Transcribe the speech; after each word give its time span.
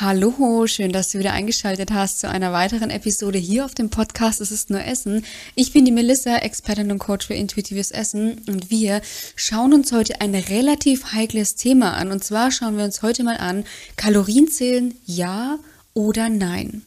Hallo, 0.00 0.68
schön, 0.68 0.92
dass 0.92 1.10
du 1.10 1.18
wieder 1.18 1.32
eingeschaltet 1.32 1.90
hast 1.90 2.20
zu 2.20 2.30
einer 2.30 2.52
weiteren 2.52 2.88
Episode 2.88 3.36
hier 3.36 3.64
auf 3.64 3.74
dem 3.74 3.90
Podcast 3.90 4.40
Es 4.40 4.52
ist 4.52 4.70
nur 4.70 4.84
Essen. 4.84 5.24
Ich 5.56 5.72
bin 5.72 5.84
die 5.84 5.90
Melissa, 5.90 6.36
Expertin 6.36 6.92
und 6.92 7.00
Coach 7.00 7.26
für 7.26 7.34
intuitives 7.34 7.90
Essen 7.90 8.40
und 8.46 8.70
wir 8.70 9.00
schauen 9.34 9.74
uns 9.74 9.90
heute 9.90 10.20
ein 10.20 10.36
relativ 10.36 11.14
heikles 11.14 11.56
Thema 11.56 11.94
an. 11.94 12.12
Und 12.12 12.22
zwar 12.22 12.52
schauen 12.52 12.76
wir 12.76 12.84
uns 12.84 13.02
heute 13.02 13.24
mal 13.24 13.38
an, 13.38 13.64
Kalorienzählen 13.96 14.94
ja 15.04 15.58
oder 15.94 16.28
nein. 16.28 16.82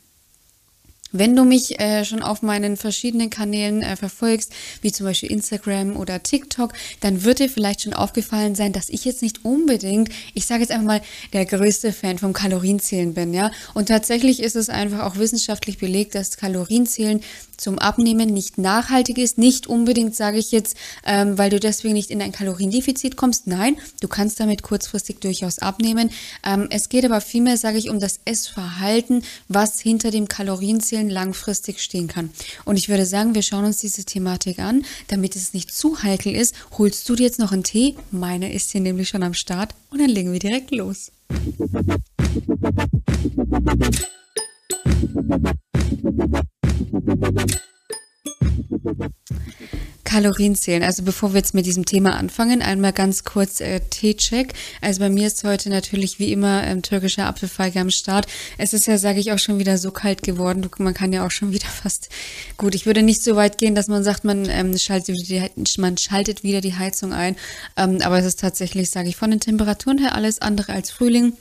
Wenn 1.12 1.36
du 1.36 1.44
mich 1.44 1.80
äh, 1.80 2.06
schon 2.06 2.22
auf 2.22 2.42
meinen 2.42 2.78
verschiedenen 2.78 3.30
Kanälen 3.30 3.82
äh, 3.82 3.96
verfolgst, 3.96 4.54
wie 4.82 4.92
zum 4.92 5.06
Beispiel 5.06 5.32
Instagram 5.32 5.96
oder 5.96 6.24
TikTok, 6.24 6.74
dann 7.00 7.24
wird 7.24 7.40
dir 7.40 7.50
vielleicht 7.50 7.82
schon 7.82 7.94
aufgefallen 7.94 8.56
sein, 8.56 8.74
dass 8.74 8.90
ich 8.90 9.06
jetzt 9.06 9.22
nicht 9.22 9.44
unbedingt, 9.46 10.10
ich 10.34 10.46
sage 10.46 10.62
jetzt 10.62 10.72
einfach 10.72 10.86
mal, 10.86 11.02
der 11.34 11.46
größte 11.46 11.94
Fan 11.94 12.18
vom 12.18 12.34
Kalorienzählen 12.34 13.14
bin, 13.14 13.34
ja. 13.34 13.52
Und 13.74 13.88
tatsächlich 13.88 14.42
ist 14.42 14.56
es 14.56 14.70
einfach 14.70 15.02
auch 15.02 15.18
wissenschaftlich 15.18 15.78
belegt, 15.78 16.16
dass 16.16 16.38
Kalorienzählen 16.38 17.22
zum 17.62 17.78
Abnehmen 17.78 18.30
nicht 18.30 18.58
nachhaltig 18.58 19.18
ist. 19.18 19.38
Nicht 19.38 19.68
unbedingt, 19.68 20.16
sage 20.16 20.40
ich 20.40 20.52
jetzt, 20.52 20.76
ähm, 21.06 21.38
weil 21.38 21.52
du 21.52 21.60
deswegen 21.60 21.94
nicht 21.94 22.10
in 22.10 22.22
ein 22.22 22.32
Kaloriendefizit 22.32 23.16
kommst. 23.16 23.46
Nein, 23.48 23.78
du 24.02 24.08
kannst 24.08 24.40
damit 24.40 24.64
kurzfristig 24.64 25.20
durchaus 25.20 25.60
abnehmen. 25.60 26.10
Ähm, 26.44 26.68
es 26.72 26.90
geht 26.90 27.06
aber 27.06 27.22
vielmehr, 27.22 27.58
sage 27.58 27.78
ich, 27.78 27.90
um 27.90 28.00
das 28.00 28.20
Essverhalten, 28.26 29.24
was 29.48 29.80
hinter 29.80 30.10
dem 30.10 30.28
Kalorienzählen 30.28 31.01
langfristig 31.10 31.80
stehen 31.80 32.08
kann. 32.08 32.30
Und 32.66 32.78
ich 32.78 32.90
würde 32.90 33.06
sagen, 33.06 33.36
wir 33.36 33.42
schauen 33.42 33.66
uns 33.66 33.78
diese 33.78 34.04
Thematik 34.06 34.60
an, 34.60 34.86
damit 35.08 35.36
es 35.36 35.54
nicht 35.54 35.74
zu 35.74 36.04
heikel 36.04 36.36
ist. 36.36 36.56
Holst 36.78 37.08
du 37.08 37.16
dir 37.16 37.24
jetzt 37.24 37.40
noch 37.40 37.52
einen 37.52 37.64
Tee? 37.64 37.96
Meiner 38.12 38.52
ist 38.52 38.72
hier 38.72 38.82
nämlich 38.82 39.10
schon 39.10 39.24
am 39.24 39.34
Start 39.34 39.74
und 39.90 40.00
dann 40.00 40.10
legen 40.10 40.32
wir 40.32 40.40
direkt 40.40 40.72
los. 40.72 41.12
Kalorien 50.12 50.56
zählen. 50.56 50.84
Also 50.84 51.04
bevor 51.04 51.32
wir 51.32 51.38
jetzt 51.38 51.54
mit 51.54 51.66
diesem 51.66 51.86
Thema 51.86 52.18
anfangen, 52.18 52.62
einmal 52.62 52.92
ganz 52.92 53.24
kurz 53.24 53.62
äh, 53.62 53.80
Teecheck. 53.80 54.54
Also 54.82 55.00
bei 55.00 55.10
mir 55.10 55.28
ist 55.28 55.42
heute 55.46 55.70
natürlich 55.70 56.20
wie 56.20 56.34
immer 56.34 56.66
ähm, 56.66 56.82
türkischer 56.82 57.28
Apfelfeige 57.28 57.80
am 57.80 57.90
Start. 57.90 58.28
Es 58.58 58.74
ist 58.74 58.88
ja, 58.88 58.98
sage 58.98 59.22
ich, 59.22 59.32
auch 59.32 59.40
schon 59.40 59.58
wieder 59.58 59.78
so 59.78 59.92
kalt 59.92 60.22
geworden. 60.22 60.70
Man 60.80 60.94
kann 60.94 61.14
ja 61.14 61.26
auch 61.26 61.32
schon 61.32 61.52
wieder 61.54 61.70
fast, 61.70 62.10
gut, 62.58 62.76
ich 62.76 62.86
würde 62.86 63.04
nicht 63.04 63.24
so 63.24 63.38
weit 63.38 63.58
gehen, 63.58 63.74
dass 63.74 63.88
man 63.88 64.04
sagt, 64.04 64.26
man, 64.26 64.50
ähm, 64.50 64.78
schaltet, 64.78 65.30
die, 65.30 65.50
man 65.78 65.98
schaltet 65.98 66.44
wieder 66.44 66.60
die 66.60 66.76
Heizung 66.76 67.14
ein. 67.14 67.38
Ähm, 67.78 68.00
aber 68.02 68.20
es 68.20 68.26
ist 68.26 68.42
tatsächlich, 68.42 68.90
sage 68.90 69.08
ich, 69.08 69.16
von 69.16 69.32
den 69.32 69.40
Temperaturen 69.40 69.98
her 69.98 70.14
alles 70.14 70.42
andere 70.42 70.74
als 70.74 70.92
Frühling. 70.92 71.34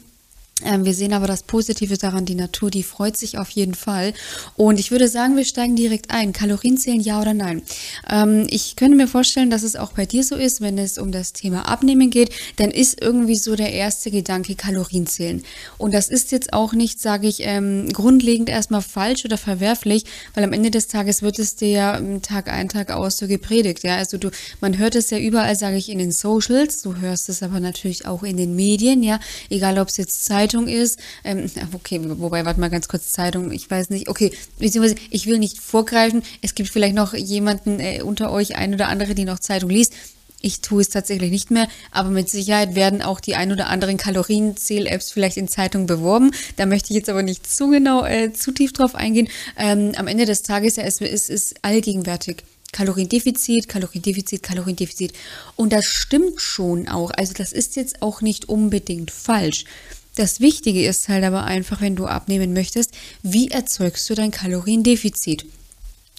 Ähm, 0.64 0.84
wir 0.84 0.94
sehen 0.94 1.12
aber 1.12 1.26
das 1.26 1.42
Positive 1.42 1.96
daran, 1.96 2.24
die 2.24 2.34
Natur, 2.34 2.70
die 2.70 2.82
freut 2.82 3.16
sich 3.16 3.38
auf 3.38 3.50
jeden 3.50 3.74
Fall. 3.74 4.12
Und 4.56 4.78
ich 4.78 4.90
würde 4.90 5.08
sagen, 5.08 5.36
wir 5.36 5.44
steigen 5.44 5.76
direkt 5.76 6.10
ein. 6.10 6.32
Kalorien 6.32 6.76
zählen, 6.76 7.00
ja 7.00 7.20
oder 7.20 7.34
nein? 7.34 7.62
Ähm, 8.08 8.46
ich 8.50 8.76
könnte 8.76 8.96
mir 8.96 9.08
vorstellen, 9.08 9.50
dass 9.50 9.62
es 9.62 9.76
auch 9.76 9.92
bei 9.92 10.06
dir 10.06 10.24
so 10.24 10.36
ist, 10.36 10.60
wenn 10.60 10.78
es 10.78 10.98
um 10.98 11.12
das 11.12 11.32
Thema 11.32 11.68
Abnehmen 11.68 12.10
geht, 12.10 12.30
dann 12.56 12.70
ist 12.70 13.00
irgendwie 13.00 13.36
so 13.36 13.56
der 13.56 13.72
erste 13.72 14.10
Gedanke 14.10 14.54
Kalorien 14.54 15.06
zählen. 15.06 15.42
Und 15.78 15.94
das 15.94 16.08
ist 16.08 16.32
jetzt 16.32 16.52
auch 16.52 16.72
nicht, 16.72 17.00
sage 17.00 17.26
ich, 17.26 17.38
ähm, 17.40 17.92
grundlegend 17.92 18.48
erstmal 18.48 18.82
falsch 18.82 19.24
oder 19.24 19.38
verwerflich, 19.38 20.04
weil 20.34 20.44
am 20.44 20.52
Ende 20.52 20.70
des 20.70 20.88
Tages 20.88 21.22
wird 21.22 21.38
es 21.38 21.56
dir 21.56 21.68
ja 21.68 22.00
Tag 22.20 22.48
ein, 22.48 22.68
Tag 22.68 22.90
aus 22.90 23.18
so 23.18 23.26
gepredigt. 23.26 23.82
Ja, 23.82 23.96
also 23.96 24.18
du, 24.18 24.30
man 24.60 24.78
hört 24.78 24.94
es 24.94 25.10
ja 25.10 25.18
überall, 25.18 25.56
sage 25.56 25.76
ich, 25.76 25.88
in 25.88 25.98
den 25.98 26.12
Socials, 26.12 26.82
du 26.82 26.96
hörst 26.96 27.28
es 27.28 27.42
aber 27.42 27.60
natürlich 27.60 28.06
auch 28.06 28.22
in 28.22 28.36
den 28.36 28.54
Medien, 28.54 29.02
ja, 29.02 29.20
egal 29.48 29.78
ob 29.78 29.88
es 29.88 29.96
jetzt 29.96 30.24
Zeit 30.24 30.49
Zeitung 30.50 30.68
ist. 30.68 30.98
Ähm, 31.24 31.50
okay, 31.72 32.00
wobei, 32.02 32.44
warte 32.44 32.60
mal 32.60 32.70
ganz 32.70 32.88
kurz, 32.88 33.12
Zeitung, 33.12 33.52
ich 33.52 33.70
weiß 33.70 33.90
nicht. 33.90 34.08
Okay, 34.08 34.32
beziehungsweise 34.58 34.96
ich 35.10 35.26
will 35.26 35.38
nicht 35.38 35.58
vorgreifen. 35.58 36.22
Es 36.42 36.54
gibt 36.54 36.68
vielleicht 36.70 36.94
noch 36.94 37.14
jemanden 37.14 37.78
äh, 37.78 38.02
unter 38.02 38.32
euch, 38.32 38.56
ein 38.56 38.74
oder 38.74 38.88
andere, 38.88 39.14
die 39.14 39.24
noch 39.24 39.38
Zeitung 39.38 39.70
liest. 39.70 39.94
Ich 40.42 40.62
tue 40.62 40.80
es 40.80 40.88
tatsächlich 40.88 41.30
nicht 41.30 41.50
mehr, 41.50 41.68
aber 41.90 42.08
mit 42.08 42.30
Sicherheit 42.30 42.74
werden 42.74 43.02
auch 43.02 43.20
die 43.20 43.36
ein 43.36 43.52
oder 43.52 43.66
anderen 43.66 43.98
Kalorienzähl-Apps 43.98 45.12
vielleicht 45.12 45.36
in 45.36 45.48
Zeitungen 45.48 45.86
beworben. 45.86 46.30
Da 46.56 46.64
möchte 46.64 46.90
ich 46.90 46.96
jetzt 46.96 47.10
aber 47.10 47.22
nicht 47.22 47.46
zu 47.46 47.68
genau, 47.68 48.06
äh, 48.06 48.32
zu 48.32 48.50
tief 48.50 48.72
drauf 48.72 48.94
eingehen. 48.94 49.28
Ähm, 49.58 49.92
am 49.96 50.06
Ende 50.06 50.24
des 50.24 50.42
Tages, 50.42 50.76
ja, 50.76 50.84
es, 50.84 51.02
es 51.02 51.28
ist 51.28 51.56
allgegenwärtig. 51.62 52.42
Kaloriendefizit, 52.72 53.68
Kaloriendefizit, 53.68 54.42
Kaloriendefizit. 54.42 55.12
Und 55.56 55.72
das 55.74 55.84
stimmt 55.84 56.40
schon 56.40 56.88
auch. 56.88 57.10
Also 57.10 57.34
das 57.34 57.52
ist 57.52 57.76
jetzt 57.76 58.00
auch 58.00 58.22
nicht 58.22 58.48
unbedingt 58.48 59.10
falsch. 59.10 59.66
Das 60.16 60.40
Wichtige 60.40 60.84
ist 60.86 61.08
halt 61.08 61.24
aber 61.24 61.44
einfach, 61.44 61.80
wenn 61.80 61.96
du 61.96 62.06
abnehmen 62.06 62.52
möchtest, 62.52 62.92
wie 63.22 63.48
erzeugst 63.48 64.08
du 64.10 64.14
dein 64.14 64.30
Kaloriendefizit? 64.30 65.46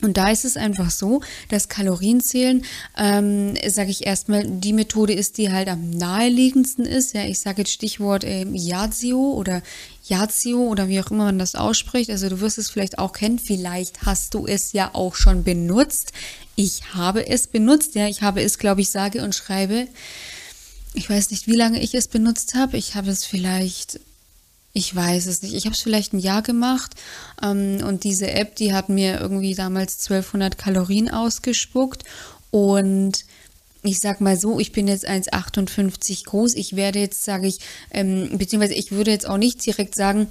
Und 0.01 0.17
da 0.17 0.31
ist 0.31 0.45
es 0.45 0.57
einfach 0.57 0.89
so, 0.89 1.21
dass 1.49 1.69
Kalorienzählen, 1.69 2.65
ähm, 2.97 3.53
sage 3.67 3.91
ich 3.91 4.05
erstmal, 4.05 4.45
die 4.47 4.73
Methode 4.73 5.13
ist, 5.13 5.37
die 5.37 5.51
halt 5.51 5.67
am 5.67 5.91
naheliegendsten 5.91 6.85
ist. 6.85 7.13
Ja, 7.13 7.23
ich 7.25 7.39
sage 7.39 7.61
jetzt 7.61 7.71
Stichwort 7.71 8.23
äh, 8.23 8.45
Yazio 8.51 9.33
oder 9.33 9.61
Yazio 10.05 10.61
oder 10.63 10.87
wie 10.87 10.99
auch 10.99 11.11
immer 11.11 11.25
man 11.25 11.37
das 11.37 11.53
ausspricht. 11.53 12.09
Also 12.09 12.29
du 12.29 12.41
wirst 12.41 12.57
es 12.57 12.71
vielleicht 12.71 12.97
auch 12.97 13.13
kennen. 13.13 13.37
Vielleicht 13.37 14.01
hast 14.03 14.33
du 14.33 14.47
es 14.47 14.73
ja 14.73 14.89
auch 14.93 15.13
schon 15.13 15.43
benutzt. 15.43 16.13
Ich 16.55 16.81
habe 16.95 17.27
es 17.27 17.45
benutzt. 17.45 17.93
Ja, 17.93 18.07
ich 18.07 18.23
habe 18.23 18.41
es, 18.41 18.57
glaube 18.57 18.81
ich, 18.81 18.89
sage 18.89 19.23
und 19.23 19.35
schreibe 19.35 19.87
ich 20.93 21.09
weiß 21.09 21.31
nicht, 21.31 21.47
wie 21.47 21.55
lange 21.55 21.81
ich 21.81 21.93
es 21.95 22.07
benutzt 22.07 22.53
habe. 22.55 22.77
Ich 22.77 22.95
habe 22.95 23.09
es 23.09 23.25
vielleicht, 23.25 23.99
ich 24.73 24.95
weiß 24.95 25.27
es 25.27 25.41
nicht, 25.41 25.53
ich 25.53 25.65
habe 25.65 25.75
es 25.75 25.81
vielleicht 25.81 26.13
ein 26.13 26.19
Jahr 26.19 26.41
gemacht 26.41 26.95
ähm, 27.41 27.83
und 27.85 28.03
diese 28.03 28.31
App, 28.31 28.55
die 28.55 28.73
hat 28.73 28.89
mir 28.89 29.19
irgendwie 29.19 29.55
damals 29.55 30.03
1200 30.03 30.57
Kalorien 30.57 31.09
ausgespuckt 31.09 32.03
und 32.51 33.25
ich 33.83 33.99
sag 33.99 34.21
mal 34.21 34.37
so, 34.37 34.59
ich 34.59 34.71
bin 34.71 34.87
jetzt 34.87 35.09
1,58 35.09 36.25
groß. 36.25 36.53
Ich 36.53 36.75
werde 36.75 36.99
jetzt, 36.99 37.23
sage 37.23 37.47
ich, 37.47 37.59
ähm, 37.89 38.37
beziehungsweise 38.37 38.75
ich 38.75 38.91
würde 38.91 39.11
jetzt 39.11 39.27
auch 39.27 39.37
nicht 39.37 39.65
direkt 39.65 39.95
sagen, 39.95 40.27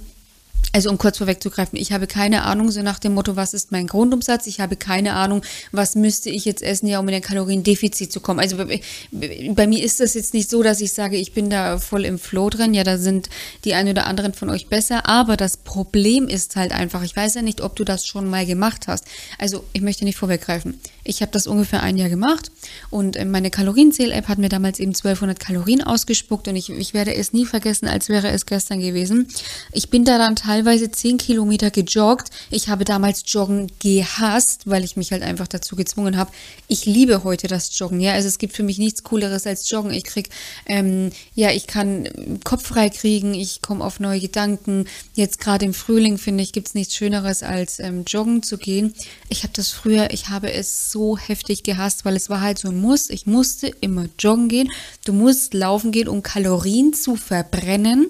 also 0.73 0.89
um 0.89 0.97
kurz 0.97 1.17
vorwegzugreifen, 1.17 1.77
ich 1.77 1.91
habe 1.91 2.07
keine 2.07 2.43
Ahnung, 2.43 2.71
so 2.71 2.81
nach 2.81 2.99
dem 2.99 3.13
Motto, 3.13 3.35
was 3.35 3.53
ist 3.53 3.71
mein 3.71 3.87
Grundumsatz? 3.87 4.47
Ich 4.47 4.61
habe 4.61 4.77
keine 4.77 5.13
Ahnung, 5.13 5.41
was 5.71 5.95
müsste 5.95 6.29
ich 6.29 6.45
jetzt 6.45 6.61
essen, 6.61 6.87
ja, 6.87 6.99
um 6.99 7.07
in 7.09 7.15
ein 7.15 7.21
Kaloriendefizit 7.21 8.11
zu 8.11 8.21
kommen. 8.21 8.39
Also 8.39 8.57
bei, 8.57 8.79
bei, 9.11 9.67
mir 9.67 9.83
ist 9.83 9.99
das 9.99 10.13
jetzt 10.13 10.33
nicht 10.33 10.49
so, 10.49 10.63
dass 10.63 10.79
ich 10.79 10.93
sage, 10.93 11.17
ich 11.17 11.33
bin 11.33 11.49
da 11.49 11.77
voll 11.77 12.05
im 12.05 12.17
Flow 12.17 12.49
drin. 12.49 12.73
Ja, 12.73 12.83
da 12.83 12.97
sind 12.97 13.29
die 13.65 13.73
einen 13.73 13.89
oder 13.89 14.07
anderen 14.07 14.33
von 14.33 14.49
euch 14.49 14.67
besser. 14.67 15.07
Aber 15.07 15.35
das 15.35 15.57
Problem 15.57 16.27
ist 16.27 16.55
halt 16.55 16.71
einfach, 16.71 17.03
ich 17.03 17.15
weiß 17.15 17.35
ja 17.35 17.41
nicht, 17.41 17.59
ob 17.59 17.75
du 17.75 17.83
das 17.83 18.05
schon 18.05 18.29
mal 18.29 18.45
gemacht 18.45 18.87
hast. 18.87 19.05
Also 19.37 19.65
ich 19.73 19.81
möchte 19.81 20.05
nicht 20.05 20.17
vorweggreifen. 20.17 20.79
Ich 21.03 21.21
habe 21.21 21.31
das 21.31 21.47
ungefähr 21.47 21.81
ein 21.81 21.97
Jahr 21.97 22.09
gemacht 22.09 22.51
und 22.89 23.15
äh, 23.15 23.25
meine 23.25 23.49
Kalorienzähl-App 23.49 24.27
hat 24.27 24.37
mir 24.37 24.49
damals 24.49 24.79
eben 24.79 24.91
1200 24.91 25.39
Kalorien 25.39 25.83
ausgespuckt 25.83 26.47
und 26.47 26.55
ich, 26.55 26.69
ich 26.69 26.93
werde 26.93 27.15
es 27.15 27.33
nie 27.33 27.45
vergessen, 27.45 27.87
als 27.87 28.09
wäre 28.09 28.29
es 28.29 28.45
gestern 28.45 28.79
gewesen. 28.79 29.27
Ich 29.71 29.89
bin 29.89 30.05
da 30.05 30.17
dann 30.17 30.35
teilweise 30.35 30.91
10 30.91 31.17
Kilometer 31.17 31.71
gejoggt. 31.71 32.29
Ich 32.49 32.69
habe 32.69 32.85
damals 32.85 33.23
Joggen 33.25 33.71
gehasst, 33.79 34.63
weil 34.65 34.83
ich 34.83 34.95
mich 34.95 35.11
halt 35.11 35.23
einfach 35.23 35.47
dazu 35.47 35.75
gezwungen 35.75 36.17
habe. 36.17 36.31
Ich 36.67 36.85
liebe 36.85 37.23
heute 37.23 37.47
das 37.47 37.77
Joggen, 37.77 37.99
ja. 37.99 38.13
Also 38.13 38.27
es 38.27 38.37
gibt 38.37 38.55
für 38.55 38.63
mich 38.63 38.77
nichts 38.77 39.03
Cooleres 39.03 39.47
als 39.47 39.69
Joggen. 39.69 39.91
Ich 39.91 40.03
krieg, 40.03 40.29
ähm, 40.67 41.11
ja, 41.33 41.51
ich 41.51 41.67
kann 41.67 42.07
Kopf 42.43 42.67
frei 42.67 42.89
kriegen, 42.89 43.33
ich 43.33 43.61
komme 43.61 43.83
auf 43.83 43.99
neue 43.99 44.19
Gedanken. 44.19 44.85
Jetzt 45.13 45.39
gerade 45.39 45.65
im 45.65 45.73
Frühling, 45.73 46.17
finde 46.17 46.43
ich, 46.43 46.53
gibt 46.53 46.67
es 46.67 46.73
nichts 46.73 46.95
Schöneres 46.95 47.43
als 47.43 47.79
ähm, 47.79 48.03
Joggen 48.05 48.43
zu 48.43 48.57
gehen. 48.57 48.93
Ich 49.29 49.43
habe 49.43 49.53
das 49.53 49.69
früher, 49.69 50.11
ich 50.11 50.29
habe 50.29 50.51
es 50.51 50.90
so 50.91 51.17
heftig 51.17 51.63
gehasst, 51.63 52.05
weil 52.05 52.15
es 52.15 52.29
war 52.29 52.41
halt 52.41 52.59
so 52.59 52.69
ein 52.69 52.79
Muss. 52.79 53.09
Ich 53.09 53.25
musste 53.25 53.67
immer 53.67 54.07
joggen 54.19 54.49
gehen. 54.49 54.71
Du 55.05 55.13
musst 55.13 55.53
laufen 55.53 55.91
gehen, 55.91 56.07
um 56.07 56.23
Kalorien 56.23 56.93
zu 56.93 57.15
verbrennen. 57.15 58.07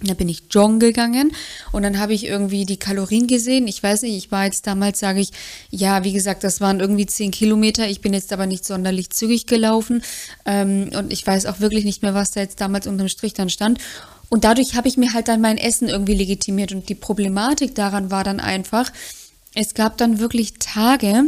Da 0.00 0.14
bin 0.14 0.28
ich 0.28 0.44
joggen 0.50 0.78
gegangen 0.78 1.32
und 1.72 1.82
dann 1.82 1.98
habe 1.98 2.14
ich 2.14 2.24
irgendwie 2.24 2.64
die 2.64 2.76
Kalorien 2.76 3.26
gesehen. 3.26 3.66
Ich 3.66 3.82
weiß 3.82 4.02
nicht, 4.02 4.16
ich 4.16 4.30
war 4.30 4.44
jetzt 4.44 4.64
damals, 4.68 5.00
sage 5.00 5.18
ich, 5.18 5.30
ja, 5.70 6.04
wie 6.04 6.12
gesagt, 6.12 6.44
das 6.44 6.60
waren 6.60 6.78
irgendwie 6.78 7.06
zehn 7.06 7.32
Kilometer. 7.32 7.88
Ich 7.88 8.00
bin 8.00 8.14
jetzt 8.14 8.32
aber 8.32 8.46
nicht 8.46 8.64
sonderlich 8.64 9.10
zügig 9.10 9.48
gelaufen 9.48 10.04
ähm, 10.46 10.90
und 10.96 11.12
ich 11.12 11.26
weiß 11.26 11.46
auch 11.46 11.58
wirklich 11.58 11.84
nicht 11.84 12.02
mehr, 12.02 12.14
was 12.14 12.30
da 12.30 12.40
jetzt 12.40 12.60
damals 12.60 12.86
unterm 12.86 13.08
Strich 13.08 13.34
dann 13.34 13.50
stand. 13.50 13.80
Und 14.28 14.44
dadurch 14.44 14.76
habe 14.76 14.86
ich 14.86 14.98
mir 14.98 15.14
halt 15.14 15.26
dann 15.26 15.40
mein 15.40 15.58
Essen 15.58 15.88
irgendwie 15.88 16.14
legitimiert 16.14 16.70
und 16.70 16.88
die 16.88 16.94
Problematik 16.94 17.74
daran 17.74 18.12
war 18.12 18.22
dann 18.22 18.38
einfach, 18.38 18.92
es 19.54 19.74
gab 19.74 19.96
dann 19.96 20.20
wirklich 20.20 20.54
Tage, 20.60 21.24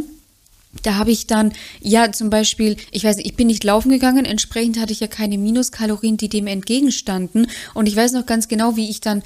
da 0.83 0.95
habe 0.95 1.11
ich 1.11 1.27
dann, 1.27 1.53
ja, 1.81 2.11
zum 2.11 2.29
Beispiel, 2.29 2.77
ich 2.91 3.03
weiß 3.03 3.17
nicht, 3.17 3.27
ich 3.27 3.35
bin 3.35 3.47
nicht 3.47 3.63
laufen 3.63 3.89
gegangen, 3.89 4.25
entsprechend 4.25 4.79
hatte 4.79 4.93
ich 4.93 4.99
ja 4.99 5.07
keine 5.07 5.37
Minuskalorien, 5.37 6.17
die 6.17 6.29
dem 6.29 6.47
entgegenstanden. 6.47 7.47
Und 7.73 7.87
ich 7.87 7.95
weiß 7.95 8.13
noch 8.13 8.25
ganz 8.25 8.47
genau, 8.47 8.75
wie 8.75 8.89
ich 8.89 9.01
dann 9.01 9.23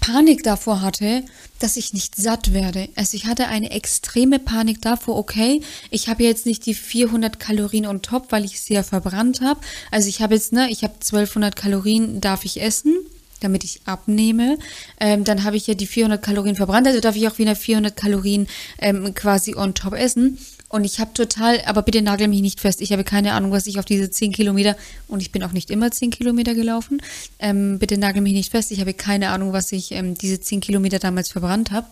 Panik 0.00 0.42
davor 0.42 0.80
hatte, 0.80 1.22
dass 1.58 1.76
ich 1.76 1.92
nicht 1.92 2.16
satt 2.16 2.52
werde. 2.52 2.88
Also 2.96 3.16
ich 3.16 3.26
hatte 3.26 3.48
eine 3.48 3.70
extreme 3.70 4.38
Panik 4.38 4.80
davor, 4.80 5.16
okay, 5.16 5.60
ich 5.90 6.08
habe 6.08 6.22
jetzt 6.22 6.46
nicht 6.46 6.66
die 6.66 6.74
400 6.74 7.38
Kalorien 7.38 7.86
on 7.86 8.02
top, 8.02 8.32
weil 8.32 8.44
ich 8.44 8.68
ja 8.68 8.82
verbrannt 8.82 9.40
habe. 9.40 9.60
Also 9.90 10.08
ich 10.08 10.22
habe 10.22 10.34
jetzt, 10.34 10.52
ne, 10.52 10.70
ich 10.70 10.82
habe 10.82 10.94
1200 10.94 11.54
Kalorien, 11.56 12.20
darf 12.20 12.44
ich 12.44 12.60
essen. 12.60 12.96
damit 13.40 13.64
ich 13.64 13.80
abnehme. 13.86 14.56
Ähm, 15.00 15.24
dann 15.24 15.42
habe 15.42 15.56
ich 15.56 15.66
ja 15.66 15.74
die 15.74 15.88
400 15.88 16.22
Kalorien 16.22 16.54
verbrannt, 16.54 16.86
also 16.86 17.00
darf 17.00 17.16
ich 17.16 17.26
auch 17.26 17.38
wieder 17.38 17.56
400 17.56 17.96
Kalorien 17.96 18.46
ähm, 18.78 19.14
quasi 19.14 19.56
on 19.56 19.74
top 19.74 19.94
essen. 19.94 20.38
Und 20.72 20.84
ich 20.84 21.00
habe 21.00 21.12
total, 21.12 21.60
aber 21.66 21.82
bitte 21.82 22.00
nagel 22.00 22.28
mich 22.28 22.40
nicht 22.40 22.58
fest, 22.58 22.80
ich 22.80 22.92
habe 22.92 23.04
keine 23.04 23.34
Ahnung, 23.34 23.52
was 23.52 23.66
ich 23.66 23.78
auf 23.78 23.84
diese 23.84 24.10
10 24.10 24.32
Kilometer, 24.32 24.74
und 25.06 25.20
ich 25.20 25.30
bin 25.30 25.42
auch 25.42 25.52
nicht 25.52 25.70
immer 25.70 25.90
10 25.90 26.10
Kilometer 26.10 26.54
gelaufen, 26.54 27.02
ähm, 27.40 27.78
bitte 27.78 27.98
nagel 27.98 28.22
mich 28.22 28.32
nicht 28.32 28.50
fest, 28.50 28.72
ich 28.72 28.80
habe 28.80 28.94
keine 28.94 29.28
Ahnung, 29.28 29.52
was 29.52 29.70
ich 29.70 29.92
ähm, 29.92 30.16
diese 30.16 30.40
10 30.40 30.62
Kilometer 30.62 30.98
damals 30.98 31.30
verbrannt 31.30 31.72
habe. 31.72 31.88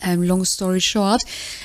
Ähm, 0.00 0.22
long 0.22 0.44
story 0.44 0.80
short, 0.80 1.22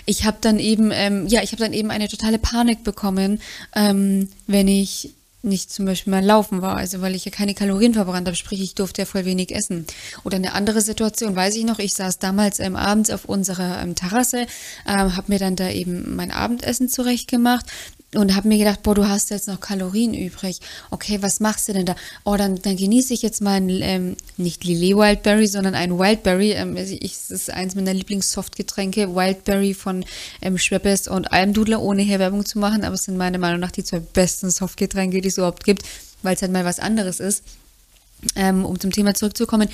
ich 0.08 0.25
habe 0.25 0.38
dann 0.42 0.58
eben, 0.58 0.90
ähm, 0.92 1.28
ja, 1.28 1.44
ich 1.44 1.52
habe 1.52 1.62
dann 1.62 1.74
eben 1.74 1.92
eine 1.92 2.08
totale 2.08 2.40
Panik 2.40 2.84
bekommen, 2.84 3.40
ähm, 3.75 4.30
wenn 4.48 4.68
ich 4.68 5.12
nicht 5.44 5.72
zum 5.72 5.86
Beispiel 5.86 6.12
mal 6.12 6.24
laufen 6.24 6.62
war, 6.62 6.78
also 6.78 7.01
weil 7.01 7.16
ich 7.16 7.25
ja 7.25 7.31
keine 7.31 7.54
Kalorien 7.54 7.94
verbrannt 7.94 8.28
habe, 8.28 8.36
sprich 8.36 8.62
ich 8.62 8.75
durfte 8.75 9.01
ja 9.01 9.06
voll 9.06 9.25
wenig 9.25 9.56
essen. 9.56 9.86
Oder 10.24 10.38
eine 10.38 10.54
andere 10.54 10.81
Situation, 10.81 11.36
weiß 11.36 11.56
ich 11.56 11.63
noch, 11.63 11.80
ich 11.80 11.94
saß 11.94 12.19
damals 12.19 12.60
ähm, 12.60 12.75
abends 12.75 13.12
auf 13.12 13.25
unserer 13.25 13.81
ähm, 13.81 13.95
Terrasse, 13.95 14.48
ähm, 14.88 15.16
habe 15.16 15.31
mir 15.31 15.39
dann 15.39 15.56
da 15.56 15.69
eben 15.69 16.16
mein 16.16 16.31
Abendessen 16.31 16.89
zurechtgemacht 16.89 17.66
und 18.15 18.36
habe 18.36 18.48
mir 18.48 18.57
gedacht, 18.57 18.83
boah, 18.83 18.95
du 18.95 19.07
hast 19.07 19.31
jetzt 19.31 19.50
noch 19.50 19.59
Kalorien 19.59 20.13
übrig. 20.13 20.62
Okay, 20.92 21.21
was 21.21 21.42
machst 21.42 21.68
du 21.68 21.74
denn 21.74 21.86
da? 21.86 21.95
Oh, 22.24 22.38
dann, 22.38 22.56
dann 22.62 22.77
genieße 22.77 23.13
ich 23.13 23.21
jetzt 23.21 23.42
mal 23.42 23.56
ein, 23.56 23.69
ähm, 23.69 24.18
nicht 24.38 24.63
Lillet 24.63 24.95
Wildberry, 24.95 25.48
sondern 25.48 25.75
ein 25.75 26.00
Wildberry. 26.00 26.51
Ähm, 26.54 26.77
ich, 26.77 27.12
das 27.12 27.31
ist 27.31 27.50
eins 27.50 27.75
meiner 27.75 27.94
Lieblingssoftgetränke, 27.94 29.13
Wildberry 29.13 29.74
von 29.74 30.06
ähm, 30.42 30.57
Schweppes 30.57 31.09
und 31.09 31.33
Almdudler, 31.33 31.81
ohne 31.81 32.01
hier 32.01 32.19
Werbung 32.19 32.45
zu 32.45 32.59
machen, 32.59 32.86
aber 32.86 32.95
es 32.95 33.04
sind 33.04 33.18
meiner 33.18 33.39
Meinung 33.39 33.59
nach 33.59 33.71
die 33.71 33.83
zwei 33.83 34.00
besten 34.00 34.51
Softgetränke, 34.51 35.19
die 35.19 35.27
es 35.27 35.38
überhaupt 35.38 35.65
gibt, 35.65 35.83
weil 36.24 36.36
es 36.36 36.42
halt 36.42 36.54
mal 36.54 36.63
was 36.65 36.80
anderes 36.80 37.19
ist. 37.19 37.44
Ähm, 38.36 38.65
um 38.65 38.80
zum 38.80 38.92
Thema 38.92 39.13
zurückzukommen. 39.13 39.69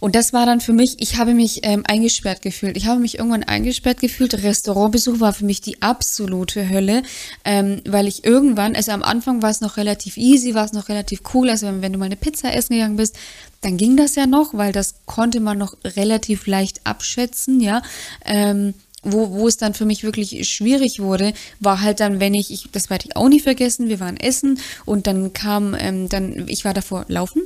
Und 0.00 0.14
das 0.14 0.32
war 0.32 0.46
dann 0.46 0.60
für 0.60 0.72
mich, 0.72 0.96
ich 1.00 1.16
habe 1.16 1.34
mich 1.34 1.60
ähm, 1.64 1.84
eingesperrt 1.86 2.42
gefühlt. 2.42 2.76
Ich 2.76 2.86
habe 2.86 3.00
mich 3.00 3.18
irgendwann 3.18 3.42
eingesperrt 3.42 4.00
gefühlt. 4.00 4.42
Restaurantbesuch 4.42 5.20
war 5.20 5.32
für 5.32 5.44
mich 5.44 5.60
die 5.60 5.82
absolute 5.82 6.68
Hölle, 6.68 7.02
ähm, 7.44 7.82
weil 7.86 8.06
ich 8.06 8.24
irgendwann, 8.24 8.76
also 8.76 8.92
am 8.92 9.02
Anfang 9.02 9.42
war 9.42 9.50
es 9.50 9.60
noch 9.60 9.76
relativ 9.76 10.16
easy, 10.16 10.54
war 10.54 10.64
es 10.64 10.72
noch 10.72 10.88
relativ 10.88 11.20
cool. 11.34 11.50
Also 11.50 11.66
wenn, 11.66 11.82
wenn 11.82 11.92
du 11.92 11.98
mal 11.98 12.06
eine 12.06 12.16
Pizza 12.16 12.54
essen 12.54 12.74
gegangen 12.74 12.96
bist, 12.96 13.16
dann 13.60 13.76
ging 13.76 13.96
das 13.96 14.14
ja 14.14 14.26
noch, 14.26 14.54
weil 14.54 14.72
das 14.72 14.94
konnte 15.06 15.40
man 15.40 15.58
noch 15.58 15.76
relativ 15.84 16.46
leicht 16.46 16.80
abschätzen, 16.84 17.60
ja. 17.60 17.82
Ähm, 18.24 18.74
wo, 19.02 19.30
wo 19.30 19.46
es 19.46 19.56
dann 19.56 19.74
für 19.74 19.84
mich 19.84 20.02
wirklich 20.02 20.48
schwierig 20.48 21.00
wurde, 21.00 21.32
war 21.60 21.80
halt 21.80 22.00
dann, 22.00 22.20
wenn 22.20 22.34
ich, 22.34 22.52
ich 22.52 22.68
das 22.72 22.90
werde 22.90 23.06
ich 23.06 23.16
auch 23.16 23.28
nie 23.28 23.40
vergessen, 23.40 23.88
wir 23.88 24.00
waren 24.00 24.16
essen 24.16 24.58
und 24.84 25.06
dann 25.06 25.32
kam, 25.32 25.74
ähm, 25.78 26.08
dann, 26.08 26.48
ich 26.48 26.64
war 26.64 26.74
davor 26.74 27.04
laufen, 27.08 27.42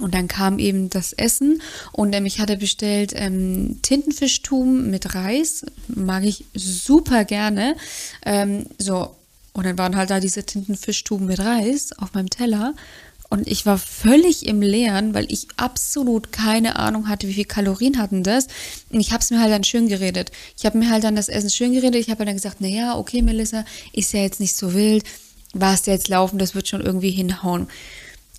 und 0.00 0.14
dann 0.14 0.28
kam 0.28 0.58
eben 0.58 0.90
das 0.90 1.12
Essen 1.12 1.62
und 1.92 2.14
ähm, 2.14 2.26
ich 2.26 2.40
hatte 2.40 2.56
bestellt 2.56 3.12
ähm, 3.14 3.78
Tintenfischtum 3.82 4.90
mit 4.90 5.14
Reis, 5.14 5.64
mag 5.88 6.24
ich 6.24 6.44
super 6.54 7.24
gerne. 7.24 7.76
Ähm, 8.24 8.66
so, 8.78 9.14
und 9.52 9.66
dann 9.66 9.78
waren 9.78 9.96
halt 9.96 10.10
da 10.10 10.18
diese 10.18 10.44
Tintenfischtuben 10.44 11.26
mit 11.26 11.38
Reis 11.38 11.92
auf 11.98 12.14
meinem 12.14 12.30
Teller 12.30 12.74
und 13.30 13.48
ich 13.48 13.66
war 13.66 13.78
völlig 13.78 14.46
im 14.46 14.62
Leeren, 14.62 15.14
weil 15.14 15.26
ich 15.30 15.48
absolut 15.56 16.30
keine 16.30 16.76
Ahnung 16.76 17.08
hatte, 17.08 17.26
wie 17.26 17.34
viel 17.34 17.44
Kalorien 17.44 17.98
hatten 17.98 18.22
das. 18.22 18.46
Und 18.90 19.00
ich 19.00 19.10
habe 19.10 19.22
es 19.22 19.30
mir 19.30 19.40
halt 19.40 19.50
dann 19.50 19.64
schön 19.64 19.88
geredet. 19.88 20.30
Ich 20.56 20.64
habe 20.66 20.78
mir 20.78 20.90
halt 20.90 21.02
dann 21.02 21.16
das 21.16 21.28
Essen 21.28 21.50
schön 21.50 21.72
geredet. 21.72 22.00
Ich 22.00 22.10
habe 22.10 22.18
halt 22.18 22.28
dann 22.28 22.36
gesagt, 22.36 22.60
naja, 22.60 22.96
okay, 22.96 23.22
Melissa, 23.22 23.64
ist 23.92 24.12
ja 24.12 24.20
jetzt 24.20 24.38
nicht 24.38 24.54
so 24.54 24.74
wild. 24.74 25.04
Warst 25.52 25.88
jetzt 25.88 26.08
laufen, 26.08 26.38
das 26.38 26.54
wird 26.54 26.68
schon 26.68 26.80
irgendwie 26.80 27.10
hinhauen 27.10 27.66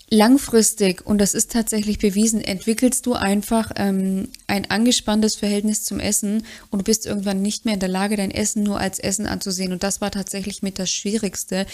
langfristig, 0.10 1.06
und 1.06 1.18
das 1.18 1.34
ist 1.34 1.52
tatsächlich 1.52 2.00
bewiesen, 2.00 2.42
entwickelst 2.42 3.06
du 3.06 3.13
einfach 3.13 3.72
ähm, 3.75 4.30
ein 4.48 4.69
angespanntes 4.69 5.36
Verhältnis 5.36 5.84
zum 5.84 6.00
Essen 6.00 6.46
und 6.69 6.80
du 6.80 6.84
bist 6.84 7.06
irgendwann 7.06 7.42
nicht 7.42 7.66
mehr 7.66 7.74
in 7.74 7.80
der 7.80 7.90
Lage, 7.90 8.16
dein 8.16 8.31
Essen 8.31 8.63
nur 8.63 8.80
als 8.80 9.00
Essen 9.00 9.25
anzusehen. 9.25 9.74
Und 9.74 9.84
das 9.84 10.02
war 10.02 10.12
tatsächlich 10.12 10.62
mit 10.62 10.80
das 10.80 10.92
Schwierigste, 10.92 11.66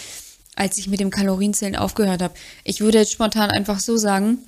als 0.56 0.78
ich 0.78 0.88
mit 0.88 1.00
dem 1.00 1.10
Kalorienzählen 1.10 1.76
aufgehört 1.76 2.22
habe. 2.22 2.34
Ich 2.64 2.80
würde 2.80 2.98
jetzt 2.98 3.12
spontan 3.12 3.50
einfach 3.50 3.80
so 3.80 3.96
sagen, 3.96 4.38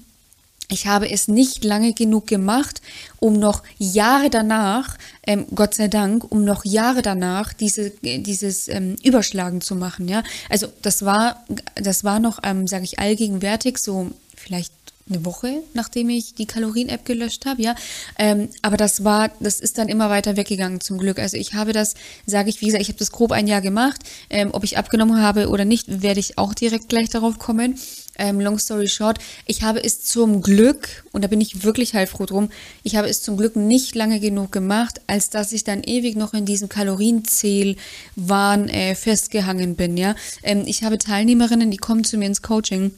ich 0.70 0.87
habe 0.87 1.11
es 1.11 1.28
nicht 1.28 1.62
lange 1.64 1.93
genug 1.93 2.26
gemacht, 2.26 2.81
um 3.20 3.38
noch 3.38 3.62
Jahre 3.78 4.31
danach, 4.31 4.96
ähm, 5.26 5.46
Gott 5.55 5.75
sei 5.75 5.88
Dank, 5.88 6.31
um 6.31 6.44
noch 6.44 6.64
Jahre 6.64 7.02
danach 7.02 7.52
diese, 7.52 7.90
dieses 8.00 8.69
ähm, 8.69 8.96
Überschlagen 9.02 9.61
zu 9.61 9.76
machen. 9.76 10.08
Ja, 10.08 10.22
also 10.49 10.69
das 10.82 11.05
war, 11.05 11.44
das 11.75 12.05
war 12.05 12.19
noch, 12.19 12.38
ähm, 12.43 12.66
sage 12.66 12.84
ich 12.84 12.99
allgegenwärtig, 12.99 13.78
so 13.78 14.11
vielleicht 14.37 14.72
eine 15.08 15.24
Woche, 15.24 15.62
nachdem 15.74 16.08
ich 16.08 16.34
die 16.34 16.46
Kalorien-App 16.46 17.04
gelöscht 17.04 17.46
habe, 17.46 17.62
ja. 17.62 17.74
Ähm, 18.18 18.48
aber 18.62 18.76
das 18.76 19.04
war, 19.04 19.30
das 19.40 19.60
ist 19.60 19.78
dann 19.78 19.88
immer 19.88 20.08
weiter 20.08 20.36
weggegangen 20.36 20.80
zum 20.80 20.98
Glück. 20.98 21.18
Also 21.18 21.36
ich 21.36 21.54
habe 21.54 21.72
das, 21.72 21.94
sage 22.26 22.48
ich, 22.48 22.60
wie 22.60 22.66
gesagt, 22.66 22.82
ich 22.82 22.88
habe 22.88 22.98
das 22.98 23.12
grob 23.12 23.32
ein 23.32 23.46
Jahr 23.46 23.60
gemacht. 23.60 24.00
Ähm, 24.30 24.50
ob 24.52 24.64
ich 24.64 24.78
abgenommen 24.78 25.20
habe 25.20 25.48
oder 25.48 25.64
nicht, 25.64 26.02
werde 26.02 26.20
ich 26.20 26.38
auch 26.38 26.54
direkt 26.54 26.88
gleich 26.88 27.10
darauf 27.10 27.38
kommen. 27.38 27.78
Ähm, 28.16 28.40
long 28.40 28.58
story 28.58 28.88
short, 28.88 29.18
ich 29.44 29.62
habe 29.62 29.82
es 29.82 30.04
zum 30.04 30.40
Glück, 30.40 31.04
und 31.10 31.24
da 31.24 31.28
bin 31.28 31.40
ich 31.40 31.64
wirklich 31.64 31.94
heilfroh 31.94 32.26
drum, 32.26 32.48
ich 32.84 32.94
habe 32.94 33.08
es 33.08 33.22
zum 33.22 33.36
Glück 33.36 33.56
nicht 33.56 33.96
lange 33.96 34.20
genug 34.20 34.52
gemacht, 34.52 35.00
als 35.08 35.30
dass 35.30 35.50
ich 35.50 35.64
dann 35.64 35.82
ewig 35.82 36.14
noch 36.14 36.32
in 36.32 36.46
diesem 36.46 36.68
Kalorienzählwahn 36.68 38.68
äh, 38.68 38.94
festgehangen 38.94 39.74
bin, 39.74 39.96
ja. 39.96 40.14
Ähm, 40.44 40.62
ich 40.64 40.84
habe 40.84 40.98
Teilnehmerinnen, 40.98 41.72
die 41.72 41.76
kommen 41.76 42.04
zu 42.04 42.16
mir 42.16 42.26
ins 42.26 42.42
Coaching 42.42 42.92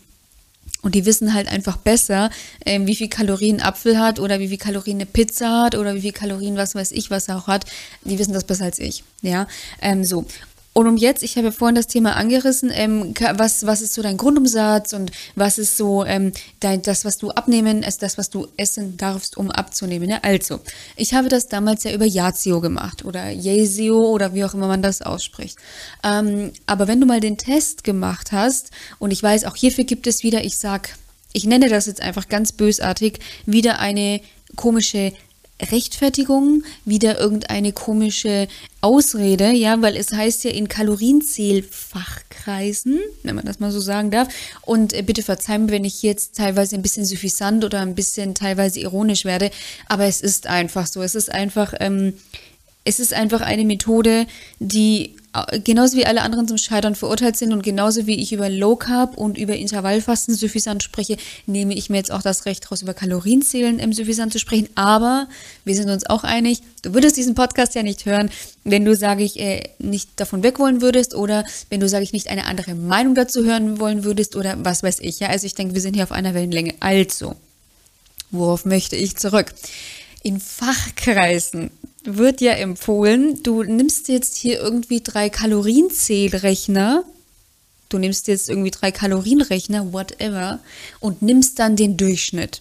und 0.82 0.94
die 0.94 1.06
wissen 1.06 1.34
halt 1.34 1.48
einfach 1.48 1.76
besser, 1.76 2.30
ähm, 2.64 2.86
wie 2.86 2.96
viel 2.96 3.08
Kalorien 3.08 3.60
Apfel 3.60 3.98
hat 3.98 4.20
oder 4.20 4.38
wie 4.40 4.48
viel 4.48 4.58
Kalorien 4.58 4.98
eine 4.98 5.06
Pizza 5.06 5.64
hat 5.64 5.74
oder 5.74 5.94
wie 5.94 6.00
viel 6.00 6.12
Kalorien 6.12 6.56
was 6.56 6.74
weiß 6.74 6.92
ich 6.92 7.10
was 7.10 7.28
er 7.28 7.38
auch 7.38 7.46
hat. 7.46 7.64
Die 8.04 8.18
wissen 8.18 8.32
das 8.32 8.44
besser 8.44 8.64
als 8.64 8.78
ich. 8.78 9.02
Ja, 9.22 9.46
ähm, 9.80 10.04
so. 10.04 10.26
Und 10.76 10.86
um 10.88 10.98
jetzt, 10.98 11.22
ich 11.22 11.36
habe 11.36 11.46
ja 11.46 11.52
vorhin 11.52 11.74
das 11.74 11.86
Thema 11.86 12.16
angerissen, 12.16 12.70
ähm, 12.70 13.14
was, 13.36 13.64
was 13.64 13.80
ist 13.80 13.94
so 13.94 14.02
dein 14.02 14.18
Grundumsatz 14.18 14.92
und 14.92 15.10
was 15.34 15.56
ist 15.56 15.78
so 15.78 16.04
ähm, 16.04 16.32
dein, 16.60 16.82
das, 16.82 17.06
was 17.06 17.16
du 17.16 17.30
abnehmen, 17.30 17.82
ist 17.82 18.02
das, 18.02 18.18
was 18.18 18.28
du 18.28 18.46
essen 18.58 18.98
darfst, 18.98 19.38
um 19.38 19.50
abzunehmen. 19.50 20.10
Ja? 20.10 20.18
Also, 20.20 20.60
ich 20.94 21.14
habe 21.14 21.30
das 21.30 21.48
damals 21.48 21.84
ja 21.84 21.94
über 21.94 22.04
Yazio 22.04 22.60
gemacht 22.60 23.06
oder 23.06 23.30
Yazio 23.30 24.10
oder 24.10 24.34
wie 24.34 24.44
auch 24.44 24.52
immer 24.52 24.68
man 24.68 24.82
das 24.82 25.00
ausspricht. 25.00 25.56
Ähm, 26.04 26.52
aber 26.66 26.88
wenn 26.88 27.00
du 27.00 27.06
mal 27.06 27.20
den 27.20 27.38
Test 27.38 27.82
gemacht 27.82 28.32
hast, 28.32 28.70
und 28.98 29.12
ich 29.12 29.22
weiß, 29.22 29.44
auch 29.44 29.56
hierfür 29.56 29.84
gibt 29.84 30.06
es 30.06 30.24
wieder, 30.24 30.44
ich 30.44 30.58
sag, 30.58 30.90
ich 31.32 31.46
nenne 31.46 31.70
das 31.70 31.86
jetzt 31.86 32.02
einfach 32.02 32.28
ganz 32.28 32.52
bösartig, 32.52 33.20
wieder 33.46 33.78
eine 33.78 34.20
komische 34.56 35.14
Rechtfertigung, 35.60 36.62
wieder 36.84 37.18
irgendeine 37.18 37.72
komische 37.72 38.46
Ausrede, 38.82 39.52
ja, 39.52 39.80
weil 39.80 39.96
es 39.96 40.12
heißt 40.12 40.44
ja 40.44 40.50
in 40.50 40.68
Kalorienzählfachkreisen, 40.68 43.00
wenn 43.22 43.34
man 43.34 43.46
das 43.46 43.58
mal 43.58 43.72
so 43.72 43.80
sagen 43.80 44.10
darf. 44.10 44.28
Und 44.62 44.92
äh, 44.92 45.00
bitte 45.02 45.22
verzeihen 45.22 45.64
mir, 45.66 45.72
wenn 45.72 45.84
ich 45.84 46.02
jetzt 46.02 46.36
teilweise 46.36 46.76
ein 46.76 46.82
bisschen 46.82 47.06
suffisant 47.06 47.64
oder 47.64 47.80
ein 47.80 47.94
bisschen 47.94 48.34
teilweise 48.34 48.80
ironisch 48.80 49.24
werde, 49.24 49.50
aber 49.88 50.04
es 50.04 50.20
ist 50.20 50.46
einfach 50.46 50.86
so. 50.86 51.00
Es 51.02 51.14
ist 51.14 51.32
einfach, 51.32 51.72
ähm, 51.80 52.12
es 52.84 53.00
ist 53.00 53.14
einfach 53.14 53.40
eine 53.40 53.64
Methode, 53.64 54.26
die 54.58 55.16
genauso 55.64 55.96
wie 55.96 56.06
alle 56.06 56.22
anderen 56.22 56.46
zum 56.46 56.58
Scheitern 56.58 56.94
verurteilt 56.94 57.36
sind 57.36 57.52
und 57.52 57.62
genauso 57.62 58.06
wie 58.06 58.20
ich 58.20 58.32
über 58.32 58.48
Low 58.48 58.76
Carb 58.76 59.16
und 59.16 59.38
über 59.38 59.56
Intervallfasten 59.56 60.34
suffisant 60.34 60.82
spreche, 60.82 61.16
nehme 61.46 61.74
ich 61.74 61.90
mir 61.90 61.96
jetzt 61.96 62.12
auch 62.12 62.22
das 62.22 62.46
Recht 62.46 62.70
raus, 62.70 62.82
über 62.82 62.94
Kalorienzählen 62.94 63.78
im 63.78 63.92
suffisant 63.92 64.32
zu 64.32 64.38
sprechen. 64.38 64.68
Aber 64.74 65.28
wir 65.64 65.74
sind 65.74 65.90
uns 65.90 66.06
auch 66.06 66.24
einig, 66.24 66.62
du 66.82 66.94
würdest 66.94 67.16
diesen 67.16 67.34
Podcast 67.34 67.74
ja 67.74 67.82
nicht 67.82 68.06
hören, 68.06 68.30
wenn 68.64 68.84
du, 68.84 68.94
sage 68.96 69.24
ich, 69.24 69.40
äh, 69.40 69.70
nicht 69.78 70.10
davon 70.16 70.42
weg 70.42 70.58
wollen 70.58 70.80
würdest 70.80 71.14
oder 71.14 71.44
wenn 71.70 71.80
du, 71.80 71.88
sage 71.88 72.04
ich, 72.04 72.12
nicht 72.12 72.28
eine 72.28 72.46
andere 72.46 72.74
Meinung 72.74 73.14
dazu 73.14 73.44
hören 73.44 73.80
wollen 73.80 74.04
würdest 74.04 74.36
oder 74.36 74.56
was 74.58 74.82
weiß 74.82 75.00
ich. 75.00 75.20
Ja, 75.20 75.28
also 75.28 75.46
ich 75.46 75.54
denke, 75.54 75.74
wir 75.74 75.80
sind 75.80 75.94
hier 75.94 76.04
auf 76.04 76.12
einer 76.12 76.34
Wellenlänge. 76.34 76.74
Also, 76.80 77.36
worauf 78.30 78.64
möchte 78.64 78.96
ich 78.96 79.16
zurück? 79.16 79.54
In 80.22 80.40
Fachkreisen 80.40 81.70
wird 82.06 82.40
ja 82.40 82.52
empfohlen, 82.52 83.42
du 83.42 83.62
nimmst 83.62 84.08
jetzt 84.08 84.36
hier 84.36 84.60
irgendwie 84.60 85.00
drei 85.00 85.30
Kalorienzählrechner, 85.30 87.04
du 87.88 87.98
nimmst 87.98 88.28
jetzt 88.28 88.48
irgendwie 88.48 88.70
drei 88.70 88.90
Kalorienrechner, 88.92 89.92
whatever, 89.92 90.60
und 91.00 91.22
nimmst 91.22 91.58
dann 91.58 91.76
den 91.76 91.96
Durchschnitt. 91.96 92.60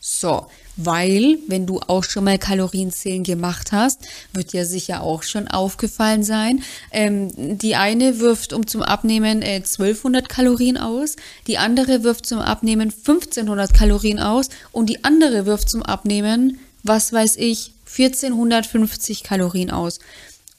So, 0.00 0.46
weil, 0.76 1.38
wenn 1.48 1.66
du 1.66 1.80
auch 1.80 2.04
schon 2.04 2.24
mal 2.24 2.38
Kalorienzählen 2.38 3.24
gemacht 3.24 3.72
hast, 3.72 4.02
wird 4.32 4.52
ja 4.52 4.64
sicher 4.64 5.02
auch 5.02 5.22
schon 5.22 5.48
aufgefallen 5.48 6.22
sein. 6.22 6.62
Ähm, 6.92 7.58
die 7.58 7.76
eine 7.76 8.20
wirft 8.20 8.52
um 8.52 8.66
zum 8.66 8.82
Abnehmen 8.82 9.42
äh, 9.42 9.56
1200 9.56 10.28
Kalorien 10.28 10.76
aus, 10.76 11.16
die 11.46 11.58
andere 11.58 12.04
wirft 12.04 12.26
zum 12.26 12.38
Abnehmen 12.38 12.92
1500 12.92 13.72
Kalorien 13.72 14.20
aus 14.20 14.50
und 14.70 14.90
die 14.90 15.02
andere 15.02 15.46
wirft 15.46 15.70
zum 15.70 15.82
Abnehmen, 15.82 16.60
was 16.86 17.12
weiß 17.12 17.36
ich, 17.36 17.72
1450 17.86 19.22
Kalorien 19.22 19.70
aus. 19.70 19.98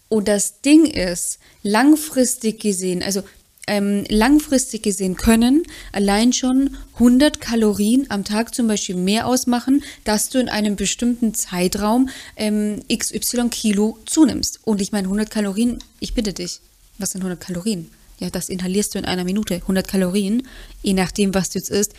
Und 0.10 0.28
das 0.28 0.62
Ding 0.62 0.86
ist, 0.86 1.40
langfristig 1.64 2.60
gesehen, 2.62 3.04
also 3.04 3.24
ähm, 3.68 4.06
langfristig 4.08 4.84
gesehen 4.84 5.18
können 5.18 5.64
allein 5.92 6.32
schon 6.32 6.78
100 6.94 7.42
Kalorien 7.42 8.06
am 8.10 8.24
Tag 8.24 8.56
zum 8.56 8.68
Beispiel 8.68 8.96
mehr 8.96 9.28
ausmachen, 9.28 9.84
dass 10.06 10.30
du 10.30 10.40
in 10.40 10.48
einem 10.48 10.78
bestimmten 10.78 11.34
Zeitraum 11.34 12.10
ähm, 12.38 12.82
XY 12.92 13.50
Kilo 13.50 14.00
zunimmst. 14.06 14.62
Und 14.64 14.82
ich 14.82 14.94
meine, 14.94 15.08
100 15.08 15.30
Kalorien, 15.30 15.80
ich 16.00 16.14
bitte 16.14 16.32
dich, 16.32 16.62
was 16.98 17.12
sind 17.12 17.22
100 17.22 17.40
Kalorien? 17.40 17.92
Ja, 18.20 18.30
das 18.30 18.50
inhalierst 18.50 18.96
du 18.96 19.00
in 19.00 19.06
einer 19.06 19.26
Minute. 19.26 19.56
100 19.56 19.88
Kalorien, 19.88 20.48
je 20.82 20.94
nachdem, 20.94 21.34
was 21.34 21.50
du 21.50 21.60
jetzt 21.60 21.70
isst, 21.70 21.94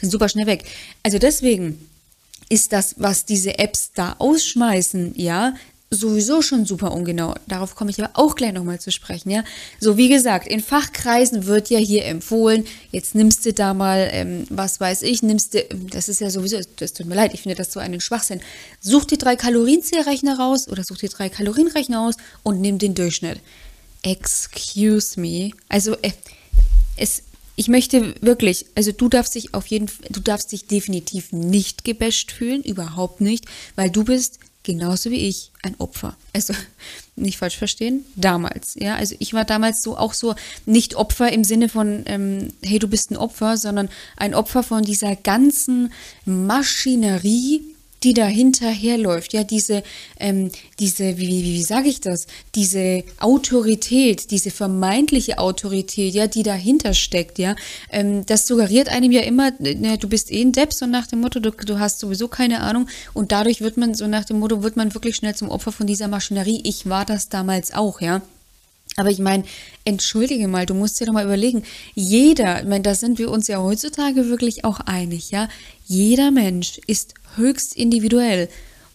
sind 0.00 0.10
super 0.10 0.28
schnell 0.28 0.46
weg. 0.46 0.64
Also 1.02 1.18
deswegen 1.18 1.86
ist 2.50 2.72
das, 2.72 2.96
was 2.98 3.24
diese 3.24 3.58
Apps 3.58 3.92
da 3.94 4.16
ausschmeißen, 4.18 5.14
ja, 5.16 5.54
sowieso 5.90 6.42
schon 6.42 6.66
super 6.66 6.92
ungenau. 6.92 7.34
Darauf 7.48 7.74
komme 7.74 7.90
ich 7.90 8.02
aber 8.02 8.10
auch 8.14 8.36
gleich 8.36 8.52
nochmal 8.52 8.78
zu 8.78 8.92
sprechen, 8.92 9.30
ja. 9.30 9.44
So, 9.80 9.96
wie 9.96 10.08
gesagt, 10.08 10.46
in 10.46 10.60
Fachkreisen 10.60 11.46
wird 11.46 11.70
ja 11.70 11.78
hier 11.78 12.04
empfohlen, 12.04 12.64
jetzt 12.92 13.14
nimmst 13.14 13.46
du 13.46 13.52
da 13.52 13.74
mal, 13.74 14.08
ähm, 14.12 14.46
was 14.50 14.80
weiß 14.80 15.02
ich, 15.02 15.22
nimmst 15.22 15.54
du, 15.54 15.64
das 15.90 16.08
ist 16.08 16.20
ja 16.20 16.30
sowieso, 16.30 16.58
das 16.76 16.92
tut 16.92 17.06
mir 17.06 17.16
leid, 17.16 17.34
ich 17.34 17.42
finde 17.42 17.56
das 17.56 17.72
so 17.72 17.80
einen 17.80 18.00
Schwachsinn. 18.00 18.40
Such 18.80 19.06
dir 19.06 19.18
drei 19.18 19.36
Kalorienzählrechner 19.36 20.38
raus 20.38 20.68
oder 20.68 20.84
such 20.84 20.98
dir 20.98 21.08
drei 21.08 21.28
Kalorienrechner 21.28 22.00
aus 22.00 22.16
und 22.42 22.60
nimm 22.60 22.78
den 22.78 22.94
Durchschnitt. 22.94 23.40
Excuse 24.02 25.18
me. 25.18 25.50
Also, 25.68 25.96
äh, 26.02 26.12
es, 26.96 27.22
ich 27.60 27.68
möchte 27.68 28.14
wirklich, 28.22 28.64
also 28.74 28.90
du 28.90 29.10
darfst 29.10 29.34
dich 29.34 29.52
auf 29.52 29.66
jeden 29.66 29.90
du 30.08 30.20
darfst 30.20 30.50
dich 30.50 30.66
definitiv 30.66 31.30
nicht 31.30 31.84
gebasht 31.84 32.32
fühlen, 32.32 32.62
überhaupt 32.62 33.20
nicht, 33.20 33.44
weil 33.76 33.90
du 33.90 34.04
bist 34.04 34.38
genauso 34.62 35.10
wie 35.10 35.28
ich 35.28 35.52
ein 35.62 35.74
Opfer. 35.78 36.16
Also 36.32 36.54
nicht 37.16 37.36
falsch 37.36 37.58
verstehen, 37.58 38.06
damals. 38.16 38.76
Ja, 38.80 38.94
also 38.94 39.14
ich 39.18 39.34
war 39.34 39.44
damals 39.44 39.82
so 39.82 39.98
auch 39.98 40.14
so 40.14 40.36
nicht 40.64 40.94
Opfer 40.94 41.30
im 41.34 41.44
Sinne 41.44 41.68
von 41.68 42.04
ähm, 42.06 42.50
hey 42.62 42.78
du 42.78 42.88
bist 42.88 43.10
ein 43.10 43.18
Opfer, 43.18 43.58
sondern 43.58 43.90
ein 44.16 44.34
Opfer 44.34 44.62
von 44.62 44.82
dieser 44.82 45.14
ganzen 45.14 45.92
Maschinerie 46.24 47.60
die 48.02 48.14
da 48.14 48.26
hinterherläuft, 48.26 49.32
ja, 49.32 49.44
diese, 49.44 49.82
ähm, 50.18 50.50
diese, 50.78 51.18
wie, 51.18 51.28
wie, 51.28 51.44
wie 51.44 51.62
sage 51.62 51.88
ich 51.88 52.00
das, 52.00 52.26
diese 52.54 53.04
Autorität, 53.18 54.30
diese 54.30 54.50
vermeintliche 54.50 55.38
Autorität, 55.38 56.14
ja, 56.14 56.26
die 56.26 56.42
dahinter 56.42 56.94
steckt, 56.94 57.38
ja, 57.38 57.54
ähm, 57.90 58.24
das 58.26 58.46
suggeriert 58.46 58.88
einem 58.88 59.12
ja 59.12 59.22
immer, 59.22 59.52
ne, 59.58 59.98
du 59.98 60.08
bist 60.08 60.30
eh 60.30 60.40
ein 60.40 60.52
Depp, 60.52 60.72
so 60.72 60.86
nach 60.86 61.06
dem 61.06 61.20
Motto, 61.20 61.40
du, 61.40 61.50
du 61.50 61.78
hast 61.78 62.00
sowieso 62.00 62.28
keine 62.28 62.60
Ahnung. 62.60 62.88
Und 63.12 63.32
dadurch 63.32 63.60
wird 63.60 63.76
man, 63.76 63.94
so 63.94 64.06
nach 64.06 64.24
dem 64.24 64.38
Motto, 64.38 64.62
wird 64.62 64.76
man 64.76 64.94
wirklich 64.94 65.16
schnell 65.16 65.34
zum 65.34 65.50
Opfer 65.50 65.72
von 65.72 65.86
dieser 65.86 66.08
Maschinerie. 66.08 66.60
Ich 66.64 66.88
war 66.88 67.04
das 67.04 67.28
damals 67.28 67.72
auch, 67.74 68.00
ja. 68.00 68.22
Aber 68.96 69.10
ich 69.10 69.20
meine, 69.20 69.44
entschuldige 69.84 70.48
mal, 70.48 70.66
du 70.66 70.74
musst 70.74 71.00
dir 71.00 71.06
doch 71.06 71.12
mal 71.12 71.24
überlegen, 71.24 71.62
jeder, 71.94 72.60
ich 72.60 72.68
meine, 72.68 72.82
da 72.82 72.94
sind 72.94 73.18
wir 73.18 73.30
uns 73.30 73.46
ja 73.46 73.62
heutzutage 73.62 74.28
wirklich 74.28 74.64
auch 74.64 74.80
einig, 74.80 75.30
ja, 75.30 75.48
jeder 75.86 76.30
Mensch 76.30 76.80
ist 76.86 77.14
höchst 77.40 77.76
individuell. 77.76 78.48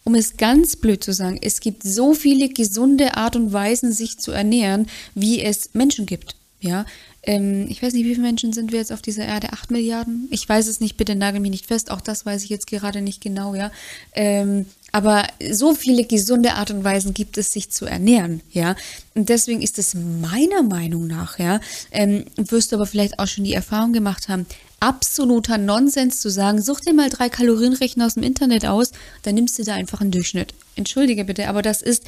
Um 0.03 0.15
es 0.15 0.37
ganz 0.37 0.75
blöd 0.75 1.03
zu 1.03 1.13
sagen, 1.13 1.39
es 1.41 1.59
gibt 1.59 1.83
so 1.83 2.13
viele 2.13 2.49
gesunde 2.49 3.17
Art 3.17 3.35
und 3.35 3.51
Weisen, 3.51 3.91
sich 3.91 4.19
zu 4.19 4.31
ernähren, 4.31 4.87
wie 5.15 5.41
es 5.41 5.71
Menschen 5.73 6.05
gibt. 6.05 6.35
Ja, 6.61 6.85
ähm, 7.23 7.67
ich 7.69 7.81
weiß 7.81 7.93
nicht, 7.93 8.05
wie 8.05 8.15
viele 8.15 8.25
Menschen 8.25 8.53
sind 8.53 8.71
wir 8.71 8.79
jetzt 8.79 8.91
auf 8.91 9.01
dieser 9.01 9.25
Erde? 9.25 9.51
Acht 9.53 9.71
Milliarden? 9.71 10.27
Ich 10.31 10.47
weiß 10.47 10.67
es 10.67 10.79
nicht, 10.79 10.97
bitte 10.97 11.15
nagel 11.15 11.39
mich 11.39 11.51
nicht 11.51 11.67
fest. 11.67 11.91
Auch 11.91 12.01
das 12.01 12.25
weiß 12.25 12.43
ich 12.43 12.49
jetzt 12.49 12.67
gerade 12.67 13.01
nicht 13.01 13.21
genau, 13.21 13.55
ja. 13.55 13.71
Ähm, 14.13 14.65
aber 14.91 15.27
so 15.51 15.75
viele 15.75 16.05
gesunde 16.05 16.53
Art 16.53 16.71
und 16.71 16.83
Weisen 16.83 17.13
gibt 17.13 17.37
es, 17.37 17.51
sich 17.51 17.69
zu 17.69 17.85
ernähren, 17.85 18.41
ja. 18.51 18.75
Und 19.13 19.29
deswegen 19.29 19.61
ist 19.61 19.77
es 19.77 19.93
meiner 19.93 20.63
Meinung 20.63 21.07
nach, 21.07 21.37
ja, 21.37 21.59
ähm, 21.91 22.25
wirst 22.37 22.71
du 22.71 22.77
aber 22.77 22.85
vielleicht 22.85 23.19
auch 23.19 23.27
schon 23.27 23.43
die 23.43 23.53
Erfahrung 23.53 23.91
gemacht 23.91 24.29
haben, 24.29 24.45
absoluter 24.85 25.57
Nonsens 25.57 26.21
zu 26.21 26.29
sagen, 26.29 26.61
such 26.61 26.81
dir 26.81 26.93
mal 26.93 27.09
drei 27.09 27.27
Kalorienrechner 27.27 28.05
aus 28.05 28.13
dem 28.13 28.23
Internet 28.23 28.65
aus, 28.65 28.91
dann 29.23 29.35
nimmst 29.35 29.57
du 29.57 29.63
da 29.63 29.73
einfach 29.73 30.01
einen 30.01 30.11
Durchschnitt. 30.11 30.53
Entschuldige 30.75 31.25
bitte, 31.25 31.47
aber 31.47 31.63
das 31.63 31.81
ist 31.81 32.03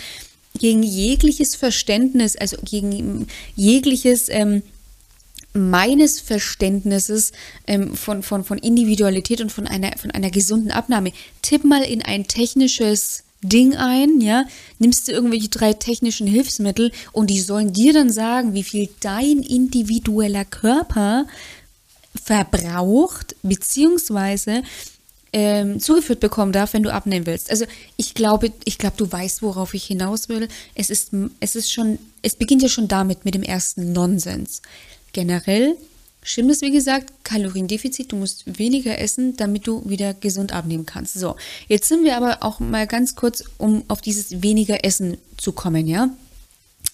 gegen 0.60 0.84
jegliches 0.84 1.56
Verständnis, 1.56 2.36
also 2.36 2.58
gegen 2.64 3.28
jegliches 3.56 4.30
ähm, 4.30 4.62
meines 5.54 6.20
Verständnisses 6.20 7.32
ähm, 7.66 7.96
von, 7.96 8.22
von, 8.22 8.44
von 8.44 8.60
Individualität 8.60 9.42
und 9.42 9.52
von 9.52 9.66
einer, 9.68 9.98
von 9.98 10.12
einer 10.12 10.30
gesunden 10.30 10.72
Abnahme. 10.72 11.14
Tipp 11.42 11.64
mal 11.64 11.82
in 11.82 12.04
ein 12.04 12.28
technisches 12.28 13.24
Ding 13.42 13.76
ein, 13.76 14.20
ja, 14.20 14.46
nimmst 14.80 15.08
du 15.08 15.12
irgendwelche 15.12 15.50
drei 15.50 15.74
technischen 15.74 16.26
Hilfsmittel 16.26 16.92
und 17.12 17.30
die 17.30 17.40
sollen 17.40 17.72
dir 17.72 17.94
dann 17.94 18.12
sagen, 18.12 18.54
wie 18.54 18.64
viel 18.64 18.90
dein 19.00 19.44
individueller 19.44 20.44
Körper 20.44 21.28
verbraucht, 22.18 23.36
beziehungsweise 23.44 24.64
ähm, 25.34 25.80
zugeführt 25.80 26.20
bekommen 26.20 26.52
darf, 26.52 26.74
wenn 26.74 26.84
du 26.84 26.94
abnehmen 26.94 27.26
willst. 27.26 27.52
Also 27.52 27.66
ich 27.96 28.14
glaube, 28.14 28.52
ich 28.66 28.78
glaube, 28.78 28.98
du 28.98 29.12
weißt, 29.12 29.42
worauf 29.42 29.74
ich 29.74 29.84
hinaus 29.86 30.30
will. 30.30 30.48
Es 30.74 30.90
ist, 30.90 31.12
es 31.40 31.56
ist 31.56 31.72
schon, 31.72 32.00
es 32.22 32.36
beginnt 32.36 32.64
ja 32.64 32.70
schon 32.70 32.88
damit 32.88 33.26
mit 33.26 33.36
dem 33.36 33.44
ersten 33.44 33.92
Nonsens. 33.92 34.62
Generell 35.14 35.76
stimmt 36.24 36.52
es, 36.52 36.62
wie 36.62 36.72
gesagt, 36.72 37.12
Kaloriendefizit, 37.24 38.12
du 38.12 38.16
musst 38.16 38.58
weniger 38.58 39.00
essen, 39.00 39.38
damit 39.38 39.68
du 39.68 39.88
wieder 39.90 40.14
gesund 40.14 40.54
abnehmen 40.54 40.86
kannst. 40.86 41.16
So, 41.16 41.36
jetzt 41.68 41.88
sind 41.88 42.04
wir 42.04 42.18
aber 42.18 42.40
auch 42.42 42.60
mal 42.60 42.88
ganz 42.88 43.16
kurz, 43.16 43.44
um 43.58 43.84
auf 43.88 44.02
dieses 44.02 44.42
weniger 44.42 44.84
Essen 44.84 45.18
zu 45.38 45.52
kommen, 45.52 45.88
ja. 45.88 46.10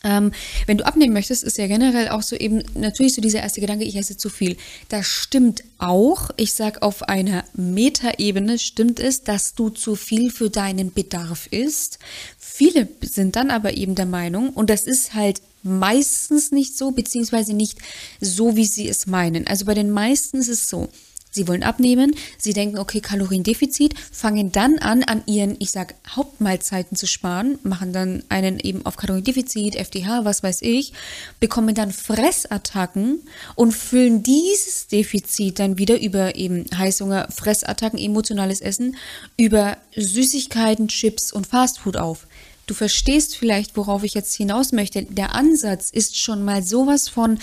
Ähm, 0.04 0.32
wenn 0.66 0.78
du 0.78 0.86
abnehmen 0.86 1.14
möchtest, 1.14 1.44
ist 1.44 1.58
ja 1.58 1.68
generell 1.68 2.10
auch 2.10 2.22
so 2.22 2.36
eben 2.36 2.64
natürlich 2.76 3.14
so 3.14 3.22
dieser 3.22 3.40
erste 3.40 3.62
Gedanke, 3.62 3.86
ich 3.86 3.96
esse 3.96 4.18
zu 4.18 4.30
viel. 4.30 4.58
Das 4.90 5.08
stimmt 5.08 5.64
auch. 5.78 6.30
Ich 6.36 6.54
sage 6.54 6.82
auf 6.82 7.04
einer 7.04 7.46
Metaebene 7.54 8.60
stimmt 8.60 9.00
es, 9.00 9.24
dass 9.24 9.56
du 9.56 9.70
zu 9.70 9.96
viel 9.96 10.30
für 10.30 10.50
deinen 10.50 10.94
Bedarf 10.94 11.48
isst. 11.48 12.00
Viele 12.38 12.90
sind 13.02 13.36
dann 13.36 13.50
aber 13.50 13.78
eben 13.78 13.96
der 13.96 14.06
Meinung, 14.06 14.50
und 14.50 14.70
das 14.70 14.84
ist 14.84 15.14
halt 15.14 15.42
meistens 15.64 16.52
nicht 16.52 16.78
so, 16.78 16.92
beziehungsweise 16.92 17.54
nicht 17.54 17.80
so, 18.20 18.56
wie 18.58 18.66
sie 18.66 18.88
es 18.88 19.08
meinen. 19.08 19.48
Also 19.48 19.66
bei 19.66 19.74
den 19.74 19.90
meisten 19.90 20.38
ist 20.38 20.50
es 20.50 20.70
so. 20.70 20.90
Sie 21.34 21.48
wollen 21.48 21.64
abnehmen, 21.64 22.16
sie 22.38 22.54
denken, 22.54 22.78
okay, 22.78 23.02
Kaloriendefizit, 23.02 23.96
fangen 24.12 24.52
dann 24.52 24.78
an, 24.78 25.04
an 25.04 25.24
ihren, 25.26 25.56
ich 25.58 25.72
sag, 25.72 25.96
Hauptmahlzeiten 26.08 26.96
zu 26.96 27.08
sparen, 27.08 27.58
machen 27.64 27.92
dann 27.92 28.24
einen 28.30 28.60
eben 28.60 28.86
auf 28.86 28.98
Kaloriendefizit, 28.98 29.76
FDH, 29.76 30.26
was 30.26 30.44
weiß 30.44 30.62
ich, 30.62 30.94
bekommen 31.40 31.74
dann 31.74 31.92
Fressattacken 31.92 33.20
und 33.56 33.72
füllen 33.72 34.22
dieses 34.22 34.88
Defizit 34.88 35.58
dann 35.58 35.80
wieder 35.80 36.00
über 36.00 36.36
eben 36.36 36.66
Heißhunger, 36.78 37.30
Fressattacken, 37.32 37.98
emotionales 37.98 38.62
Essen, 38.62 38.96
über 39.36 39.78
Süßigkeiten, 39.96 40.88
Chips 40.88 41.34
und 41.34 41.48
Fastfood 41.48 41.98
auf. 41.98 42.28
Du 42.68 42.76
verstehst 42.76 43.36
vielleicht, 43.36 43.76
worauf 43.76 44.04
ich 44.04 44.14
jetzt 44.14 44.36
hinaus 44.36 44.72
möchte. 44.72 45.04
Der 45.04 45.34
Ansatz 45.36 45.90
ist 45.90 46.18
schon 46.18 46.46
mal 46.46 46.64
sowas 46.64 47.10
von, 47.10 47.40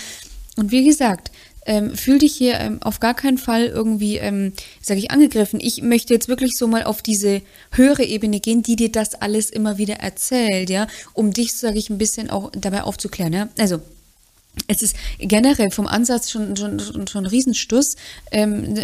und 0.55 0.71
wie 0.71 0.85
gesagt, 0.85 1.31
ähm, 1.65 1.95
fühl 1.95 2.19
dich 2.19 2.33
hier 2.33 2.59
ähm, 2.59 2.81
auf 2.81 2.99
gar 2.99 3.13
keinen 3.13 3.37
Fall 3.37 3.65
irgendwie, 3.65 4.17
ähm, 4.17 4.53
sage 4.81 4.99
ich, 4.99 5.11
angegriffen. 5.11 5.59
Ich 5.61 5.81
möchte 5.81 6.13
jetzt 6.13 6.27
wirklich 6.27 6.57
so 6.57 6.67
mal 6.67 6.83
auf 6.83 7.01
diese 7.01 7.41
höhere 7.71 8.03
Ebene 8.03 8.39
gehen, 8.39 8.63
die 8.63 8.75
dir 8.75 8.91
das 8.91 9.15
alles 9.15 9.49
immer 9.49 9.77
wieder 9.77 9.95
erzählt, 9.95 10.69
ja, 10.69 10.87
um 11.13 11.33
dich, 11.33 11.53
sage 11.53 11.77
ich, 11.77 11.89
ein 11.89 11.97
bisschen 11.97 12.29
auch 12.29 12.51
dabei 12.53 12.83
aufzuklären, 12.83 13.33
ja. 13.33 13.49
Also, 13.57 13.81
es 14.67 14.81
ist 14.81 14.95
generell 15.17 15.71
vom 15.71 15.87
Ansatz 15.87 16.29
schon, 16.29 16.55
schon, 16.57 16.79
schon, 16.79 17.07
schon 17.07 17.23
ein 17.23 17.29
Riesenstuss, 17.29 17.95
ähm, 18.31 18.75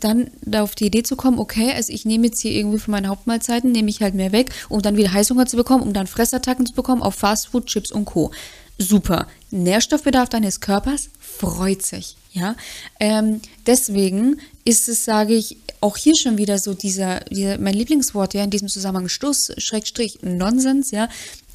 dann 0.00 0.30
da 0.40 0.62
auf 0.62 0.74
die 0.74 0.86
Idee 0.86 1.02
zu 1.02 1.14
kommen, 1.16 1.38
okay, 1.38 1.72
also 1.74 1.92
ich 1.92 2.04
nehme 2.06 2.28
jetzt 2.28 2.40
hier 2.40 2.52
irgendwie 2.52 2.78
von 2.78 2.92
meinen 2.92 3.08
Hauptmahlzeiten, 3.08 3.70
nehme 3.70 3.90
ich 3.90 4.00
halt 4.00 4.14
mehr 4.14 4.32
weg, 4.32 4.50
um 4.68 4.80
dann 4.80 4.96
wieder 4.96 5.12
Heißhunger 5.12 5.46
zu 5.46 5.56
bekommen, 5.56 5.82
um 5.82 5.92
dann 5.92 6.06
Fressattacken 6.06 6.64
zu 6.64 6.72
bekommen 6.72 7.02
auf 7.02 7.16
Fastfood, 7.16 7.66
Chips 7.66 7.92
und 7.92 8.06
Co. 8.06 8.30
Super. 8.78 9.26
Nährstoffbedarf 9.50 10.30
deines 10.30 10.60
Körpers 10.60 11.10
freut 11.18 11.82
sich, 11.84 12.16
ja. 12.32 12.56
Ähm, 12.98 13.40
deswegen 13.66 14.40
ist 14.64 14.88
es, 14.88 15.04
sage 15.04 15.34
ich, 15.34 15.56
auch 15.80 15.96
hier 15.96 16.16
schon 16.16 16.38
wieder 16.38 16.58
so 16.58 16.74
dieser, 16.74 17.20
dieser 17.20 17.58
mein 17.58 17.74
Lieblingswort, 17.74 18.34
ja, 18.34 18.44
in 18.44 18.50
diesem 18.50 18.68
Zusammenhang 18.68 19.08
Stuss, 19.08 19.52
Schrägstrich, 19.58 20.18
Nonsens, 20.22 20.90
ja, 20.90 21.08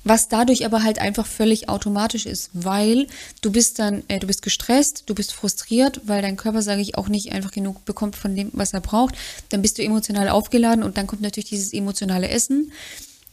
was 0.03 0.27
dadurch 0.27 0.65
aber 0.65 0.84
halt 0.84 1.00
einfach 1.00 1.25
völlig 1.25 1.67
automatisch 1.67 2.25
ist, 2.25 2.51
weil 2.53 3.08
du 3.41 3.51
bist 3.51 3.79
dann, 3.79 4.03
äh, 4.08 4.20
du 4.20 4.27
bist 4.27 4.44
gestresst, 4.44 5.03
du 5.08 5.15
bist 5.15 5.34
frustriert, 5.34 6.01
weil 6.05 6.22
dein 6.22 6.38
Körper, 6.38 6.62
sage 6.62 6.82
ich, 6.82 6.98
auch 6.98 7.10
nicht 7.10 7.32
einfach 7.32 7.51
genug 7.51 7.84
bekommt 7.86 8.15
von 8.15 8.36
dem, 8.36 8.51
was 8.53 8.74
er 8.74 8.82
braucht. 8.82 9.15
Dann 9.50 9.62
bist 9.62 9.77
du 9.77 9.84
emotional 9.84 10.29
aufgeladen 10.29 10.84
und 10.84 10.98
dann 10.98 11.08
kommt 11.08 11.22
natürlich 11.22 11.50
dieses 11.50 11.74
emotionale 11.74 12.29
Essen. 12.29 12.72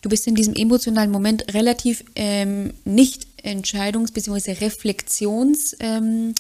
Du 0.00 0.08
bist 0.08 0.26
in 0.26 0.34
diesem 0.34 0.54
emotionalen 0.54 1.11
Moment 1.11 1.52
relativ 1.54 2.04
ähm, 2.16 2.72
nicht 2.84 3.26
entscheidungs- 3.44 4.12
bzw. 4.12 4.52
reflexionsfähig 4.52 5.76
ähm, 5.80 6.34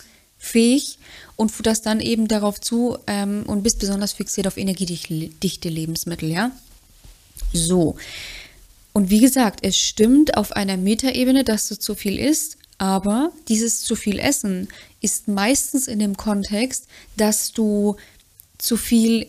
und 1.36 1.50
futterst 1.50 1.86
dann 1.86 2.00
eben 2.00 2.28
darauf 2.28 2.60
zu 2.60 2.98
ähm, 3.06 3.44
und 3.46 3.62
bist 3.62 3.78
besonders 3.78 4.12
fixiert 4.12 4.46
auf 4.46 4.56
energiedichte 4.56 5.68
Lebensmittel, 5.68 6.30
ja? 6.30 6.50
So. 7.52 7.96
Und 8.92 9.10
wie 9.10 9.20
gesagt, 9.20 9.60
es 9.62 9.76
stimmt 9.76 10.36
auf 10.36 10.52
einer 10.52 10.76
Metaebene, 10.76 11.44
dass 11.44 11.68
du 11.68 11.78
zu 11.78 11.94
viel 11.94 12.18
isst, 12.18 12.58
aber 12.78 13.32
dieses 13.48 13.82
zu 13.82 13.96
viel 13.96 14.18
Essen 14.18 14.68
ist 15.00 15.28
meistens 15.28 15.86
in 15.86 15.98
dem 15.98 16.16
Kontext, 16.16 16.86
dass 17.16 17.52
du 17.52 17.96
zu 18.58 18.76
viel, 18.76 19.26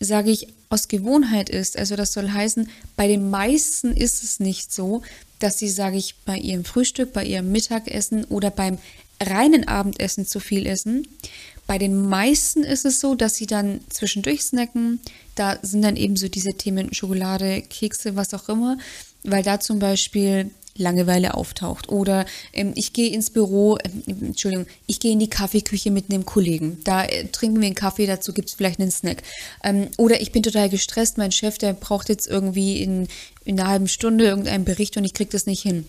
sage 0.00 0.30
ich, 0.30 0.48
aus 0.68 0.88
Gewohnheit 0.88 1.48
isst. 1.48 1.78
Also 1.78 1.96
das 1.96 2.12
soll 2.12 2.30
heißen, 2.30 2.68
bei 2.96 3.08
den 3.08 3.30
meisten 3.30 3.96
ist 3.96 4.22
es 4.22 4.40
nicht 4.40 4.72
so, 4.72 5.02
dass 5.38 5.58
sie, 5.58 5.68
sage 5.68 5.96
ich, 5.96 6.16
bei 6.26 6.36
ihrem 6.36 6.64
Frühstück, 6.64 7.12
bei 7.12 7.24
ihrem 7.24 7.50
Mittagessen 7.52 8.24
oder 8.24 8.50
beim 8.50 8.78
reinen 9.22 9.66
Abendessen 9.66 10.26
zu 10.26 10.40
viel 10.40 10.66
essen. 10.66 11.06
Bei 11.66 11.78
den 11.78 12.08
meisten 12.08 12.64
ist 12.64 12.86
es 12.86 13.00
so, 13.00 13.14
dass 13.14 13.36
sie 13.36 13.46
dann 13.46 13.80
zwischendurch 13.90 14.42
snacken. 14.42 15.00
Da 15.34 15.58
sind 15.62 15.82
dann 15.82 15.96
eben 15.96 16.16
so 16.16 16.28
diese 16.28 16.54
Themen 16.54 16.94
Schokolade, 16.94 17.62
Kekse, 17.62 18.16
was 18.16 18.32
auch 18.32 18.48
immer, 18.48 18.78
weil 19.22 19.42
da 19.42 19.60
zum 19.60 19.78
Beispiel 19.78 20.50
Langeweile 20.78 21.34
auftaucht. 21.34 21.90
Oder 21.90 22.24
ähm, 22.52 22.72
ich 22.74 22.92
gehe 22.92 23.10
ins 23.10 23.30
Büro, 23.30 23.76
äh, 23.76 23.90
Entschuldigung, 24.06 24.66
ich 24.86 25.00
gehe 25.00 25.12
in 25.12 25.18
die 25.18 25.28
Kaffeeküche 25.28 25.90
mit 25.90 26.10
einem 26.10 26.24
Kollegen. 26.24 26.78
Da 26.84 27.04
äh, 27.04 27.26
trinken 27.26 27.60
wir 27.60 27.66
einen 27.66 27.74
Kaffee, 27.74 28.06
dazu 28.06 28.32
gibt 28.32 28.48
es 28.48 28.54
vielleicht 28.54 28.80
einen 28.80 28.90
Snack. 28.90 29.22
Ähm, 29.62 29.88
oder 29.98 30.20
ich 30.20 30.32
bin 30.32 30.42
total 30.42 30.70
gestresst, 30.70 31.18
mein 31.18 31.32
Chef, 31.32 31.58
der 31.58 31.74
braucht 31.74 32.08
jetzt 32.08 32.26
irgendwie 32.26 32.82
in, 32.82 33.08
in 33.44 33.60
einer 33.60 33.68
halben 33.68 33.88
Stunde 33.88 34.24
irgendeinen 34.24 34.64
Bericht 34.64 34.96
und 34.96 35.04
ich 35.04 35.14
kriege 35.14 35.30
das 35.30 35.46
nicht 35.46 35.62
hin. 35.62 35.84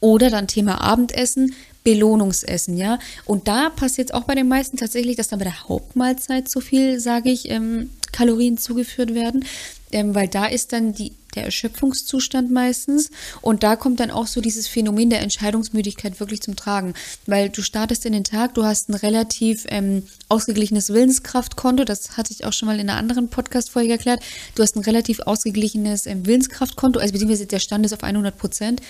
Oder 0.00 0.30
dann 0.30 0.48
Thema 0.48 0.80
Abendessen, 0.80 1.54
Belohnungsessen, 1.88 2.76
ja. 2.76 2.98
Und 3.24 3.48
da 3.48 3.70
passiert 3.70 4.10
es 4.10 4.14
auch 4.14 4.24
bei 4.24 4.34
den 4.34 4.46
meisten 4.46 4.76
tatsächlich, 4.76 5.16
dass 5.16 5.28
dann 5.28 5.38
bei 5.38 5.46
der 5.46 5.68
Hauptmahlzeit 5.68 6.46
so 6.46 6.60
viel, 6.60 7.00
sage 7.00 7.30
ich, 7.30 7.50
ähm, 7.50 7.88
Kalorien 8.12 8.58
zugeführt 8.58 9.14
werden, 9.14 9.46
ähm, 9.90 10.14
weil 10.14 10.28
da 10.28 10.44
ist 10.44 10.74
dann 10.74 10.92
die, 10.92 11.12
der 11.34 11.44
Erschöpfungszustand 11.44 12.50
meistens. 12.50 13.10
Und 13.40 13.62
da 13.62 13.74
kommt 13.74 14.00
dann 14.00 14.10
auch 14.10 14.26
so 14.26 14.42
dieses 14.42 14.68
Phänomen 14.68 15.08
der 15.08 15.22
Entscheidungsmüdigkeit 15.22 16.20
wirklich 16.20 16.42
zum 16.42 16.56
Tragen, 16.56 16.92
weil 17.24 17.48
du 17.48 17.62
startest 17.62 18.04
in 18.04 18.12
den 18.12 18.24
Tag, 18.24 18.52
du 18.52 18.64
hast 18.64 18.90
ein 18.90 18.94
relativ 18.94 19.64
ähm, 19.70 20.02
ausgeglichenes 20.28 20.92
Willenskraftkonto, 20.92 21.84
das 21.84 22.18
hatte 22.18 22.34
ich 22.34 22.44
auch 22.44 22.52
schon 22.52 22.66
mal 22.66 22.78
in 22.78 22.90
einer 22.90 22.98
anderen 22.98 23.28
Podcast-Folge 23.30 23.92
erklärt, 23.92 24.22
du 24.56 24.62
hast 24.62 24.76
ein 24.76 24.82
relativ 24.82 25.20
ausgeglichenes 25.20 26.04
ähm, 26.04 26.26
Willenskraftkonto, 26.26 27.00
also 27.00 27.12
beziehungsweise 27.12 27.46
der 27.46 27.60
Stand 27.60 27.86
ist 27.86 27.94
auf 27.94 28.02
100 28.02 28.36
Prozent 28.36 28.82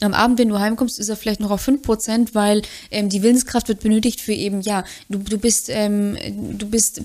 am 0.00 0.14
Abend, 0.14 0.38
wenn 0.38 0.48
du 0.48 0.58
heimkommst, 0.58 0.98
ist 0.98 1.08
er 1.08 1.16
vielleicht 1.16 1.40
noch 1.40 1.50
auf 1.50 1.66
5%, 1.66 2.30
weil 2.34 2.62
ähm, 2.90 3.08
die 3.08 3.22
Willenskraft 3.22 3.68
wird 3.68 3.80
benötigt 3.80 4.20
für 4.20 4.32
eben, 4.32 4.60
ja, 4.60 4.84
du, 5.08 5.18
du 5.18 5.38
bist, 5.38 5.68
ähm, 5.70 6.16
du 6.58 6.68
bist 6.68 7.02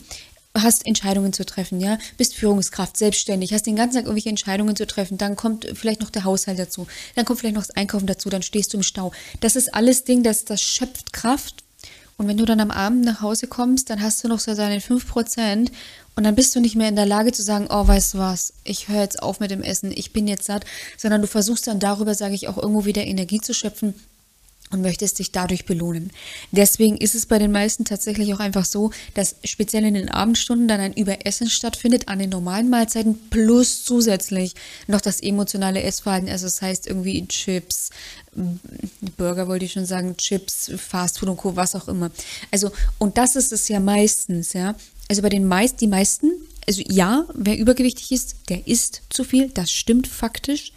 hast 0.58 0.86
Entscheidungen 0.86 1.31
zu 1.31 1.46
treffen, 1.46 1.79
ja, 1.79 1.98
bist 2.17 2.36
Führungskraft, 2.36 2.98
selbstständig, 2.98 3.53
hast 3.53 3.67
den 3.67 3.75
ganzen 3.75 3.98
Tag 3.98 4.05
irgendwelche 4.05 4.29
Entscheidungen 4.29 4.75
zu 4.75 4.88
treffen, 4.88 5.17
dann 5.17 5.36
kommt 5.36 5.67
vielleicht 5.74 6.01
noch 6.01 6.10
der 6.10 6.24
Haushalt 6.24 6.60
dazu, 6.60 6.88
dann 7.15 7.25
kommt 7.25 7.39
vielleicht 7.39 7.55
noch 7.55 7.65
das 7.65 7.75
Einkaufen 7.75 8.08
dazu, 8.08 8.29
dann 8.29 8.41
stehst 8.41 8.74
du 8.74 8.77
im 8.77 8.84
Stau. 8.84 9.12
Das 9.41 9.55
ist 9.55 9.74
alles 9.74 10.03
Ding, 10.03 10.24
das, 10.24 10.46
das 10.46 10.62
schöpft 10.62 11.13
Kraft. 11.13 11.63
Und 12.17 12.27
wenn 12.27 12.36
du 12.36 12.43
dann 12.43 12.60
am 12.60 12.72
Abend 12.72 13.05
nach 13.05 13.22
Hause 13.22 13.48
kommst, 13.48 13.89
dann 13.89 14.01
hast 14.01 14.22
du 14.24 14.27
noch 14.27 14.39
so 14.39 14.53
deine 14.53 14.81
5% 14.81 15.72
und 16.15 16.23
dann 16.23 16.35
bist 16.35 16.55
du 16.55 16.59
nicht 16.59 16.75
mehr 16.75 16.89
in 16.89 16.95
der 16.95 17.05
Lage 17.05 17.31
zu 17.31 17.43
sagen, 17.43 17.67
oh, 17.69 17.87
weißt 17.87 18.13
du 18.13 18.17
was, 18.17 18.53
ich 18.63 18.87
höre 18.87 19.01
jetzt 19.01 19.21
auf 19.21 19.39
mit 19.39 19.51
dem 19.51 19.63
Essen, 19.63 19.91
ich 19.95 20.13
bin 20.13 20.27
jetzt 20.27 20.45
satt, 20.45 20.65
sondern 20.97 21.21
du 21.21 21.27
versuchst 21.27 21.67
dann 21.67 21.79
darüber, 21.79 22.13
sage 22.13 22.35
ich, 22.35 22.47
auch 22.47 22.57
irgendwo 22.57 22.85
wieder 22.85 23.05
Energie 23.05 23.41
zu 23.41 23.53
schöpfen 23.53 23.93
und 24.71 24.81
möchtest 24.81 25.19
dich 25.19 25.31
dadurch 25.31 25.65
belohnen. 25.65 26.11
Deswegen 26.51 26.97
ist 26.97 27.15
es 27.15 27.25
bei 27.25 27.39
den 27.39 27.51
meisten 27.51 27.85
tatsächlich 27.85 28.33
auch 28.33 28.39
einfach 28.39 28.65
so, 28.65 28.91
dass 29.15 29.35
speziell 29.43 29.83
in 29.83 29.95
den 29.95 30.09
Abendstunden 30.09 30.67
dann 30.67 30.79
ein 30.79 30.93
Überessen 30.93 31.49
stattfindet 31.49 32.07
an 32.07 32.19
den 32.19 32.29
normalen 32.29 32.69
Mahlzeiten 32.69 33.17
plus 33.29 33.83
zusätzlich 33.83 34.53
noch 34.87 35.01
das 35.01 35.21
emotionale 35.21 35.81
Essverhalten. 35.81 36.29
Also 36.29 36.45
das 36.45 36.61
heißt 36.61 36.85
irgendwie 36.85 37.25
Chips, 37.27 37.89
Burger 39.17 39.47
wollte 39.47 39.65
ich 39.65 39.71
schon 39.71 39.85
sagen, 39.85 40.15
Chips, 40.17 40.71
Fastfood 40.77 41.29
und 41.29 41.37
Co., 41.37 41.55
was 41.55 41.75
auch 41.75 41.87
immer. 41.87 42.11
Also, 42.51 42.71
und 42.99 43.17
das 43.17 43.35
ist 43.35 43.51
es 43.51 43.67
ja 43.67 43.79
meistens, 43.79 44.53
ja. 44.53 44.75
Also 45.09 45.21
bei 45.21 45.29
den 45.29 45.45
meisten, 45.45 45.77
die 45.77 45.87
meisten 45.87 46.31
also 46.69 46.83
ja, 46.87 47.25
wer 47.33 47.57
übergewichtig 47.57 48.11
ist, 48.11 48.35
der 48.47 48.67
isst 48.67 49.01
zu 49.09 49.23
viel, 49.23 49.49
das 49.49 49.71
stimmt 49.71 50.05
faktisch. 50.05 50.71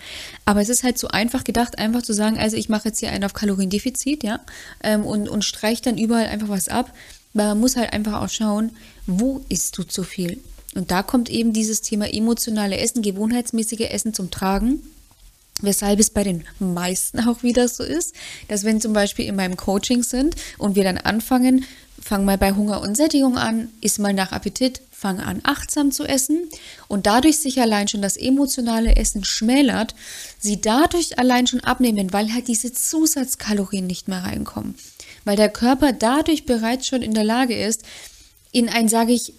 Aber 0.47 0.63
es 0.63 0.71
ist 0.71 0.85
halt 0.85 0.97
so 0.97 1.09
einfach 1.09 1.45
gedacht, 1.45 1.79
einfach 1.79 2.01
zu 2.01 2.15
sagen, 2.15 2.39
also 2.39 2.57
ich 2.57 2.71
mache 2.71 2.89
jetzt 2.89 3.01
hier 3.01 3.11
einen 3.11 3.25
auf 3.25 3.35
Kaloriendefizit, 3.35 4.25
ja, 4.25 4.41
ähm, 4.83 5.05
und, 5.05 5.29
und 5.29 5.45
streiche 5.45 5.83
dann 5.83 5.99
überall 5.99 6.29
einfach 6.29 6.49
was 6.49 6.69
ab. 6.69 6.95
Man 7.35 7.61
muss 7.61 7.77
halt 7.77 7.93
einfach 7.93 8.23
auch 8.23 8.31
schauen, 8.31 8.71
wo 9.07 9.45
isst 9.51 9.77
du 9.77 9.83
zu 9.83 10.03
viel? 10.03 10.41
Und 10.75 10.91
da 10.91 11.03
kommt 11.03 11.29
eben 11.29 11.53
dieses 11.53 11.83
Thema 11.83 12.11
emotionale 12.11 12.79
Essen, 12.79 13.03
gewohnheitsmäßige 13.03 13.91
Essen 13.91 14.15
zum 14.15 14.31
Tragen. 14.31 14.83
Weshalb 15.63 16.01
es 16.01 16.11
bei 16.11 16.25
den 16.25 16.45
meisten 16.59 17.21
auch 17.21 17.43
wieder 17.43 17.69
so 17.69 17.85
ist, 17.85 18.15
dass 18.49 18.65
wenn 18.65 18.81
zum 18.81 18.93
Beispiel 18.93 19.27
in 19.27 19.37
meinem 19.37 19.57
Coaching 19.57 20.03
sind 20.03 20.37
und 20.59 20.77
wir 20.77 20.85
dann 20.85 20.99
anfangen, 20.99 21.65
fang 22.01 22.25
mal 22.25 22.37
bei 22.37 22.53
Hunger 22.53 22.81
und 22.81 22.97
Sättigung 22.97 23.39
an, 23.39 23.69
iss 23.81 23.99
mal 23.99 24.13
nach 24.13 24.33
Appetit, 24.33 24.83
fang 24.91 25.21
an 25.21 25.41
achtsam 25.45 25.93
zu 25.93 26.05
essen 26.05 26.49
und 26.89 27.07
dadurch 27.07 27.39
sich 27.39 27.61
allein 27.61 27.89
schon 27.89 28.03
das 28.03 28.17
emotionale 28.17 28.97
Essen 28.97 29.25
schmälert, 29.25 29.95
sie 30.39 30.61
dadurch 30.61 31.19
allein 31.19 31.47
schon 31.47 31.61
abnehmen, 31.61 32.13
weil 32.13 32.33
halt 32.33 32.49
diese 32.49 32.73
Zusatzkalorien 32.73 33.87
nicht 33.87 34.09
mehr 34.09 34.25
reinkommen. 34.25 34.75
Weil 35.25 35.37
der 35.37 35.49
Körper 35.49 35.93
dadurch 35.93 36.45
bereits 36.45 36.87
schon 36.87 37.03
in 37.03 37.15
der 37.15 37.25
Lage 37.25 37.55
ist, 37.55 37.83
in 38.51 38.69
ein, 38.69 38.89
sage 38.89 39.13
ich, 39.13 39.33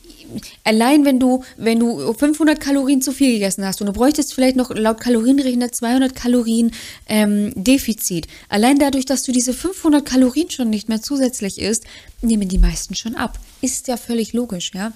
allein 0.63 1.05
wenn 1.05 1.19
du, 1.19 1.43
wenn 1.57 1.79
du 1.79 2.13
500 2.13 2.59
Kalorien 2.59 3.01
zu 3.01 3.11
viel 3.11 3.33
gegessen 3.33 3.65
hast 3.65 3.81
und 3.81 3.87
du 3.87 3.93
bräuchtest 3.93 4.33
vielleicht 4.33 4.55
noch 4.55 4.69
laut 4.71 4.99
Kalorienrechner 4.99 5.71
200 5.71 6.15
Kalorien 6.15 6.71
ähm, 7.07 7.51
Defizit, 7.55 8.27
allein 8.49 8.79
dadurch, 8.79 9.05
dass 9.05 9.23
du 9.23 9.31
diese 9.31 9.53
500 9.53 10.05
Kalorien 10.05 10.49
schon 10.49 10.69
nicht 10.69 10.89
mehr 10.89 11.01
zusätzlich 11.01 11.59
isst, 11.59 11.83
nehmen 12.21 12.47
die 12.47 12.57
meisten 12.57 12.95
schon 12.95 13.15
ab. 13.15 13.39
Ist 13.61 13.87
ja 13.87 13.97
völlig 13.97 14.33
logisch, 14.33 14.71
ja. 14.73 14.93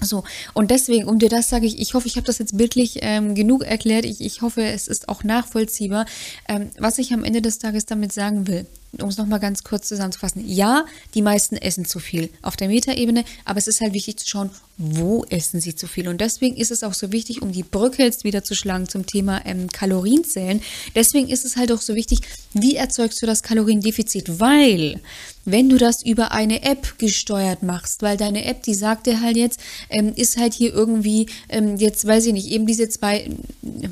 So, 0.00 0.22
und 0.54 0.70
deswegen, 0.70 1.08
um 1.08 1.18
dir 1.18 1.28
das 1.28 1.48
sage 1.48 1.66
ich, 1.66 1.80
ich 1.80 1.94
hoffe, 1.94 2.06
ich 2.06 2.16
habe 2.16 2.26
das 2.26 2.38
jetzt 2.38 2.56
bildlich 2.56 2.98
ähm, 3.02 3.34
genug 3.34 3.64
erklärt. 3.64 4.04
Ich, 4.04 4.20
ich 4.20 4.42
hoffe, 4.42 4.62
es 4.62 4.86
ist 4.86 5.08
auch 5.08 5.24
nachvollziehbar. 5.24 6.06
Ähm, 6.48 6.70
was 6.78 6.98
ich 6.98 7.12
am 7.12 7.24
Ende 7.24 7.42
des 7.42 7.58
Tages 7.58 7.84
damit 7.84 8.12
sagen 8.12 8.46
will, 8.46 8.66
um 8.92 9.08
es 9.08 9.18
nochmal 9.18 9.40
ganz 9.40 9.64
kurz 9.64 9.88
zusammenzufassen. 9.88 10.46
Ja, 10.46 10.84
die 11.14 11.22
meisten 11.22 11.56
essen 11.56 11.84
zu 11.84 11.98
viel 11.98 12.30
auf 12.42 12.56
der 12.56 12.68
Metaebene, 12.68 13.24
aber 13.44 13.58
es 13.58 13.68
ist 13.68 13.80
halt 13.80 13.92
wichtig 13.92 14.18
zu 14.18 14.28
schauen, 14.28 14.50
wo 14.78 15.24
essen 15.28 15.60
sie 15.60 15.74
zu 15.74 15.88
viel. 15.88 16.08
Und 16.08 16.20
deswegen 16.20 16.56
ist 16.56 16.70
es 16.70 16.84
auch 16.84 16.94
so 16.94 17.10
wichtig, 17.10 17.42
um 17.42 17.50
die 17.50 17.64
Brücke 17.64 18.04
jetzt 18.04 18.22
wieder 18.22 18.44
zu 18.44 18.54
schlagen 18.54 18.88
zum 18.88 19.06
Thema 19.06 19.44
ähm, 19.44 19.68
Kalorienzählen. 19.68 20.62
Deswegen 20.94 21.28
ist 21.28 21.44
es 21.44 21.56
halt 21.56 21.72
auch 21.72 21.80
so 21.80 21.96
wichtig, 21.96 22.20
wie 22.54 22.76
erzeugst 22.76 23.20
du 23.20 23.26
das 23.26 23.42
Kaloriendefizit? 23.42 24.38
Weil, 24.38 25.00
wenn 25.44 25.68
du 25.68 25.78
das 25.78 26.04
über 26.04 26.30
eine 26.30 26.62
App 26.62 26.96
gesteuert 26.98 27.64
machst, 27.64 28.02
weil 28.02 28.16
deine 28.16 28.44
App, 28.44 28.62
die 28.62 28.74
sagt 28.74 29.06
dir 29.06 29.20
halt 29.20 29.36
jetzt, 29.36 29.58
ähm, 29.90 30.12
ist 30.14 30.36
halt 30.36 30.54
hier 30.54 30.72
irgendwie, 30.72 31.26
ähm, 31.48 31.76
jetzt 31.76 32.06
weiß 32.06 32.26
ich 32.26 32.32
nicht, 32.32 32.48
eben 32.48 32.66
diese 32.66 32.88
zwei, 32.88 33.28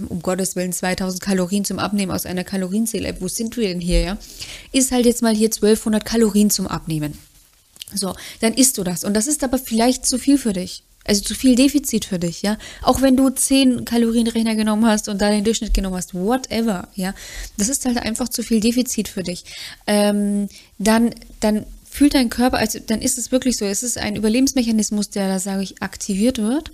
um 0.08 0.22
Gottes 0.22 0.54
Willen, 0.54 0.72
2000 0.72 1.20
Kalorien 1.20 1.64
zum 1.64 1.80
Abnehmen 1.80 2.12
aus 2.12 2.26
einer 2.26 2.44
Kalorienzähl-App, 2.44 3.20
wo 3.20 3.26
sind 3.26 3.56
wir 3.56 3.68
denn 3.68 3.80
hier, 3.80 4.00
ja? 4.00 4.18
Ist 4.70 4.92
halt 4.92 5.04
jetzt 5.04 5.22
mal 5.22 5.34
hier 5.34 5.48
1200 5.50 6.04
Kalorien 6.04 6.50
zum 6.50 6.68
Abnehmen. 6.68 7.18
So, 7.94 8.14
dann 8.40 8.54
isst 8.54 8.78
du 8.78 8.84
das. 8.84 9.04
Und 9.04 9.14
das 9.14 9.26
ist 9.26 9.44
aber 9.44 9.58
vielleicht 9.58 10.06
zu 10.06 10.18
viel 10.18 10.38
für 10.38 10.52
dich. 10.52 10.82
Also 11.04 11.22
zu 11.22 11.34
viel 11.34 11.54
Defizit 11.54 12.04
für 12.04 12.18
dich, 12.18 12.42
ja. 12.42 12.58
Auch 12.82 13.00
wenn 13.00 13.16
du 13.16 13.30
10 13.30 13.84
Kalorienrechner 13.84 14.56
genommen 14.56 14.86
hast 14.86 15.08
und 15.08 15.22
da 15.22 15.30
den 15.30 15.44
Durchschnitt 15.44 15.72
genommen 15.72 15.94
hast, 15.96 16.14
whatever, 16.14 16.88
ja. 16.96 17.14
Das 17.56 17.68
ist 17.68 17.84
halt 17.86 17.98
einfach 17.98 18.28
zu 18.28 18.42
viel 18.42 18.58
Defizit 18.58 19.06
für 19.08 19.22
dich. 19.22 19.44
Ähm, 19.86 20.48
dann, 20.78 21.14
dann 21.38 21.64
fühlt 21.96 22.12
dein 22.12 22.28
Körper, 22.28 22.58
also 22.58 22.78
dann 22.78 23.00
ist 23.00 23.16
es 23.16 23.32
wirklich 23.32 23.56
so, 23.56 23.64
es 23.64 23.82
ist 23.82 23.96
ein 23.96 24.16
Überlebensmechanismus, 24.16 25.08
der 25.08 25.28
da, 25.28 25.38
sage 25.38 25.62
ich, 25.62 25.80
aktiviert 25.80 26.36
wird. 26.36 26.70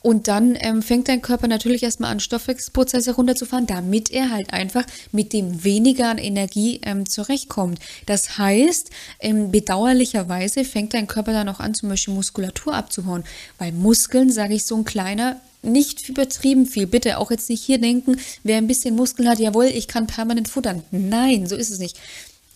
Und 0.00 0.26
dann 0.26 0.56
ähm, 0.58 0.80
fängt 0.80 1.08
dein 1.08 1.20
Körper 1.20 1.48
natürlich 1.48 1.82
erstmal 1.82 2.10
an, 2.10 2.18
Stoffwechselprozesse 2.18 3.14
runterzufahren, 3.14 3.66
damit 3.66 4.10
er 4.10 4.30
halt 4.30 4.54
einfach 4.54 4.84
mit 5.12 5.34
dem 5.34 5.64
weniger 5.64 6.08
an 6.08 6.16
Energie 6.16 6.80
ähm, 6.82 7.06
zurechtkommt. 7.06 7.78
Das 8.06 8.38
heißt, 8.38 8.88
ähm, 9.20 9.50
bedauerlicherweise 9.50 10.64
fängt 10.64 10.94
dein 10.94 11.08
Körper 11.08 11.34
dann 11.34 11.50
auch 11.50 11.60
an, 11.60 11.74
zum 11.74 11.90
Beispiel 11.90 12.14
Muskulatur 12.14 12.72
abzubauen. 12.74 13.24
Weil 13.58 13.72
Muskeln, 13.72 14.32
sage 14.32 14.54
ich, 14.54 14.64
so 14.64 14.76
ein 14.76 14.84
kleiner 14.84 15.42
nicht 15.60 16.08
übertrieben 16.08 16.64
viel. 16.64 16.86
Bitte 16.86 17.18
auch 17.18 17.30
jetzt 17.30 17.50
nicht 17.50 17.62
hier 17.62 17.78
denken, 17.78 18.16
wer 18.44 18.56
ein 18.56 18.66
bisschen 18.66 18.96
Muskeln 18.96 19.28
hat, 19.28 19.40
jawohl, 19.40 19.66
ich 19.66 19.88
kann 19.88 20.06
permanent 20.06 20.48
futtern. 20.48 20.82
Nein, 20.90 21.46
so 21.46 21.54
ist 21.54 21.70
es 21.70 21.78
nicht. 21.78 21.98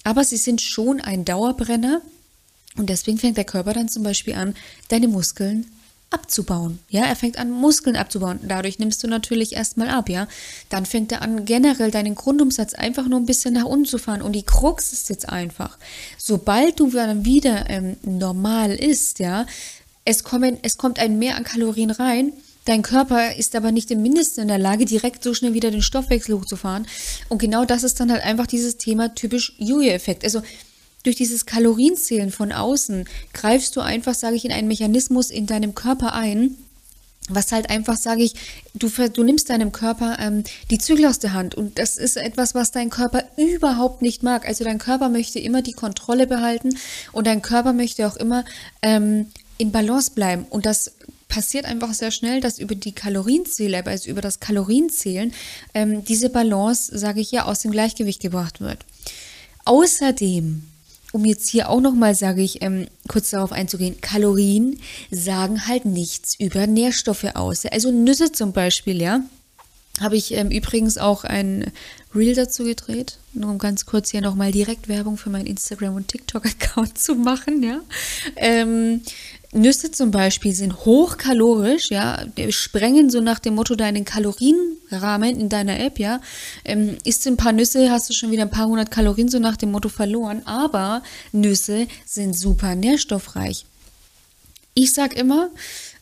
Aber 0.09 0.25
sie 0.25 0.39
sind 0.39 0.63
schon 0.63 1.03
ein 1.03 1.27
Dauerbrenner 1.27 2.01
und 2.79 2.89
deswegen 2.89 3.19
fängt 3.19 3.37
der 3.37 3.45
Körper 3.45 3.75
dann 3.75 3.91
zum 3.91 4.05
Beispiel 4.05 4.37
an, 4.37 4.55
deine 4.89 5.07
Muskeln 5.07 5.67
abzubauen. 6.09 6.79
Ja, 6.89 7.05
er 7.05 7.15
fängt 7.15 7.37
an, 7.37 7.51
Muskeln 7.51 7.95
abzubauen. 7.95 8.41
Dadurch 8.43 8.79
nimmst 8.79 9.05
du 9.05 9.07
natürlich 9.07 9.53
erstmal 9.53 9.91
ab, 9.91 10.09
ja. 10.09 10.27
Dann 10.71 10.87
fängt 10.87 11.13
er 11.13 11.21
an, 11.21 11.45
generell 11.45 11.91
deinen 11.91 12.15
Grundumsatz 12.15 12.73
einfach 12.73 13.07
nur 13.07 13.21
ein 13.21 13.27
bisschen 13.27 13.53
nach 13.53 13.67
unten 13.67 13.85
zu 13.85 13.99
fahren. 13.99 14.23
Und 14.23 14.33
die 14.33 14.45
Krux 14.45 14.95
ist 14.95 15.11
jetzt 15.11 15.29
einfach, 15.29 15.77
sobald 16.17 16.81
du 16.81 16.91
dann 16.91 17.27
wieder 17.27 17.69
ähm, 17.69 17.99
normal 18.03 18.71
ist, 18.71 19.19
ja, 19.19 19.45
es, 20.07 20.25
kommen, 20.25 20.57
es 20.63 20.79
kommt 20.79 20.99
ein 20.99 21.19
Mehr 21.19 21.37
an 21.37 21.45
Kalorien 21.45 21.91
rein, 21.91 22.33
Dein 22.69 22.83
Körper 22.83 23.35
ist 23.35 23.57
aber 23.57 23.73
nicht 23.73 23.91
im 23.91 24.03
Mindesten 24.03 24.43
in 24.43 24.49
der 24.49 24.59
Lage, 24.59 24.85
direkt 24.85 25.25
so 25.25 25.33
schnell 25.33 25.55
wieder 25.55 25.71
den 25.71 25.81
Stoffwechsel 25.81 26.35
hochzufahren. 26.35 26.87
Und 27.31 27.39
genau 27.39 27.65
das 27.65 27.83
ist 27.83 27.99
dann 27.99 28.13
halt 28.13 28.23
einfach 28.23 28.47
dieses 28.47 28.77
Thema 28.77 29.15
typisch 29.15 29.55
Jojo-Effekt. 29.57 30.23
Also 30.23 30.43
durch 31.03 31.17
dieses 31.17 31.47
Kalorienzählen 31.47 32.31
von 32.31 32.53
außen 32.53 33.09
greifst 33.33 33.75
du 33.75 33.81
einfach, 33.81 34.13
sage 34.13 34.37
ich, 34.37 34.45
in 34.45 34.53
einen 34.53 34.69
Mechanismus 34.69 35.31
in 35.31 35.47
deinem 35.47 35.75
Körper 35.75 36.13
ein, 36.13 36.57
was 37.31 37.53
halt 37.53 37.71
einfach, 37.71 37.97
sage 37.97 38.23
ich, 38.23 38.35
du, 38.75 38.91
du 39.15 39.25
nimmst 39.25 39.49
deinem 39.49 39.73
Körper 39.73 40.19
ähm, 40.21 40.45
die 40.71 40.77
Zügel 40.77 41.07
aus 41.07 41.21
der 41.21 41.33
Hand 41.33 41.55
und 41.55 41.79
das 41.79 41.97
ist 41.97 42.19
etwas, 42.19 42.55
was 42.55 42.71
dein 42.71 42.91
Körper 42.91 43.25
überhaupt 43.39 44.03
nicht 44.03 44.23
mag. 44.23 44.47
Also 44.47 44.65
dein 44.65 44.79
Körper 44.79 45.09
möchte 45.09 45.39
immer 45.39 45.63
die 45.63 45.73
Kontrolle 45.73 46.27
behalten 46.27 46.77
und 47.13 47.27
dein 47.27 47.41
Körper 47.41 47.73
möchte 47.73 48.07
auch 48.07 48.17
immer 48.17 48.45
ähm, 48.83 49.29
in 49.57 49.73
Balance 49.73 50.11
bleiben 50.11 50.45
und 50.51 50.67
das 50.67 50.93
passiert 51.29 51.65
einfach 51.65 51.95
sehr 51.95 52.11
schnell, 52.11 52.41
dass 52.41 52.59
über 52.59 52.75
die 52.75 52.93
Kalorienzähler, 52.93 53.87
also 53.87 54.11
über 54.11 54.21
das 54.21 54.41
Kalorienzählen, 54.41 55.33
ähm, 55.75 56.05
diese 56.05 56.31
Balance, 56.31 56.99
sage 56.99 57.21
ich 57.21 57.31
ja, 57.31 57.45
aus 57.45 57.61
dem 57.61 57.71
Gleichgewicht 57.71 58.21
gebracht 58.21 58.61
wird. 58.61 58.85
Außerdem 59.65 60.63
um 61.13 61.25
jetzt 61.25 61.49
hier 61.49 61.71
auch 61.71 61.81
nochmal, 61.81 62.15
sage 62.15 62.43
ich, 62.43 62.63
ähm, 62.63 62.87
kurz 63.09 63.31
darauf 63.31 63.53
einzugehen, 63.53 64.01
Kalorien 64.01 64.79
sagen 65.11 65.67
halt 65.67 65.85
nichts 65.85 66.39
über 66.39 66.67
Nährstoffe 66.67 67.35
aus. 67.35 67.65
Also 67.67 67.91
Nüsse 67.91 68.33
zum 68.33 68.53
Beispiel, 68.53 69.01
ja. 69.01 69.23
Habe 70.01 70.17
ich 70.17 70.33
ähm, 70.35 70.51
übrigens 70.51 70.97
auch 70.97 71.25
ein 71.25 71.73
Reel 72.15 72.35
dazu 72.35 72.63
gedreht, 72.65 73.19
nur 73.33 73.51
um 73.51 73.59
ganz 73.59 73.85
kurz 73.85 74.11
hier 74.11 74.21
nochmal 74.21 74.53
direkt 74.53 74.87
Werbung 74.89 75.17
für 75.17 75.29
meinen 75.29 75.47
Instagram- 75.47 75.97
und 75.97 76.09
TikTok-Account 76.09 76.99
zu 76.99 77.15
machen, 77.15 77.63
ja. 77.63 77.81
Ähm, 78.37 79.01
Nüsse 79.53 79.91
zum 79.91 80.11
Beispiel 80.11 80.53
sind 80.53 80.85
hochkalorisch, 80.85 81.91
ja, 81.91 82.23
sprengen 82.51 83.09
so 83.09 83.21
nach 83.21 83.39
dem 83.39 83.55
Motto 83.55 83.77
deinen 83.77 84.05
Kalorienrahmen 84.05 85.41
in 85.41 85.49
deiner 85.49 85.81
App, 85.81 85.99
ja. 85.99 86.21
Ähm, 86.67 86.99
isst 87.05 87.27
ein 87.27 87.39
paar 87.39 87.53
Nüsse, 87.53 87.91
hast 87.91 88.11
du 88.11 88.15
schon 88.15 88.31
wieder 88.31 88.43
ein 88.43 88.51
paar 88.51 88.67
hundert 88.67 88.91
Kalorien 88.91 89.29
so 89.29 89.39
nach 89.39 89.57
dem 89.57 89.71
Motto 89.71 89.89
verloren, 89.89 90.43
aber 90.47 91.03
Nüsse 91.33 91.87
sind 92.05 92.37
super 92.37 92.75
nährstoffreich. 92.75 93.65
Ich 94.75 94.93
sag 94.93 95.17
immer, 95.17 95.49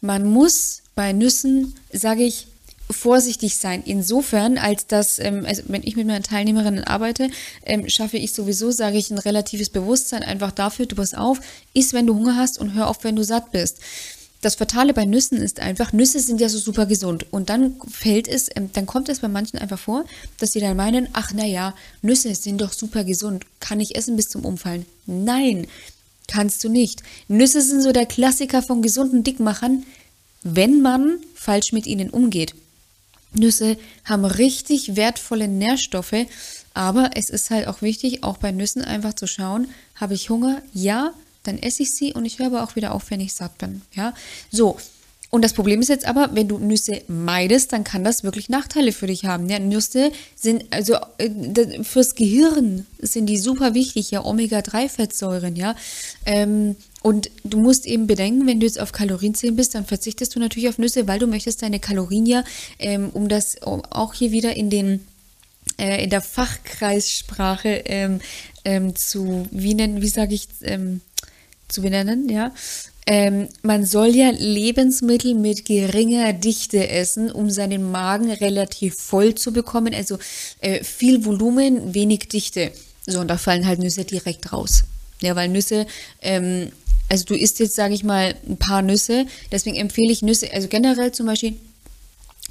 man 0.01 0.27
muss 0.27 0.83
bei 0.97 1.13
Nüssen, 1.13 1.75
sage 1.93 2.25
ich, 2.25 2.49
vorsichtig 2.91 3.57
sein. 3.57 3.83
Insofern, 3.85 4.59
als 4.59 4.87
dass, 4.87 5.19
ähm, 5.19 5.45
also 5.47 5.63
wenn 5.67 5.83
ich 5.83 5.97
mit 5.97 6.07
meinen 6.07 6.23
Teilnehmerinnen 6.23 6.85
arbeite, 6.85 7.31
ähm, 7.65 7.89
schaffe 7.89 8.17
ich 8.17 8.33
sowieso, 8.33 8.71
sage 8.71 8.97
ich, 8.97 9.11
ein 9.11 9.19
relatives 9.19 9.71
Bewusstsein 9.71 10.23
einfach 10.23 10.53
dafür, 10.53 10.87
du 10.87 10.97
pass 10.97 11.15
auf, 11.15 11.41
iss, 11.75 11.93
wenn 11.93 12.07
du 12.07 12.15
Hunger 12.15 12.37
hast 12.37 12.59
und 12.59 12.75
hör 12.75 12.89
auf, 12.89 13.03
wenn 13.05 13.17
du 13.17 13.25
satt 13.25 13.51
bist. 13.53 13.79
Das 14.43 14.55
Fatale 14.55 14.95
bei 14.95 15.05
Nüssen 15.05 15.39
ist 15.39 15.61
einfach, 15.61 15.93
Nüsse 15.93 16.21
sind 16.21 16.41
ja 16.41 16.49
so 16.49 16.59
super 16.59 16.87
gesund. 16.87 17.27
Und 17.33 17.49
dann 17.49 17.77
fällt 17.91 18.29
es, 18.29 18.49
ähm, 18.55 18.71
dann 18.73 18.87
kommt 18.87 19.09
es 19.09 19.21
bei 19.21 19.29
manchen 19.29 19.59
einfach 19.59 19.79
vor, 19.79 20.05
dass 20.39 20.53
sie 20.53 20.61
dann 20.61 20.77
meinen, 20.77 21.09
ach 21.15 21.33
naja, 21.33 21.75
Nüsse 22.03 22.35
sind 22.35 22.61
doch 22.61 22.73
super 22.73 23.03
gesund. 23.03 23.45
Kann 23.61 23.81
ich 23.81 23.97
essen 23.97 24.15
bis 24.17 24.29
zum 24.29 24.45
Umfallen? 24.45 24.87
Nein, 25.07 25.67
kannst 26.29 26.63
du 26.63 26.69
nicht. 26.69 27.03
Nüsse 27.27 27.63
sind 27.63 27.83
so 27.83 27.93
der 27.93 28.07
Klassiker 28.07 28.63
von 28.63 28.83
gesunden 28.83 29.25
Dickmachern, 29.25 29.85
wenn 30.43 30.81
man 30.81 31.19
falsch 31.35 31.73
mit 31.73 31.87
ihnen 31.87 32.11
umgeht. 32.11 32.55
Nüsse 33.39 33.77
haben 34.05 34.25
richtig 34.25 34.97
wertvolle 34.97 35.49
Nährstoffe, 35.49 36.27
aber 36.75 37.11
es 37.15 37.31
ist 37.31 37.51
halt 37.51 37.69
auch 37.69 37.83
wichtig, 37.83 38.23
auch 38.23 38.39
bei 38.39 38.53
Nüssen 38.53 38.83
einfach 38.83 39.15
zu 39.15 39.27
schauen, 39.27 39.69
habe 39.95 40.15
ich 40.15 40.31
Hunger? 40.31 40.63
Ja, 40.73 41.13
dann 41.45 41.59
esse 41.59 41.85
ich 41.85 41.95
sie 41.95 42.13
und 42.13 42.25
ich 42.25 42.39
höre 42.39 42.47
aber 42.47 42.65
auch 42.65 42.77
wieder 42.77 42.93
auf, 42.93 43.11
wenn 43.11 43.21
ich 43.21 43.35
satt 43.35 43.59
bin. 43.59 43.83
Ja, 43.95 44.15
so. 44.51 44.77
Und 45.37 45.43
das 45.43 45.53
Problem 45.53 45.83
ist 45.83 45.89
jetzt 45.89 46.07
aber, 46.07 46.31
wenn 46.33 46.49
du 46.49 46.57
Nüsse 46.57 47.03
meidest, 47.09 47.75
dann 47.75 47.85
kann 47.85 48.03
das 48.03 48.25
wirklich 48.25 48.49
Nachteile 48.49 48.91
für 48.91 49.07
dich 49.07 49.27
haben. 49.27 49.51
Ja, 49.51 49.59
Nüsse 49.59 50.11
sind, 50.35 50.65
also 50.71 50.95
äh, 51.19 51.85
fürs 51.85 52.15
Gehirn 52.15 52.87
sind 53.01 53.27
die 53.27 53.37
super 53.37 53.75
wichtig, 53.75 54.11
ja, 54.11 54.25
Omega-3-Fettsäuren, 54.25 55.55
ja. 55.55 55.77
Ähm, 56.25 56.75
und 57.03 57.31
du 57.45 57.59
musst 57.59 57.85
eben 57.85 58.07
bedenken, 58.07 58.47
wenn 58.47 58.61
du 58.61 58.67
jetzt 58.67 58.81
auf 58.81 58.93
Kalorienzählen 58.93 59.55
bist, 59.55 59.75
dann 59.75 59.85
verzichtest 59.85 60.35
du 60.35 60.41
natürlich 60.41 60.71
auf 60.71 60.79
Nüsse, 60.79 61.07
weil 61.07 61.19
du 61.19 61.27
möchtest 61.27 61.61
deine 61.61 61.81
Kalorien 61.81 62.25
ja, 62.25 62.43
ähm, 62.79 63.11
um 63.13 63.29
das 63.29 63.61
auch 63.61 64.15
hier 64.15 64.33
wieder 64.33 64.57
in 64.57 64.71
den 64.71 65.07
äh, 65.79 66.03
in 66.03 66.09
der 66.09 66.23
Fachkreissprache 66.23 67.83
ähm, 67.85 68.21
ähm, 68.65 68.97
zu, 68.97 69.47
wie 69.51 69.75
nennen, 69.75 70.01
wie 70.01 70.09
sage 70.09 70.35
ich, 70.35 70.49
ähm, 70.63 71.03
zu 71.69 71.83
benennen, 71.83 72.31
ja. 72.31 72.55
Ähm, 73.09 73.49
man 73.63 73.87
soll 73.87 74.09
ja 74.09 74.31
Lebensmittel 74.31 75.35
mit 75.35 75.65
geringer 75.65 76.33
Dichte 76.33 76.89
essen, 76.89 77.31
um 77.31 77.51
seinen 77.51 77.91
Magen 77.91 78.33
relativ 78.33 78.95
voll 78.97 79.37
zu 79.37 79.53
bekommen. 79.53 79.95
Also 79.95 80.19
äh, 80.61 80.83
viel 80.83 81.25
Volumen, 81.25 81.95
wenig 81.95 82.29
Dichte. 82.29 82.73
So, 83.07 83.21
und 83.21 83.29
da 83.29 83.39
fallen 83.39 83.67
halt 83.67 83.79
Nüsse 83.79 84.05
direkt 84.05 84.53
raus. 84.53 84.85
Ja, 85.23 85.37
weil 85.37 85.49
Nüsse 85.49 85.87
ähm, 86.21 86.73
also 87.09 87.25
du 87.25 87.35
isst 87.35 87.61
jetzt, 87.61 87.75
sage 87.75 87.95
ich 87.95 88.05
mal, 88.05 88.35
ein 88.49 88.57
paar 88.57 88.83
Nüsse. 88.83 89.27
Deswegen 89.53 89.77
empfehle 89.77 90.13
ich 90.13 90.23
Nüsse, 90.23 90.53
also 90.53 90.69
generell 90.69 91.13
zum 91.13 91.27
Beispiel 91.27 91.57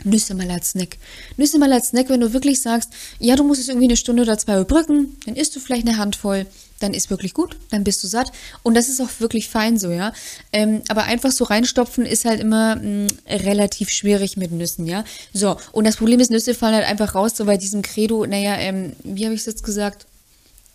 Nüsse 0.04 0.36
mal 0.36 0.50
als 0.52 0.72
Snack. 0.72 0.98
Nüsse 1.38 1.58
mal 1.58 1.72
als 1.72 1.90
Snack, 1.90 2.10
wenn 2.10 2.20
du 2.20 2.34
wirklich 2.34 2.62
sagst, 2.62 2.92
ja, 3.20 3.36
du 3.36 3.44
musst 3.44 3.62
es 3.62 3.70
irgendwie 3.70 3.88
eine 3.88 3.98
Stunde 3.98 4.24
oder 4.24 4.38
zwei 4.38 4.54
überbrücken, 4.54 5.18
dann 5.26 5.36
isst 5.36 5.56
du 5.56 5.60
vielleicht 5.60 5.88
eine 5.88 5.98
Handvoll, 5.98 6.46
dann 6.80 6.94
ist 6.94 7.10
wirklich 7.10 7.34
gut, 7.34 7.58
dann 7.72 7.84
bist 7.84 8.04
du 8.04 8.08
satt. 8.08 8.32
Und 8.64 8.76
das 8.76 8.90
ist 8.90 9.02
auch 9.02 9.10
wirklich 9.20 9.50
fein 9.50 9.78
so, 9.78 9.92
ja. 9.92 10.14
Ähm, 10.52 10.82
aber 10.90 11.04
einfach 11.04 11.32
so 11.32 11.46
reinstopfen 11.46 12.06
ist 12.06 12.26
halt 12.26 12.42
immer 12.42 12.76
mh, 12.76 12.84
mm, 12.84 13.08
relativ 13.30 13.90
schwierig 13.90 14.38
mit 14.38 14.52
Nüssen, 14.52 14.86
ja. 14.86 15.04
So, 15.34 15.58
und 15.72 15.86
das 15.86 15.96
Problem 15.98 16.20
ist, 16.20 16.32
Nüsse 16.32 16.54
fallen 16.54 16.76
halt 16.76 16.88
einfach 16.88 17.16
raus, 17.16 17.34
so 17.36 17.46
bei 17.46 17.58
diesem 17.58 17.82
Credo, 17.82 18.26
naja, 18.26 18.58
ähm, 18.58 18.94
wie 19.04 19.26
habe 19.26 19.34
ich 19.34 19.42
es 19.42 19.46
jetzt 19.46 19.64
gesagt? 19.64 20.06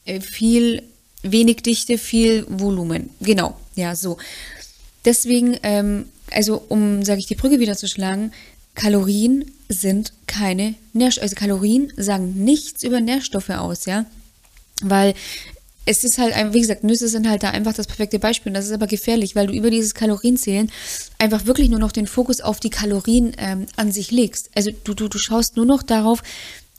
Äh, 0.04 0.20
viel 0.20 0.82
wenig 1.22 1.62
Dichte, 1.62 1.98
viel 1.98 2.46
Volumen. 2.48 3.10
Genau, 3.20 3.56
ja, 3.74 3.94
so. 3.94 4.16
Deswegen, 5.04 5.58
ähm, 5.62 6.06
also 6.30 6.62
um, 6.68 7.04
sage 7.04 7.20
ich, 7.20 7.26
die 7.26 7.34
Brücke 7.34 7.60
wieder 7.60 7.76
zu 7.76 7.88
schlagen, 7.88 8.32
Kalorien 8.74 9.50
sind 9.68 10.12
keine 10.26 10.74
Nährstoffe, 10.92 11.22
also 11.24 11.36
Kalorien 11.36 11.92
sagen 11.96 12.44
nichts 12.44 12.82
über 12.82 13.00
Nährstoffe 13.00 13.50
aus, 13.50 13.84
ja, 13.84 14.06
weil 14.82 15.14
es 15.86 16.04
ist 16.04 16.18
halt, 16.18 16.34
wie 16.52 16.60
gesagt, 16.60 16.84
Nüsse 16.84 17.08
sind 17.08 17.28
halt 17.28 17.42
da 17.42 17.50
einfach 17.50 17.72
das 17.72 17.86
perfekte 17.86 18.18
Beispiel. 18.18 18.50
Und 18.50 18.54
das 18.54 18.66
ist 18.66 18.72
aber 18.72 18.86
gefährlich, 18.86 19.34
weil 19.34 19.46
du 19.46 19.52
über 19.52 19.70
dieses 19.70 19.94
Kalorienzählen 19.94 20.70
einfach 21.18 21.46
wirklich 21.46 21.68
nur 21.70 21.80
noch 21.80 21.92
den 21.92 22.06
Fokus 22.06 22.40
auf 22.40 22.60
die 22.60 22.70
Kalorien 22.70 23.32
ähm, 23.38 23.66
an 23.76 23.90
sich 23.90 24.10
legst. 24.10 24.50
Also 24.54 24.70
du, 24.84 24.94
du, 24.94 25.08
du 25.08 25.18
schaust 25.18 25.56
nur 25.56 25.66
noch 25.66 25.82
darauf, 25.82 26.22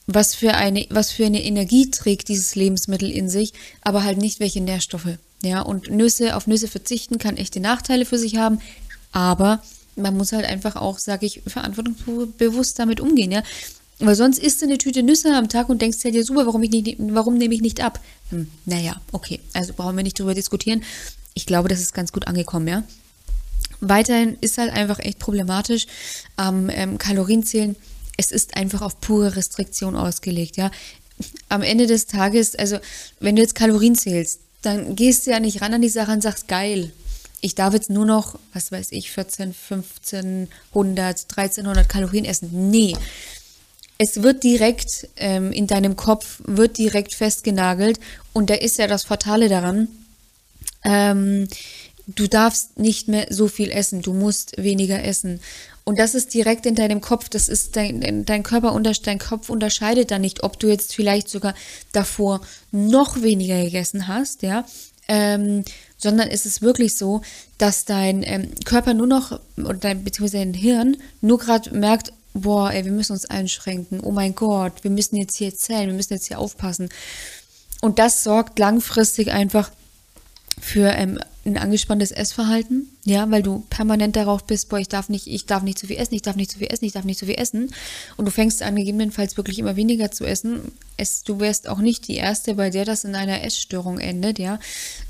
was 0.07 0.35
für 0.35 0.53
eine, 0.53 0.85
was 0.89 1.11
für 1.11 1.25
eine 1.25 1.43
Energie 1.43 1.89
trägt 1.89 2.27
dieses 2.27 2.55
Lebensmittel 2.55 3.09
in 3.09 3.29
sich, 3.29 3.53
aber 3.81 4.03
halt 4.03 4.17
nicht 4.17 4.39
welche 4.39 4.61
Nährstoffe. 4.61 5.17
Ja, 5.43 5.61
und 5.61 5.89
Nüsse, 5.89 6.35
auf 6.35 6.47
Nüsse 6.47 6.67
verzichten 6.67 7.17
kann 7.17 7.37
echte 7.37 7.59
Nachteile 7.59 8.05
für 8.05 8.17
sich 8.17 8.37
haben, 8.37 8.59
aber 9.11 9.61
man 9.95 10.15
muss 10.15 10.31
halt 10.31 10.45
einfach 10.45 10.75
auch, 10.75 10.99
sage 10.99 11.25
ich, 11.25 11.41
verantwortungsbewusst 11.47 12.77
damit 12.79 12.99
umgehen, 12.99 13.31
ja. 13.31 13.43
Weil 14.01 14.15
sonst 14.15 14.39
isst 14.39 14.61
du 14.61 14.65
eine 14.65 14.77
Tüte 14.77 15.03
Nüsse 15.03 15.35
am 15.35 15.47
Tag 15.47 15.69
und 15.69 15.81
denkst 15.81 15.99
dir, 15.99 16.11
ja 16.11 16.23
super, 16.23 16.45
warum, 16.45 16.63
ich 16.63 16.71
nicht, 16.71 16.95
warum 16.99 17.37
nehme 17.37 17.53
ich 17.53 17.61
nicht 17.61 17.81
ab? 17.81 17.99
Hm, 18.29 18.49
naja, 18.65 18.99
okay, 19.11 19.39
also 19.53 19.73
brauchen 19.73 19.95
wir 19.95 20.03
nicht 20.03 20.19
drüber 20.19 20.33
diskutieren. 20.33 20.83
Ich 21.33 21.45
glaube, 21.45 21.69
das 21.69 21.79
ist 21.79 21.93
ganz 21.93 22.11
gut 22.11 22.27
angekommen, 22.27 22.67
ja. 22.67 22.83
Weiterhin 23.79 24.37
ist 24.41 24.57
halt 24.57 24.71
einfach 24.71 24.99
echt 24.99 25.19
problematisch 25.19 25.87
am 26.35 26.69
ähm, 26.69 26.97
Kalorienzählen 26.97 27.75
es 28.21 28.31
ist 28.31 28.55
einfach 28.55 28.81
auf 28.81 29.01
pure 29.01 29.35
Restriktion 29.35 29.95
ausgelegt, 29.95 30.57
ja. 30.57 30.69
Am 31.49 31.61
Ende 31.61 31.87
des 31.87 32.05
Tages, 32.05 32.55
also 32.55 32.77
wenn 33.19 33.35
du 33.35 33.41
jetzt 33.41 33.55
Kalorien 33.55 33.95
zählst, 33.95 34.41
dann 34.61 34.95
gehst 34.95 35.25
du 35.25 35.31
ja 35.31 35.39
nicht 35.39 35.61
ran 35.61 35.73
an 35.73 35.81
die 35.81 35.89
Sache 35.89 36.11
und 36.11 36.21
sagst, 36.21 36.47
geil, 36.47 36.91
ich 37.41 37.55
darf 37.55 37.73
jetzt 37.73 37.89
nur 37.89 38.05
noch, 38.05 38.37
was 38.53 38.71
weiß 38.71 38.91
ich, 38.91 39.11
14, 39.11 39.55
1500, 39.69 41.25
1300 41.35 41.89
Kalorien 41.89 42.25
essen. 42.25 42.69
Nee. 42.69 42.95
Es 44.03 44.23
wird 44.23 44.43
direkt 44.43 45.09
ähm, 45.15 45.51
in 45.51 45.67
deinem 45.67 45.95
Kopf, 45.95 46.41
wird 46.43 46.79
direkt 46.79 47.13
festgenagelt 47.13 47.99
und 48.33 48.49
da 48.49 48.55
ist 48.55 48.79
ja 48.79 48.87
das 48.87 49.03
Fatale 49.03 49.47
daran, 49.47 49.89
ähm, 50.83 51.47
du 52.07 52.25
darfst 52.25 52.79
nicht 52.79 53.09
mehr 53.09 53.27
so 53.29 53.47
viel 53.47 53.69
essen, 53.69 54.01
du 54.01 54.13
musst 54.13 54.57
weniger 54.57 55.03
essen. 55.03 55.39
Und 55.83 55.99
das 55.99 56.15
ist 56.15 56.33
direkt 56.33 56.65
in 56.65 56.73
deinem 56.73 56.99
Kopf, 56.99 57.29
das 57.29 57.47
ist 57.47 57.75
dein, 57.75 58.25
dein 58.25 58.41
Körper, 58.41 58.75
dein 59.03 59.19
Kopf 59.19 59.51
unterscheidet 59.51 60.09
dann 60.09 60.21
nicht, 60.21 60.41
ob 60.41 60.57
du 60.57 60.67
jetzt 60.67 60.95
vielleicht 60.95 61.29
sogar 61.29 61.53
davor 61.91 62.41
noch 62.71 63.21
weniger 63.21 63.63
gegessen 63.63 64.07
hast, 64.07 64.41
ja, 64.41 64.65
ähm, 65.09 65.63
sondern 65.97 66.27
es 66.27 66.47
ist 66.47 66.63
wirklich 66.63 66.95
so, 66.95 67.21
dass 67.59 67.85
dein 67.85 68.23
ähm, 68.23 68.49
Körper 68.65 68.95
nur 68.95 69.05
noch, 69.05 69.39
oder 69.57 69.75
dein, 69.75 70.03
beziehungsweise 70.03 70.43
dein 70.43 70.55
Hirn 70.55 70.97
nur 71.21 71.37
gerade 71.37 71.69
merkt, 71.77 72.13
boah, 72.33 72.71
ey, 72.71 72.85
wir 72.85 72.91
müssen 72.91 73.13
uns 73.13 73.25
einschränken, 73.25 73.99
oh 74.01 74.11
mein 74.11 74.35
Gott, 74.35 74.83
wir 74.83 74.91
müssen 74.91 75.15
jetzt 75.17 75.37
hier 75.37 75.53
zählen, 75.55 75.87
wir 75.87 75.95
müssen 75.95 76.13
jetzt 76.13 76.27
hier 76.27 76.39
aufpassen. 76.39 76.89
Und 77.81 77.99
das 77.99 78.23
sorgt 78.23 78.59
langfristig 78.59 79.31
einfach 79.31 79.71
für 80.59 80.91
ähm, 80.91 81.19
ein 81.43 81.57
angespanntes 81.57 82.11
Essverhalten, 82.11 82.87
ja, 83.03 83.29
weil 83.31 83.41
du 83.41 83.65
permanent 83.69 84.15
darauf 84.15 84.43
bist, 84.43 84.69
boah, 84.69 84.77
ich 84.77 84.89
darf 84.89 85.09
nicht, 85.09 85.25
ich 85.25 85.47
darf 85.47 85.63
nicht 85.63 85.79
zu 85.79 85.87
viel 85.87 85.97
essen, 85.97 86.13
ich 86.13 86.21
darf 86.21 86.35
nicht 86.35 86.51
zu 86.51 86.59
viel 86.59 86.67
essen, 86.71 86.85
ich 86.85 86.91
darf 86.91 87.03
nicht 87.03 87.17
zu 87.17 87.25
viel 87.25 87.39
essen 87.39 87.73
und 88.15 88.25
du 88.25 88.31
fängst 88.31 88.61
an, 88.61 88.75
gegebenenfalls 88.75 89.37
wirklich 89.37 89.57
immer 89.57 89.75
weniger 89.75 90.11
zu 90.11 90.23
essen, 90.23 90.71
es, 90.97 91.23
du 91.23 91.39
wärst 91.39 91.67
auch 91.67 91.79
nicht 91.79 92.07
die 92.07 92.17
Erste, 92.17 92.53
bei 92.53 92.69
der 92.69 92.85
das 92.85 93.05
in 93.05 93.15
einer 93.15 93.43
Essstörung 93.43 93.97
endet, 93.97 94.37
ja. 94.37 94.59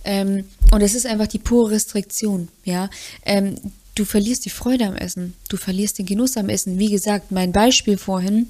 Ähm, 0.05 0.45
und 0.71 0.81
es 0.81 0.95
ist 0.95 1.05
einfach 1.05 1.27
die 1.27 1.39
pure 1.39 1.71
Restriktion, 1.71 2.47
ja. 2.63 2.89
Ähm, 3.25 3.55
du 4.01 4.05
verlierst 4.05 4.45
die 4.45 4.49
Freude 4.49 4.87
am 4.87 4.95
Essen, 4.95 5.35
du 5.47 5.57
verlierst 5.57 5.99
den 5.99 6.07
Genuss 6.07 6.35
am 6.35 6.49
Essen. 6.49 6.79
Wie 6.79 6.89
gesagt, 6.89 7.31
mein 7.31 7.51
Beispiel 7.51 7.99
vorhin, 7.99 8.47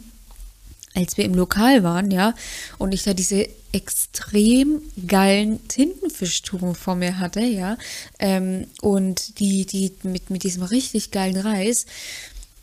als 0.93 1.17
wir 1.17 1.25
im 1.25 1.33
Lokal 1.33 1.83
waren, 1.83 2.09
ja, 2.09 2.33
und 2.77 2.93
ich 2.93 3.03
da 3.03 3.13
diese 3.13 3.49
extrem 3.73 4.81
geilen 5.07 5.67
Tintenfischtouren 5.67 6.73
vor 6.73 6.95
mir 6.95 7.19
hatte, 7.19 7.41
ja, 7.41 7.77
ähm, 8.19 8.65
und 8.81 9.39
die, 9.39 9.65
die 9.65 9.91
mit, 10.03 10.29
mit 10.29 10.43
diesem 10.43 10.63
richtig 10.63 11.11
geilen 11.11 11.37
Reis. 11.37 11.85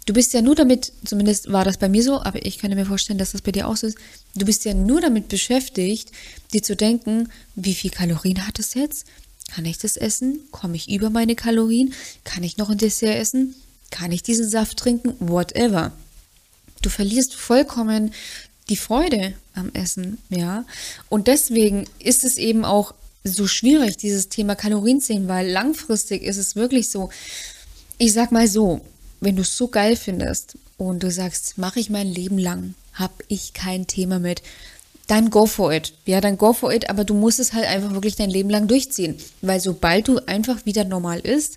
Du 0.07 0.15
bist 0.15 0.33
ja 0.33 0.41
nur 0.41 0.55
damit, 0.55 0.91
zumindest 1.05 1.53
war 1.53 1.65
das 1.65 1.77
bei 1.77 1.91
mir 1.91 2.03
so, 2.03 2.23
aber 2.23 2.47
ich 2.47 2.57
kann 2.57 2.71
mir 2.71 2.87
vorstellen, 2.87 3.19
dass 3.19 3.33
das 3.33 3.43
bei 3.43 3.53
dir 3.53 3.69
auch 3.69 3.77
so 3.77 3.87
ist. 3.87 3.99
Du 4.35 4.47
bist 4.47 4.65
ja 4.65 4.73
nur 4.73 5.03
damit 5.03 5.29
beschäftigt, 5.29 6.11
dir 6.55 6.63
zu 6.63 6.75
denken, 6.75 7.29
wie 7.55 7.75
viel 7.75 7.91
Kalorien 7.91 8.47
hat 8.47 8.59
es 8.59 8.73
jetzt? 8.73 9.05
Kann 9.49 9.65
ich 9.65 9.79
das 9.79 9.97
essen? 9.97 10.41
Komme 10.51 10.77
ich 10.77 10.91
über 10.91 11.11
meine 11.11 11.35
Kalorien? 11.35 11.95
Kann 12.25 12.45
ich 12.45 12.57
noch 12.57 12.71
ein 12.71 12.79
Dessert 12.79 13.17
essen? 13.17 13.55
Kann 13.91 14.13
ich 14.13 14.23
diesen 14.23 14.49
Saft 14.49 14.79
trinken? 14.79 15.15
Whatever. 15.19 15.93
Du 16.83 16.91
verlierst 16.91 17.35
vollkommen 17.35 18.13
die 18.69 18.77
Freude 18.77 19.35
am 19.55 19.71
Essen, 19.73 20.19
ja. 20.29 20.65
Und 21.09 21.27
deswegen 21.27 21.87
ist 21.99 22.25
es 22.25 22.37
eben 22.37 22.65
auch 22.65 22.95
so 23.25 23.47
schwierig, 23.47 23.97
dieses 23.97 24.29
Thema 24.29 24.55
Kalorienzählen, 24.55 25.27
weil 25.29 25.51
langfristig 25.51 26.23
ist 26.23 26.37
es 26.37 26.55
wirklich 26.55 26.91
so, 26.91 27.11
ich 27.97 28.13
sag 28.13 28.31
mal 28.31 28.47
so, 28.47 28.81
wenn 29.21 29.37
du 29.37 29.43
es 29.43 29.57
so 29.57 29.69
geil 29.69 29.97
findest 29.97 30.57
und 30.77 31.03
du 31.03 31.11
sagst, 31.11 31.59
mache 31.59 31.81
ich 31.81 31.91
mein 31.91 32.07
Leben 32.07 32.39
lang, 32.39 32.75
habe 32.93 33.25
ich 33.27 33.53
kein 33.53 33.87
Thema 33.87 34.19
mit, 34.19 34.43
dann 35.09 35.31
go 35.31 35.47
for 35.47 35.73
it. 35.73 35.95
Ja, 36.07 36.21
dann 36.21 36.39
go 36.39 36.53
for 36.53 36.73
it, 36.73 36.89
aber 36.89 37.03
du 37.03 37.15
musst 37.15 37.41
es 37.41 37.53
halt 37.53 37.67
einfach 37.67 37.93
wirklich 37.93 38.15
dein 38.15 38.31
Leben 38.31 38.51
lang 38.51 38.69
durchziehen, 38.69 39.17
weil 39.43 39.59
sobald 39.59 40.07
du 40.07 40.21
einfach 40.27 40.65
wieder 40.65 40.85
normal 40.85 41.21
isst, 41.21 41.57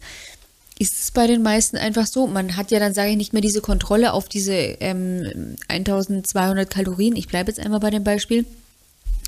ist 0.79 0.99
es 0.99 1.11
bei 1.11 1.27
den 1.27 1.43
meisten 1.43 1.77
einfach 1.77 2.07
so. 2.07 2.25
Man 2.25 2.57
hat 2.57 2.71
ja 2.71 2.79
dann, 2.79 2.95
sage 2.95 3.11
ich, 3.11 3.17
nicht 3.17 3.33
mehr 3.33 3.41
diese 3.43 3.61
Kontrolle 3.61 4.13
auf 4.13 4.27
diese 4.27 4.53
ähm, 4.53 5.55
1200 5.67 6.67
Kalorien. 6.67 7.15
Ich 7.15 7.27
bleibe 7.27 7.51
jetzt 7.51 7.59
einmal 7.59 7.79
bei 7.79 7.91
dem 7.91 8.03
Beispiel. 8.03 8.45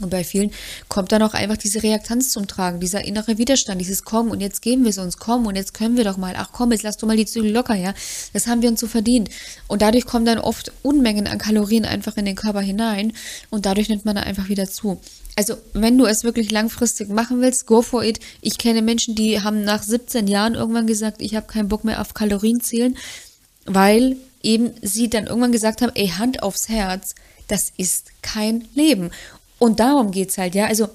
Und 0.02 0.10
bei 0.10 0.24
vielen 0.24 0.52
kommt 0.90 1.12
dann 1.12 1.22
auch 1.22 1.36
einfach 1.36 1.58
diese 1.58 1.84
Reaktanz 1.84 2.32
zum 2.32 2.48
Tragen, 2.48 2.80
dieser 2.80 3.06
innere 3.06 3.38
Widerstand, 3.38 3.80
dieses 3.80 4.04
Komm 4.04 4.32
und 4.32 4.42
jetzt 4.42 4.62
geben 4.62 4.84
wir 4.84 4.90
es 4.90 4.98
uns, 4.98 5.18
komm 5.18 5.46
und 5.46 5.56
jetzt 5.56 5.74
können 5.74 5.98
wir 5.98 6.04
doch 6.04 6.18
mal, 6.18 6.34
ach 6.36 6.50
komm, 6.52 6.72
jetzt 6.72 6.82
lass 6.82 6.98
du 6.98 7.06
mal 7.06 7.16
die 7.16 7.28
Zügel 7.28 7.52
locker, 7.52 7.76
ja. 7.76 7.94
Das 8.34 8.48
haben 8.48 8.62
wir 8.64 8.70
uns 8.70 8.80
so 8.80 8.88
verdient. 8.88 9.30
Und 9.68 9.82
dadurch 9.84 10.06
kommen 10.06 10.26
dann 10.26 10.40
oft 10.40 10.72
Unmengen 10.82 11.28
an 11.28 11.38
Kalorien 11.38 11.86
einfach 11.86 12.18
in 12.18 12.26
den 12.26 12.36
Körper 12.36 12.62
hinein 12.62 13.14
und 13.52 13.66
dadurch 13.66 13.90
nimmt 13.90 14.06
man 14.06 14.16
dann 14.16 14.24
einfach 14.24 14.50
wieder 14.50 14.68
zu. 14.68 15.00
Also, 15.36 15.58
wenn 15.74 15.98
du 15.98 16.06
es 16.06 16.24
wirklich 16.24 16.52
langfristig 16.52 17.10
machen 17.10 17.42
willst, 17.42 17.66
go 17.66 17.82
for 17.82 18.04
it. 18.04 18.20
Ich 18.42 18.58
kenne 18.58 18.82
Menschen, 18.82 19.16
die 19.16 19.42
haben 19.42 19.64
nach 19.64 19.82
17 19.82 20.28
Jahren 20.28 20.54
irgendwann 20.54 20.86
gesagt, 20.86 21.22
ich 21.22 21.36
habe 21.36 21.48
keinen 21.48 21.70
Bock 21.70 21.84
mehr 21.84 22.02
auf 22.02 22.14
Kalorien 22.14 22.62
zählen, 22.62 22.96
weil 23.66 24.18
eben 24.44 24.72
sie 24.82 25.10
dann 25.10 25.26
irgendwann 25.26 25.52
gesagt 25.52 25.82
haben, 25.82 25.92
ey, 25.96 26.10
Hand 26.10 26.44
aufs 26.44 26.70
Herz, 26.70 27.16
das 27.48 27.72
ist 27.78 28.08
kein 28.22 28.66
Leben. 28.76 29.10
Und 29.64 29.80
darum 29.80 30.12
geht 30.12 30.30
es 30.30 30.38
halt, 30.38 30.56
ja. 30.56 30.66
Also, 30.66 30.90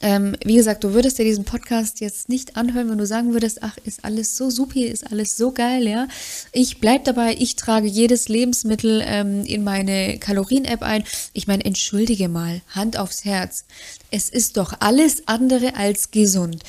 ähm, 0.00 0.34
wie 0.42 0.56
gesagt, 0.56 0.84
du 0.84 0.94
würdest 0.94 1.18
dir 1.18 1.24
diesen 1.26 1.44
Podcast 1.44 2.00
jetzt 2.00 2.30
nicht 2.30 2.56
anhören, 2.56 2.88
wenn 2.88 2.96
du 2.96 3.04
sagen 3.04 3.34
würdest, 3.34 3.62
ach, 3.62 3.76
ist 3.84 4.06
alles 4.06 4.38
so 4.38 4.48
supi, 4.48 4.84
ist 4.86 5.12
alles 5.12 5.36
so 5.36 5.52
geil, 5.52 5.86
ja. 5.86 6.08
Ich 6.52 6.80
bleib 6.80 7.04
dabei, 7.04 7.36
ich 7.38 7.56
trage 7.56 7.86
jedes 7.86 8.30
Lebensmittel 8.30 9.02
ähm, 9.04 9.44
in 9.44 9.64
meine 9.64 10.18
Kalorien-App 10.18 10.80
ein. 10.80 11.04
Ich 11.34 11.46
meine, 11.46 11.62
entschuldige 11.66 12.30
mal, 12.30 12.62
Hand 12.74 12.96
aufs 12.96 13.26
Herz. 13.26 13.66
Es 14.10 14.30
ist 14.30 14.56
doch 14.56 14.72
alles 14.80 15.28
andere 15.28 15.76
als 15.76 16.10
gesund. 16.10 16.62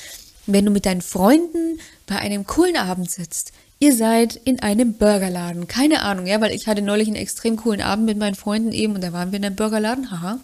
Wenn 0.47 0.65
du 0.65 0.71
mit 0.71 0.85
deinen 0.85 1.01
Freunden 1.01 1.79
bei 2.07 2.17
einem 2.17 2.45
coolen 2.45 2.75
Abend 2.75 3.09
sitzt, 3.09 3.53
ihr 3.79 3.95
seid 3.95 4.35
in 4.43 4.59
einem 4.59 4.95
Burgerladen, 4.95 5.69
keine 5.69 6.01
Ahnung, 6.01 6.25
ja, 6.25 6.41
weil 6.41 6.53
ich 6.53 6.67
hatte 6.67 6.81
neulich 6.81 7.07
einen 7.07 7.15
extrem 7.15 7.55
coolen 7.55 7.79
Abend 7.79 8.05
mit 8.05 8.17
meinen 8.17 8.35
Freunden 8.35 8.73
eben 8.73 8.95
und 8.95 9.01
da 9.01 9.13
waren 9.13 9.31
wir 9.31 9.39
in 9.39 9.45
einem 9.45 9.55
Burgerladen, 9.55 10.11
haha, 10.11 10.41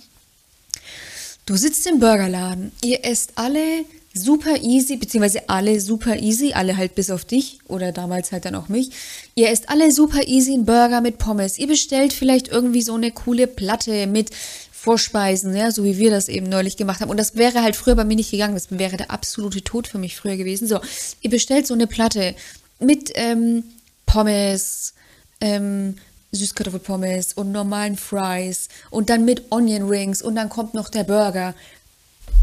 Du 1.45 1.55
sitzt 1.55 1.87
im 1.87 1.99
Burgerladen, 1.99 2.71
ihr 2.83 3.03
esst 3.03 3.31
alle 3.35 3.85
super 4.13 4.57
easy, 4.61 4.97
beziehungsweise 4.97 5.49
alle 5.49 5.79
super 5.79 6.17
easy, 6.17 6.53
alle 6.53 6.77
halt 6.77 6.95
bis 6.95 7.09
auf 7.09 7.25
dich 7.25 7.59
oder 7.67 7.91
damals 7.91 8.31
halt 8.31 8.45
dann 8.45 8.55
auch 8.55 8.69
mich. 8.69 8.91
Ihr 9.35 9.49
esst 9.49 9.69
alle 9.69 9.91
super 9.91 10.27
easy 10.27 10.53
einen 10.53 10.65
Burger 10.65 11.01
mit 11.01 11.17
Pommes. 11.17 11.57
Ihr 11.57 11.67
bestellt 11.67 12.13
vielleicht 12.13 12.49
irgendwie 12.49 12.81
so 12.81 12.93
eine 12.93 13.11
coole 13.11 13.47
Platte 13.47 14.07
mit 14.07 14.29
Vorspeisen, 14.71 15.55
ja, 15.55 15.71
so 15.71 15.83
wie 15.83 15.97
wir 15.97 16.09
das 16.09 16.27
eben 16.27 16.49
neulich 16.49 16.75
gemacht 16.75 17.01
haben. 17.01 17.09
Und 17.09 17.17
das 17.17 17.35
wäre 17.35 17.61
halt 17.61 17.75
früher 17.75 17.95
bei 17.95 18.03
mir 18.03 18.15
nicht 18.15 18.31
gegangen. 18.31 18.55
Das 18.55 18.71
wäre 18.71 18.97
der 18.97 19.11
absolute 19.11 19.63
Tod 19.63 19.87
für 19.87 19.99
mich 19.99 20.15
früher 20.15 20.37
gewesen. 20.37 20.67
So, 20.67 20.79
ihr 21.21 21.29
bestellt 21.29 21.67
so 21.67 21.73
eine 21.73 21.87
Platte 21.87 22.35
mit 22.79 23.11
ähm, 23.15 23.63
Pommes, 24.05 24.93
ähm, 25.39 25.95
Süßkartoffelpommes 26.31 27.33
und 27.33 27.51
normalen 27.51 27.97
Fries 27.97 28.69
und 28.89 29.09
dann 29.09 29.25
mit 29.25 29.51
Onion 29.51 29.87
Rings 29.89 30.21
und 30.21 30.35
dann 30.35 30.49
kommt 30.49 30.73
noch 30.73 30.89
der 30.89 31.03
Burger. 31.03 31.53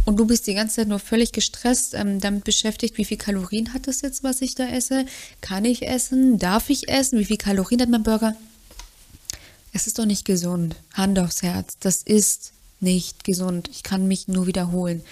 Und 0.04 0.16
du 0.16 0.26
bist 0.26 0.46
die 0.46 0.54
ganze 0.54 0.76
Zeit 0.76 0.88
nur 0.88 1.00
völlig 1.00 1.32
gestresst, 1.32 1.94
ähm, 1.94 2.18
damit 2.20 2.44
beschäftigt, 2.44 2.96
wie 2.96 3.04
viel 3.04 3.18
Kalorien 3.18 3.74
hat 3.74 3.86
das 3.86 4.00
jetzt, 4.00 4.24
was 4.24 4.40
ich 4.40 4.54
da 4.54 4.66
esse? 4.66 5.04
Kann 5.42 5.64
ich 5.66 5.86
essen? 5.86 6.38
Darf 6.38 6.70
ich 6.70 6.88
essen? 6.88 7.18
Wie 7.18 7.26
viel 7.26 7.36
Kalorien 7.36 7.82
hat 7.82 7.90
mein 7.90 8.02
Burger? 8.04 8.34
Es 9.72 9.86
ist 9.86 9.98
doch 9.98 10.06
nicht 10.06 10.24
gesund. 10.24 10.76
Hand 10.94 11.18
aufs 11.18 11.42
Herz. 11.42 11.76
Das 11.80 12.02
ist 12.02 12.52
nicht 12.80 13.24
gesund. 13.24 13.68
Ich 13.70 13.82
kann 13.82 14.08
mich 14.08 14.28
nur 14.28 14.46
wiederholen. 14.46 15.02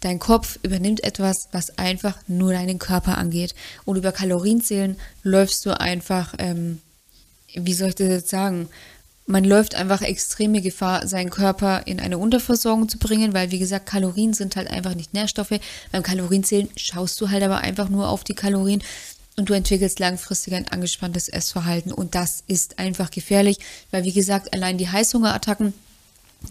Dein 0.00 0.18
Kopf 0.18 0.58
übernimmt 0.62 1.02
etwas, 1.02 1.48
was 1.52 1.78
einfach 1.78 2.18
nur 2.28 2.52
deinen 2.52 2.78
Körper 2.78 3.16
angeht. 3.16 3.54
Und 3.86 3.96
über 3.96 4.12
Kalorienzählen 4.12 4.98
läufst 5.22 5.64
du 5.64 5.80
einfach 5.80 6.34
ähm, 6.36 6.82
wie 7.54 7.74
soll 7.74 7.90
ich 7.90 7.94
das 7.94 8.08
jetzt 8.08 8.30
sagen? 8.30 8.68
Man 9.26 9.44
läuft 9.44 9.74
einfach 9.74 10.02
extreme 10.02 10.60
Gefahr, 10.60 11.06
seinen 11.06 11.30
Körper 11.30 11.86
in 11.86 11.98
eine 11.98 12.18
Unterversorgung 12.18 12.88
zu 12.90 12.98
bringen, 12.98 13.32
weil, 13.32 13.50
wie 13.50 13.58
gesagt, 13.58 13.86
Kalorien 13.86 14.34
sind 14.34 14.54
halt 14.56 14.68
einfach 14.68 14.94
nicht 14.94 15.14
Nährstoffe. 15.14 15.58
Beim 15.92 16.02
Kalorienzählen 16.02 16.68
schaust 16.76 17.18
du 17.20 17.30
halt 17.30 17.42
aber 17.42 17.58
einfach 17.58 17.88
nur 17.88 18.08
auf 18.08 18.22
die 18.22 18.34
Kalorien 18.34 18.82
und 19.36 19.48
du 19.48 19.54
entwickelst 19.54 19.98
langfristig 19.98 20.54
ein 20.54 20.68
angespanntes 20.68 21.28
Essverhalten. 21.28 21.90
Und 21.90 22.14
das 22.14 22.44
ist 22.46 22.78
einfach 22.78 23.10
gefährlich, 23.10 23.58
weil, 23.90 24.04
wie 24.04 24.12
gesagt, 24.12 24.52
allein 24.52 24.76
die 24.76 24.90
Heißhungerattacken 24.90 25.72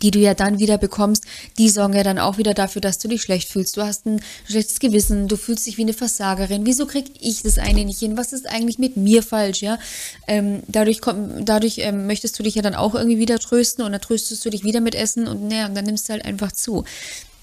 die 0.02 0.12
du 0.12 0.20
ja 0.20 0.34
dann 0.34 0.60
wieder 0.60 0.78
bekommst, 0.78 1.26
die 1.58 1.70
sorgen 1.70 1.94
ja 1.94 2.04
dann 2.04 2.20
auch 2.20 2.38
wieder 2.38 2.54
dafür, 2.54 2.82
dass 2.82 3.00
du 3.00 3.08
dich 3.08 3.22
schlecht 3.22 3.50
fühlst. 3.50 3.78
Du 3.78 3.82
hast 3.82 4.06
ein 4.06 4.22
schlechtes 4.46 4.80
Gewissen, 4.80 5.28
du 5.28 5.38
fühlst 5.38 5.66
dich 5.66 5.78
wie 5.78 5.84
eine 5.84 5.94
Versagerin. 5.94 6.66
Wieso 6.66 6.86
krieg 6.86 7.12
ich 7.20 7.44
das 7.44 7.58
eine 7.58 7.86
nicht 7.86 8.00
hin? 8.00 8.18
Was 8.18 8.34
ist 8.34 8.48
eigentlich 8.48 8.80
mit 8.80 8.98
mir 8.98 9.24
falsch, 9.24 9.62
ja? 9.62 9.80
Ähm, 10.28 10.64
dadurch 10.68 11.02
komm, 11.02 11.46
dadurch 11.46 11.80
ähm, 11.80 12.08
möchtest 12.08 12.38
du 12.40 12.44
dich 12.44 12.56
ja 12.56 12.62
dann 12.62 12.76
auch 12.76 12.96
irgendwie 12.96 13.20
wieder 13.20 13.40
trösten 13.40 13.84
und 13.84 13.92
dann 13.92 14.02
tröstest 14.02 14.44
du 14.46 14.50
dich 14.50 14.64
wieder 14.64 14.82
mit 14.82 14.96
Essen 14.96 15.28
und 15.28 15.48
naja, 15.48 15.68
und 15.68 15.76
dann 15.76 15.86
nimmst 15.86 16.10
du 16.10 16.14
halt 16.14 16.26
einfach 16.26 16.52
zu. 16.52 16.84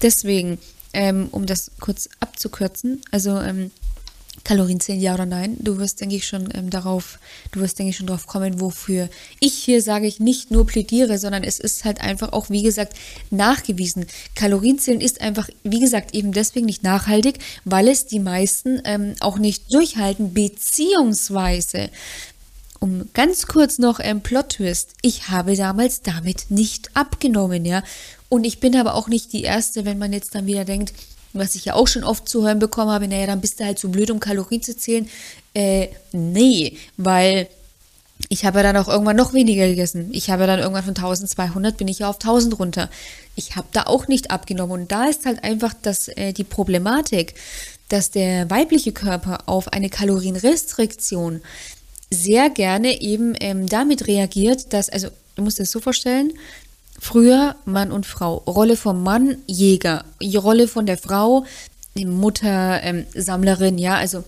Deswegen, 0.01 0.57
ähm, 0.93 1.27
um 1.31 1.45
das 1.45 1.71
kurz 1.79 2.09
abzukürzen, 2.19 3.01
also 3.11 3.39
ähm, 3.39 3.71
Kalorienzählen, 4.43 4.99
ja 4.99 5.13
oder 5.13 5.25
nein. 5.25 5.57
Du 5.59 5.77
wirst, 5.77 6.01
denke 6.01 6.15
ich, 6.15 6.27
schon 6.27 6.49
ähm, 6.53 6.69
darauf, 6.69 7.19
du 7.51 7.59
wirst, 7.59 7.79
denke 7.79 7.91
ich, 7.91 7.97
schon 7.97 8.07
darauf 8.07 8.27
kommen, 8.27 8.59
wofür 8.59 9.09
ich 9.39 9.53
hier 9.53 9.81
sage 9.81 10.07
ich 10.07 10.19
nicht 10.19 10.51
nur 10.51 10.65
plädiere, 10.65 11.17
sondern 11.17 11.43
es 11.43 11.59
ist 11.59 11.85
halt 11.85 12.01
einfach 12.01 12.33
auch, 12.33 12.49
wie 12.49 12.63
gesagt, 12.63 12.93
nachgewiesen. 13.29 14.05
Kalorienzählen 14.35 15.01
ist 15.01 15.21
einfach, 15.21 15.49
wie 15.63 15.79
gesagt, 15.79 16.15
eben 16.15 16.31
deswegen 16.31 16.65
nicht 16.65 16.83
nachhaltig, 16.83 17.39
weil 17.65 17.87
es 17.87 18.05
die 18.05 18.19
meisten 18.19 18.81
ähm, 18.85 19.15
auch 19.19 19.37
nicht 19.37 19.73
durchhalten, 19.73 20.33
beziehungsweise 20.33 21.89
um 22.79 23.05
ganz 23.13 23.45
kurz 23.45 23.77
noch 23.77 23.99
ein 23.99 24.21
Plot-Twist. 24.21 24.95
Ich 25.03 25.29
habe 25.29 25.55
damals 25.55 26.01
damit 26.01 26.47
nicht 26.49 26.89
abgenommen, 26.95 27.63
ja. 27.63 27.83
Und 28.27 28.43
ich 28.43 28.59
bin 28.59 28.75
aber 28.75 28.95
auch 28.95 29.07
nicht 29.07 29.33
die 29.33 29.43
Erste, 29.43 29.85
wenn 29.85 29.99
man 29.99 30.13
jetzt 30.13 30.33
dann 30.33 30.47
wieder 30.47 30.65
denkt, 30.65 30.93
was 31.33 31.55
ich 31.55 31.65
ja 31.65 31.73
auch 31.73 31.87
schon 31.87 32.03
oft 32.03 32.27
zu 32.27 32.43
hören 32.43 32.59
bekommen 32.59 32.91
habe, 32.91 33.07
naja, 33.07 33.27
dann 33.27 33.41
bist 33.41 33.59
du 33.59 33.65
halt 33.65 33.79
so 33.79 33.89
blöd, 33.89 34.11
um 34.11 34.19
Kalorien 34.19 34.61
zu 34.61 34.75
zählen. 34.75 35.09
Äh, 35.53 35.89
nee, 36.11 36.77
weil 36.97 37.47
ich 38.29 38.45
habe 38.45 38.63
dann 38.63 38.77
auch 38.77 38.87
irgendwann 38.87 39.15
noch 39.15 39.33
weniger 39.33 39.67
gegessen. 39.67 40.09
Ich 40.11 40.29
habe 40.29 40.47
dann 40.47 40.59
irgendwann 40.59 40.83
von 40.83 40.95
1200 40.95 41.77
bin 41.77 41.87
ich 41.87 41.99
ja 41.99 42.09
auf 42.09 42.15
1000 42.15 42.59
runter. 42.59 42.89
Ich 43.35 43.55
habe 43.55 43.67
da 43.71 43.83
auch 43.83 44.07
nicht 44.07 44.31
abgenommen. 44.31 44.81
Und 44.81 44.91
da 44.91 45.05
ist 45.05 45.25
halt 45.25 45.43
einfach 45.43 45.73
das, 45.81 46.07
äh, 46.09 46.33
die 46.33 46.43
Problematik, 46.43 47.33
dass 47.89 48.11
der 48.11 48.49
weibliche 48.49 48.91
Körper 48.91 49.43
auf 49.47 49.73
eine 49.73 49.89
Kalorienrestriktion 49.89 51.41
sehr 52.09 52.49
gerne 52.49 53.01
eben 53.01 53.35
ähm, 53.39 53.67
damit 53.67 54.07
reagiert, 54.07 54.73
dass, 54.73 54.89
also 54.89 55.07
du 55.35 55.43
musst 55.43 55.59
dir 55.59 55.63
das 55.63 55.71
so 55.71 55.79
vorstellen, 55.79 56.33
Früher 57.03 57.55
Mann 57.65 57.91
und 57.91 58.05
Frau. 58.05 58.35
Rolle 58.45 58.77
vom 58.77 59.01
Mann 59.01 59.37
Jäger. 59.47 60.05
Die 60.21 60.37
Rolle 60.37 60.67
von 60.67 60.85
der 60.85 60.99
Frau 60.99 61.45
Mutter, 61.97 62.81
ähm, 62.83 63.07
Sammlerin, 63.15 63.79
ja, 63.79 63.95
also 63.95 64.23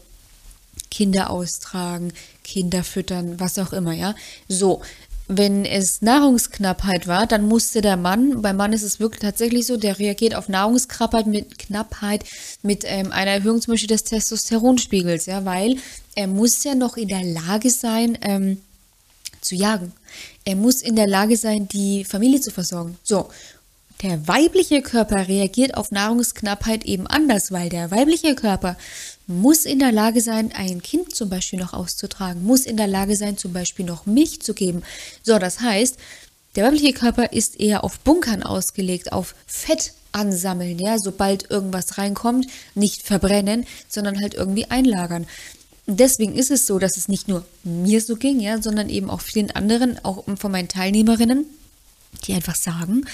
Kinder 0.90 1.30
austragen, 1.30 2.12
Kinder 2.44 2.84
füttern, 2.84 3.40
was 3.40 3.60
auch 3.60 3.74
immer, 3.74 3.94
ja. 3.94 4.16
So, 4.50 4.82
wenn 5.28 5.66
es 5.66 6.02
Nahrungsknappheit 6.02 7.08
war, 7.08 7.28
dann 7.28 7.48
musste 7.48 7.82
der 7.82 7.96
Mann, 7.96 8.42
beim 8.42 8.58
Mann 8.58 8.74
ist 8.74 8.82
es 8.84 9.00
wirklich 9.00 9.22
tatsächlich 9.22 9.68
so, 9.68 9.78
der 9.78 10.00
reagiert 10.00 10.34
auf 10.34 10.50
Nahrungsknappheit 10.50 11.28
mit 11.28 11.60
Knappheit 11.60 12.26
mit 12.64 12.86
ähm, 12.88 13.12
einer 13.12 13.32
Erhöhung 13.32 13.62
zum 13.62 13.74
Beispiel 13.74 13.88
des 13.88 14.04
Testosteronspiegels, 14.04 15.28
ja, 15.28 15.46
weil 15.46 15.78
er 16.16 16.26
muss 16.26 16.64
ja 16.64 16.74
noch 16.74 16.98
in 16.98 17.08
der 17.08 17.24
Lage 17.24 17.70
sein, 17.70 18.18
ähm, 18.22 18.58
zu 19.42 19.54
jagen. 19.54 19.94
Er 20.46 20.56
muss 20.56 20.82
in 20.82 20.96
der 20.96 21.08
Lage 21.08 21.38
sein, 21.38 21.68
die 21.68 22.04
Familie 22.04 22.42
zu 22.42 22.52
versorgen. 22.52 22.98
So. 23.04 23.30
Der 24.02 24.28
weibliche 24.28 24.82
Körper 24.82 25.30
reagiert 25.30 25.78
auf 25.78 25.92
Nahrungsknappheit 25.92 26.84
eben 26.84 27.08
anders, 27.08 27.54
weil 27.54 27.70
der 27.70 27.90
weibliche 27.90 28.36
Körper 28.36 28.76
muss 29.28 29.64
in 29.64 29.80
der 29.80 29.94
Lage 29.94 30.20
sein, 30.20 30.52
ein 30.54 30.82
Kind 30.82 31.16
zum 31.16 31.30
Beispiel 31.30 31.60
noch 31.60 31.72
auszutragen, 31.72 32.44
muss 32.44 32.66
in 32.66 32.76
der 32.76 32.88
Lage 32.88 33.16
sein, 33.16 33.38
zum 33.38 33.54
Beispiel 33.54 33.86
noch 33.86 34.06
Milch 34.06 34.42
zu 34.42 34.54
geben. 34.54 34.84
So, 35.24 35.40
das 35.40 35.62
heißt, 35.62 35.96
der 36.56 36.66
weibliche 36.66 36.92
Körper 36.92 37.32
ist 37.32 37.60
eher 37.60 37.86
auf 37.86 38.00
Bunkern 38.00 38.44
ausgelegt, 38.44 39.14
auf 39.14 39.36
Fett 39.48 39.94
ansammeln, 40.12 40.78
ja, 40.80 41.00
sobald 41.00 41.50
irgendwas 41.50 41.98
reinkommt, 41.98 42.48
nicht 42.76 43.02
verbrennen, 43.02 43.66
sondern 43.88 44.20
halt 44.22 44.34
irgendwie 44.34 44.70
einlagern. 44.70 45.26
Deswegen 45.86 46.36
ist 46.36 46.52
es 46.52 46.66
so, 46.66 46.80
dass 46.80 46.98
es 46.98 47.10
nicht 47.10 47.28
nur 47.28 47.46
mir 47.64 48.00
so 48.02 48.16
ging, 48.16 48.40
ja, 48.40 48.62
sondern 48.62 48.90
eben 48.90 49.10
auch 49.10 49.22
vielen 49.22 49.52
anderen, 49.52 50.04
auch 50.04 50.24
von 50.38 50.52
meinen 50.52 50.70
Teilnehmerinnen, 50.70 51.46
die 52.26 52.34
einfach 52.34 52.56
sagen, 52.56 53.06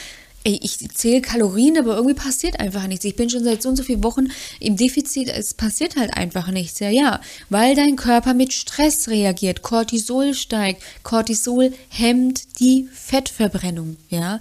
ey, 0.43 0.59
ich 0.61 0.77
zähle 0.93 1.21
Kalorien, 1.21 1.77
aber 1.77 1.95
irgendwie 1.95 2.13
passiert 2.15 2.59
einfach 2.59 2.87
nichts. 2.87 3.05
Ich 3.05 3.15
bin 3.15 3.29
schon 3.29 3.43
seit 3.43 3.61
so 3.61 3.69
und 3.69 3.75
so 3.75 3.83
vielen 3.83 4.03
Wochen 4.03 4.27
im 4.59 4.77
Defizit, 4.77 5.29
es 5.29 5.53
passiert 5.53 5.95
halt 5.95 6.13
einfach 6.15 6.49
nichts. 6.49 6.79
Ja, 6.79 6.89
ja, 6.89 7.21
weil 7.49 7.75
dein 7.75 7.95
Körper 7.95 8.33
mit 8.33 8.53
Stress 8.53 9.09
reagiert, 9.09 9.61
Cortisol 9.61 10.33
steigt, 10.33 10.83
Cortisol 11.03 11.73
hemmt 11.89 12.59
die 12.59 12.87
Fettverbrennung, 12.93 13.97
ja. 14.09 14.39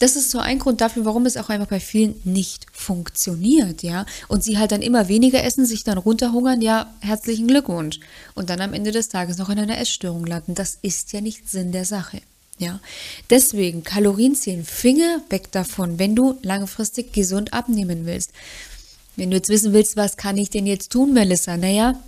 Das 0.00 0.16
ist 0.16 0.30
so 0.30 0.38
ein 0.38 0.58
Grund 0.58 0.80
dafür, 0.80 1.04
warum 1.04 1.26
es 1.26 1.36
auch 1.36 1.50
einfach 1.50 1.68
bei 1.68 1.78
vielen 1.78 2.20
nicht 2.24 2.66
funktioniert, 2.72 3.82
ja. 3.82 4.06
Und 4.28 4.42
sie 4.42 4.58
halt 4.58 4.72
dann 4.72 4.82
immer 4.82 5.08
weniger 5.08 5.44
essen, 5.44 5.66
sich 5.66 5.84
dann 5.84 5.98
runterhungern, 5.98 6.62
ja, 6.62 6.92
herzlichen 7.00 7.46
Glückwunsch. 7.46 8.00
Und 8.34 8.50
dann 8.50 8.62
am 8.62 8.72
Ende 8.72 8.92
des 8.92 9.10
Tages 9.10 9.36
noch 9.36 9.50
in 9.50 9.58
einer 9.58 9.78
Essstörung 9.78 10.24
landen. 10.24 10.54
Das 10.54 10.78
ist 10.80 11.12
ja 11.12 11.20
nicht 11.20 11.48
Sinn 11.48 11.70
der 11.70 11.84
Sache. 11.84 12.22
Ja, 12.58 12.80
deswegen 13.30 13.84
Kalorien 13.84 14.34
zählen, 14.34 14.64
Finger 14.64 15.22
weg 15.30 15.50
davon, 15.52 15.98
wenn 15.98 16.14
du 16.14 16.38
langfristig 16.42 17.12
gesund 17.12 17.52
abnehmen 17.52 18.04
willst. 18.04 18.32
Wenn 19.16 19.30
du 19.30 19.36
jetzt 19.36 19.48
wissen 19.48 19.72
willst, 19.72 19.96
was 19.96 20.16
kann 20.16 20.36
ich 20.36 20.50
denn 20.50 20.66
jetzt 20.66 20.92
tun, 20.92 21.12
Melissa? 21.12 21.56
Naja, 21.56 21.98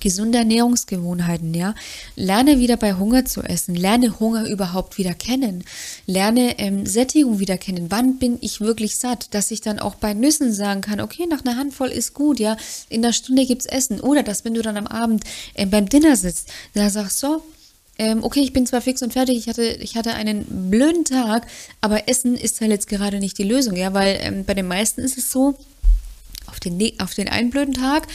gesunde 0.00 0.38
Ernährungsgewohnheiten, 0.38 1.54
ja. 1.54 1.74
Lerne 2.16 2.58
wieder 2.58 2.76
bei 2.76 2.94
Hunger 2.94 3.24
zu 3.24 3.42
essen. 3.42 3.74
Lerne 3.74 4.18
Hunger 4.20 4.48
überhaupt 4.48 4.98
wieder 4.98 5.14
kennen. 5.14 5.64
Lerne 6.06 6.58
ähm, 6.58 6.86
Sättigung 6.86 7.38
wieder 7.38 7.58
kennen. 7.58 7.86
Wann 7.90 8.18
bin 8.18 8.38
ich 8.40 8.60
wirklich 8.60 8.96
satt? 8.96 9.34
Dass 9.34 9.50
ich 9.50 9.60
dann 9.60 9.78
auch 9.78 9.94
bei 9.94 10.14
Nüssen 10.14 10.52
sagen 10.52 10.80
kann, 10.80 11.00
okay, 11.00 11.26
nach 11.26 11.44
einer 11.44 11.56
Handvoll 11.56 11.88
ist 11.88 12.14
gut, 12.14 12.40
ja. 12.40 12.56
In 12.88 13.04
einer 13.04 13.12
Stunde 13.12 13.46
gibt's 13.46 13.66
Essen. 13.66 14.00
Oder 14.00 14.22
dass, 14.22 14.44
wenn 14.44 14.54
du 14.54 14.62
dann 14.62 14.76
am 14.76 14.86
Abend 14.86 15.24
äh, 15.54 15.66
beim 15.66 15.88
Dinner 15.88 16.16
sitzt, 16.16 16.50
da 16.74 16.90
sagst 16.90 17.18
so, 17.20 17.42
ähm, 17.98 18.22
okay, 18.22 18.40
ich 18.40 18.52
bin 18.52 18.64
zwar 18.64 18.80
fix 18.80 19.02
und 19.02 19.12
fertig, 19.12 19.36
ich 19.36 19.48
hatte, 19.48 19.64
ich 19.64 19.96
hatte 19.96 20.14
einen 20.14 20.70
blöden 20.70 21.04
Tag, 21.04 21.46
aber 21.80 22.08
Essen 22.08 22.36
ist 22.36 22.60
halt 22.60 22.70
jetzt 22.70 22.86
gerade 22.86 23.18
nicht 23.18 23.36
die 23.38 23.42
Lösung, 23.42 23.74
ja, 23.74 23.92
weil 23.92 24.18
ähm, 24.20 24.44
bei 24.44 24.54
den 24.54 24.68
meisten 24.68 25.00
ist 25.00 25.18
es 25.18 25.32
so, 25.32 25.56
auf 26.46 26.60
den, 26.60 26.80
auf 27.00 27.14
den 27.14 27.28
einen 27.28 27.50
blöden 27.50 27.74
Tag 27.74 28.06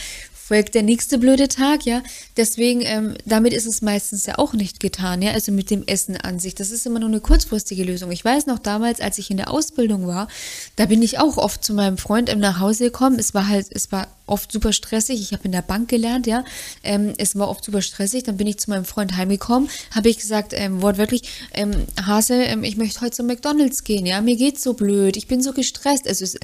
folgt 0.46 0.74
der 0.74 0.82
nächste 0.82 1.16
blöde 1.16 1.48
Tag, 1.48 1.86
ja. 1.86 2.02
Deswegen, 2.36 2.82
ähm, 2.82 3.14
damit 3.24 3.54
ist 3.54 3.64
es 3.64 3.80
meistens 3.80 4.26
ja 4.26 4.36
auch 4.36 4.52
nicht 4.52 4.78
getan, 4.78 5.22
ja. 5.22 5.32
Also 5.32 5.52
mit 5.52 5.70
dem 5.70 5.86
Essen 5.86 6.18
an 6.18 6.38
sich. 6.38 6.54
Das 6.54 6.70
ist 6.70 6.84
immer 6.84 6.98
nur 6.98 7.08
eine 7.08 7.20
kurzfristige 7.20 7.82
Lösung. 7.82 8.12
Ich 8.12 8.24
weiß 8.24 8.44
noch 8.44 8.58
damals, 8.58 9.00
als 9.00 9.16
ich 9.16 9.30
in 9.30 9.38
der 9.38 9.50
Ausbildung 9.50 10.06
war, 10.06 10.28
da 10.76 10.84
bin 10.84 11.00
ich 11.00 11.18
auch 11.18 11.38
oft 11.38 11.64
zu 11.64 11.72
meinem 11.72 11.96
Freund 11.96 12.34
nach 12.36 12.60
Hause 12.60 12.84
gekommen. 12.84 13.18
Es 13.18 13.32
war 13.32 13.48
halt, 13.48 13.68
es 13.70 13.90
war 13.90 14.08
oft 14.26 14.52
super 14.52 14.74
stressig. 14.74 15.18
Ich 15.18 15.32
habe 15.32 15.44
in 15.44 15.52
der 15.52 15.62
Bank 15.62 15.88
gelernt, 15.88 16.26
ja. 16.26 16.44
Ähm, 16.82 17.14
es 17.16 17.36
war 17.36 17.48
oft 17.48 17.64
super 17.64 17.80
stressig. 17.80 18.24
Dann 18.24 18.36
bin 18.36 18.46
ich 18.46 18.58
zu 18.58 18.68
meinem 18.68 18.84
Freund 18.84 19.16
heimgekommen, 19.16 19.70
habe 19.92 20.10
ich 20.10 20.18
gesagt, 20.18 20.52
ähm, 20.54 20.82
wortwörtlich, 20.82 21.22
ähm, 21.54 21.86
Hase, 22.04 22.34
ähm, 22.34 22.64
ich 22.64 22.76
möchte 22.76 23.00
heute 23.00 23.12
zum 23.12 23.26
McDonalds 23.26 23.82
gehen, 23.84 24.04
ja. 24.04 24.20
Mir 24.20 24.36
geht's 24.36 24.62
so 24.62 24.74
blöd, 24.74 25.16
ich 25.16 25.26
bin 25.26 25.42
so 25.42 25.54
gestresst. 25.54 26.06
Also 26.06 26.24
es, 26.24 26.36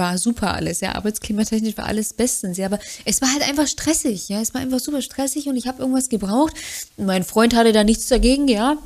war 0.00 0.16
super 0.16 0.54
alles, 0.54 0.80
ja, 0.80 0.94
arbeitsklimatechnisch 0.94 1.76
war 1.76 1.84
alles 1.84 2.14
bestens, 2.14 2.56
ja, 2.56 2.66
aber 2.66 2.80
es 3.04 3.20
war 3.20 3.30
halt 3.30 3.46
einfach 3.46 3.66
stressig, 3.66 4.30
ja, 4.30 4.40
es 4.40 4.54
war 4.54 4.62
einfach 4.62 4.80
super 4.80 5.02
stressig 5.02 5.46
und 5.46 5.56
ich 5.56 5.68
habe 5.68 5.82
irgendwas 5.82 6.08
gebraucht. 6.08 6.54
Mein 6.96 7.22
Freund 7.22 7.54
hatte 7.54 7.72
da 7.72 7.84
nichts 7.84 8.06
dagegen, 8.06 8.48
ja. 8.48 8.78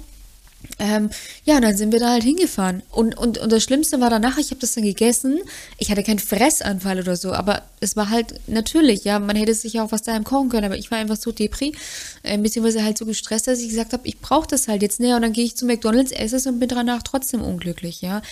Ähm, 0.78 1.10
ja, 1.44 1.60
dann 1.60 1.76
sind 1.76 1.92
wir 1.92 2.00
da 2.00 2.10
halt 2.10 2.24
hingefahren. 2.24 2.82
Und, 2.90 3.16
und, 3.16 3.38
und 3.38 3.52
das 3.52 3.62
Schlimmste 3.62 4.00
war 4.00 4.10
danach, 4.10 4.38
ich 4.38 4.50
habe 4.50 4.60
das 4.60 4.72
dann 4.72 4.82
gegessen. 4.82 5.38
Ich 5.78 5.90
hatte 5.90 6.02
keinen 6.02 6.18
Fressanfall 6.18 6.98
oder 6.98 7.16
so, 7.16 7.32
aber 7.32 7.62
es 7.80 7.96
war 7.96 8.10
halt 8.10 8.40
natürlich, 8.48 9.04
ja, 9.04 9.18
man 9.18 9.36
hätte 9.36 9.54
sich 9.54 9.74
ja 9.74 9.84
auch 9.84 9.92
was 9.92 10.02
daheim 10.02 10.24
kochen 10.24 10.48
können, 10.48 10.64
aber 10.64 10.76
ich 10.76 10.90
war 10.90 10.98
einfach 10.98 11.16
so 11.16 11.32
depri, 11.32 11.74
äh, 12.22 12.38
beziehungsweise 12.38 12.82
halt 12.82 12.98
so 12.98 13.06
gestresst, 13.06 13.46
dass 13.46 13.60
ich 13.60 13.68
gesagt 13.68 13.92
habe, 13.92 14.08
ich 14.08 14.18
brauche 14.18 14.48
das 14.48 14.66
halt 14.66 14.82
jetzt 14.82 15.00
näher 15.00 15.16
und 15.16 15.22
dann 15.22 15.32
gehe 15.32 15.44
ich 15.44 15.54
zu 15.54 15.64
McDonalds, 15.66 16.10
esse 16.10 16.36
es 16.36 16.46
und 16.46 16.58
bin 16.58 16.68
danach 16.68 17.02
trotzdem 17.02 17.42
unglücklich, 17.42 18.00
ja. 18.00 18.22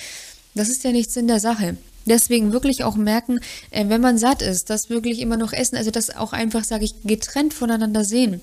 Das 0.55 0.69
ist 0.69 0.83
ja 0.85 0.91
nichts 0.91 1.17
in 1.17 1.29
der 1.29 1.39
Sache. 1.39 1.77
Deswegen 2.07 2.53
wirklich 2.53 2.85
auch 2.85 2.97
merken, 2.97 3.41
äh, 3.71 3.89
wenn 3.89 4.01
man 4.01 4.19
satt 4.19 4.43
ist, 4.43 4.71
das 4.71 4.91
wirklich 4.91 5.21
immer 5.21 5.37
noch 5.37 5.53
essen, 5.53 5.77
also 5.77 5.91
das 5.91 6.15
auch 6.15 6.33
einfach, 6.33 6.65
sage 6.65 6.85
ich, 6.85 6.95
getrennt 7.05 7.55
voneinander 7.55 8.05
sehen. 8.05 8.41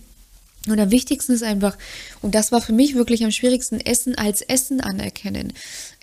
Und 0.67 0.79
am 0.79 0.91
wichtigsten 0.91 1.31
ist 1.31 1.43
einfach, 1.43 1.77
und 2.21 2.35
das 2.35 2.51
war 2.51 2.61
für 2.61 2.73
mich 2.73 2.93
wirklich 2.93 3.23
am 3.23 3.31
schwierigsten, 3.31 3.79
Essen 3.79 4.15
als 4.15 4.41
Essen 4.41 4.81
anerkennen, 4.81 5.53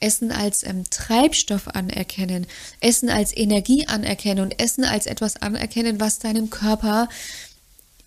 Essen 0.00 0.32
als 0.32 0.64
ähm, 0.64 0.84
Treibstoff 0.88 1.68
anerkennen, 1.68 2.46
Essen 2.80 3.10
als 3.10 3.36
Energie 3.36 3.86
anerkennen 3.86 4.40
und 4.40 4.60
Essen 4.60 4.84
als 4.84 5.06
etwas 5.06 5.36
anerkennen, 5.36 6.00
was 6.00 6.20
deinem 6.20 6.48
Körper 6.48 7.08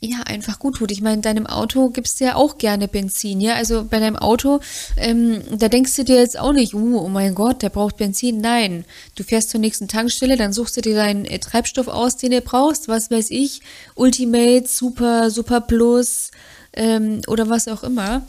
ja, 0.02 0.20
einfach 0.22 0.60
gut 0.60 0.78
tut. 0.78 0.92
Ich 0.92 1.02
meine, 1.02 1.22
deinem 1.22 1.46
Auto 1.46 1.90
gibst 1.90 2.20
du 2.20 2.26
ja 2.26 2.36
auch 2.36 2.58
gerne 2.58 2.88
Benzin, 2.88 3.42
ja. 3.42 3.56
Also 3.56 3.84
bei 3.84 4.00
deinem 4.00 4.16
Auto, 4.16 4.62
ähm, 4.96 5.42
da 5.52 5.68
denkst 5.68 5.96
du 5.98 6.04
dir 6.06 6.16
jetzt 6.16 6.40
auch 6.40 6.54
nicht, 6.54 6.74
uh, 6.74 7.00
oh 7.00 7.10
mein 7.10 7.36
Gott, 7.36 7.62
der 7.62 7.70
braucht 7.70 7.98
Benzin. 7.98 8.40
Nein, 8.40 8.86
du 9.16 9.24
fährst 9.24 9.50
zur 9.50 9.60
nächsten 9.60 9.90
Tankstelle, 9.90 10.38
dann 10.38 10.54
suchst 10.54 10.78
du 10.78 10.82
dir 10.82 10.96
deinen 10.96 11.26
äh, 11.26 11.40
Treibstoff 11.40 11.90
aus, 11.90 12.16
den 12.16 12.32
du 12.32 12.40
brauchst, 12.40 12.88
was 12.88 13.12
weiß 13.12 13.30
ich, 13.32 13.62
Ultimate, 13.96 14.68
Super, 14.68 15.30
Super 15.32 15.60
Plus 15.62 16.32
ähm, 16.74 17.22
oder 17.28 17.50
was 17.50 17.68
auch 17.68 17.84
immer 17.84 18.22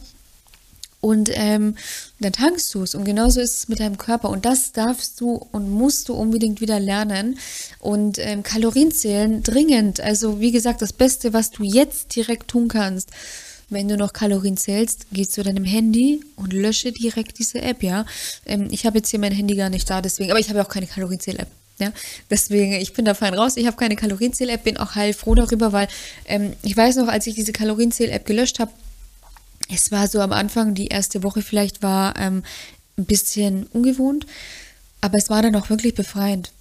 und 1.01 1.31
ähm, 1.33 1.77
dann 2.21 2.33
tankst 2.33 2.75
du 2.75 2.83
es. 2.83 2.95
Und 2.95 3.05
genauso 3.05 3.41
ist 3.41 3.57
es 3.57 3.69
mit 3.69 3.81
deinem 3.81 3.97
Körper. 3.97 4.29
Und 4.29 4.45
das 4.45 4.73
darfst 4.73 5.21
du 5.21 5.35
und 5.51 5.71
musst 5.71 6.09
du 6.09 6.15
unbedingt 6.15 6.61
wieder 6.61 6.79
lernen. 6.79 7.39
Und 7.79 8.19
ähm, 8.19 8.43
Kalorien 8.43 8.93
zählen 8.93 9.43
dringend. 9.43 10.01
Also 10.01 10.41
wie 10.41 10.53
gesagt, 10.53 10.83
das 10.83 10.93
Beste, 10.93 11.33
was 11.33 11.51
du 11.51 11.63
jetzt 11.63 12.15
direkt 12.15 12.49
tun 12.49 12.69
kannst, 12.69 13.11
wenn 13.71 13.89
du 13.89 13.97
noch 13.97 14.13
Kalorien 14.13 14.57
zählst, 14.57 15.07
geh 15.13 15.27
zu 15.27 15.43
deinem 15.43 15.65
Handy 15.65 16.23
und 16.37 16.53
lösche 16.53 16.93
direkt 16.93 17.39
diese 17.39 17.63
App, 17.63 17.83
ja. 17.83 18.05
Ähm, 18.45 18.69
ich 18.71 18.85
habe 18.85 18.99
jetzt 18.99 19.11
hier 19.11 19.21
mein 19.21 19.33
Handy 19.33 19.55
gar 19.55 19.71
nicht 19.71 19.89
da, 19.89 20.03
deswegen, 20.03 20.31
aber 20.31 20.41
ich 20.41 20.51
habe 20.51 20.61
auch 20.61 20.69
keine 20.69 20.87
Kalorienzähl-App. 20.87 21.49
Ja, 21.79 21.93
deswegen, 22.29 22.75
ich 22.75 22.93
bin 22.93 23.07
da 23.07 23.15
fein 23.15 23.33
raus. 23.33 23.57
Ich 23.57 23.67
habe 23.67 23.77
keine 23.77 23.97
Kalorienzähl-App, 23.97 24.65
bin 24.65 24.77
auch 24.77 24.97
heilfroh 24.97 25.35
darüber, 25.35 25.73
weil 25.73 25.89
ähm, 26.27 26.53
ich 26.63 26.77
weiß 26.77 26.97
noch, 26.97 27.09
als 27.09 27.27
ich 27.27 27.35
diese 27.37 27.53
Kalorienzähl-App 27.53 28.27
gelöscht 28.27 28.59
habe, 28.59 28.73
es 29.73 29.91
war 29.91 30.09
so 30.09 30.21
am 30.21 30.33
Anfang, 30.33 30.75
die 30.75 30.89
erste 30.89 31.23
Woche 31.23 31.43
vielleicht 31.43 31.83
war 31.83 32.17
ähm, 32.19 32.43
ein 32.99 33.05
bisschen 33.05 33.67
ungewohnt, 33.73 34.27
aber 35.01 35.19
es 35.19 35.31
war 35.31 35.43
dann 35.43 35.57
auch 35.57 35.71
wirklich 35.71 35.95
befreiend. 35.95 36.53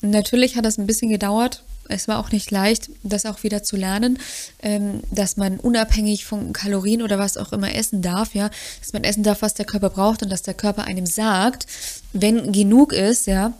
Natürlich 0.00 0.56
hat 0.56 0.64
das 0.64 0.78
ein 0.78 0.86
bisschen 0.86 1.10
gedauert. 1.10 1.62
Es 1.88 2.08
war 2.08 2.18
auch 2.18 2.30
nicht 2.30 2.50
leicht, 2.50 2.90
das 3.02 3.26
auch 3.26 3.42
wieder 3.42 3.62
zu 3.62 3.76
lernen, 3.76 4.18
ähm, 4.62 5.02
dass 5.10 5.36
man 5.36 5.58
unabhängig 5.58 6.24
von 6.24 6.54
Kalorien 6.54 7.02
oder 7.02 7.18
was 7.18 7.36
auch 7.36 7.52
immer 7.52 7.74
essen 7.74 8.00
darf, 8.00 8.34
ja, 8.34 8.50
dass 8.80 8.94
man 8.94 9.04
essen 9.04 9.22
darf, 9.22 9.42
was 9.42 9.52
der 9.52 9.66
Körper 9.66 9.90
braucht 9.90 10.22
und 10.22 10.30
dass 10.30 10.42
der 10.42 10.54
Körper 10.54 10.84
einem 10.84 11.04
sagt, 11.04 11.66
wenn 12.14 12.52
genug 12.52 12.94
ist, 12.94 13.26
ja, 13.26 13.52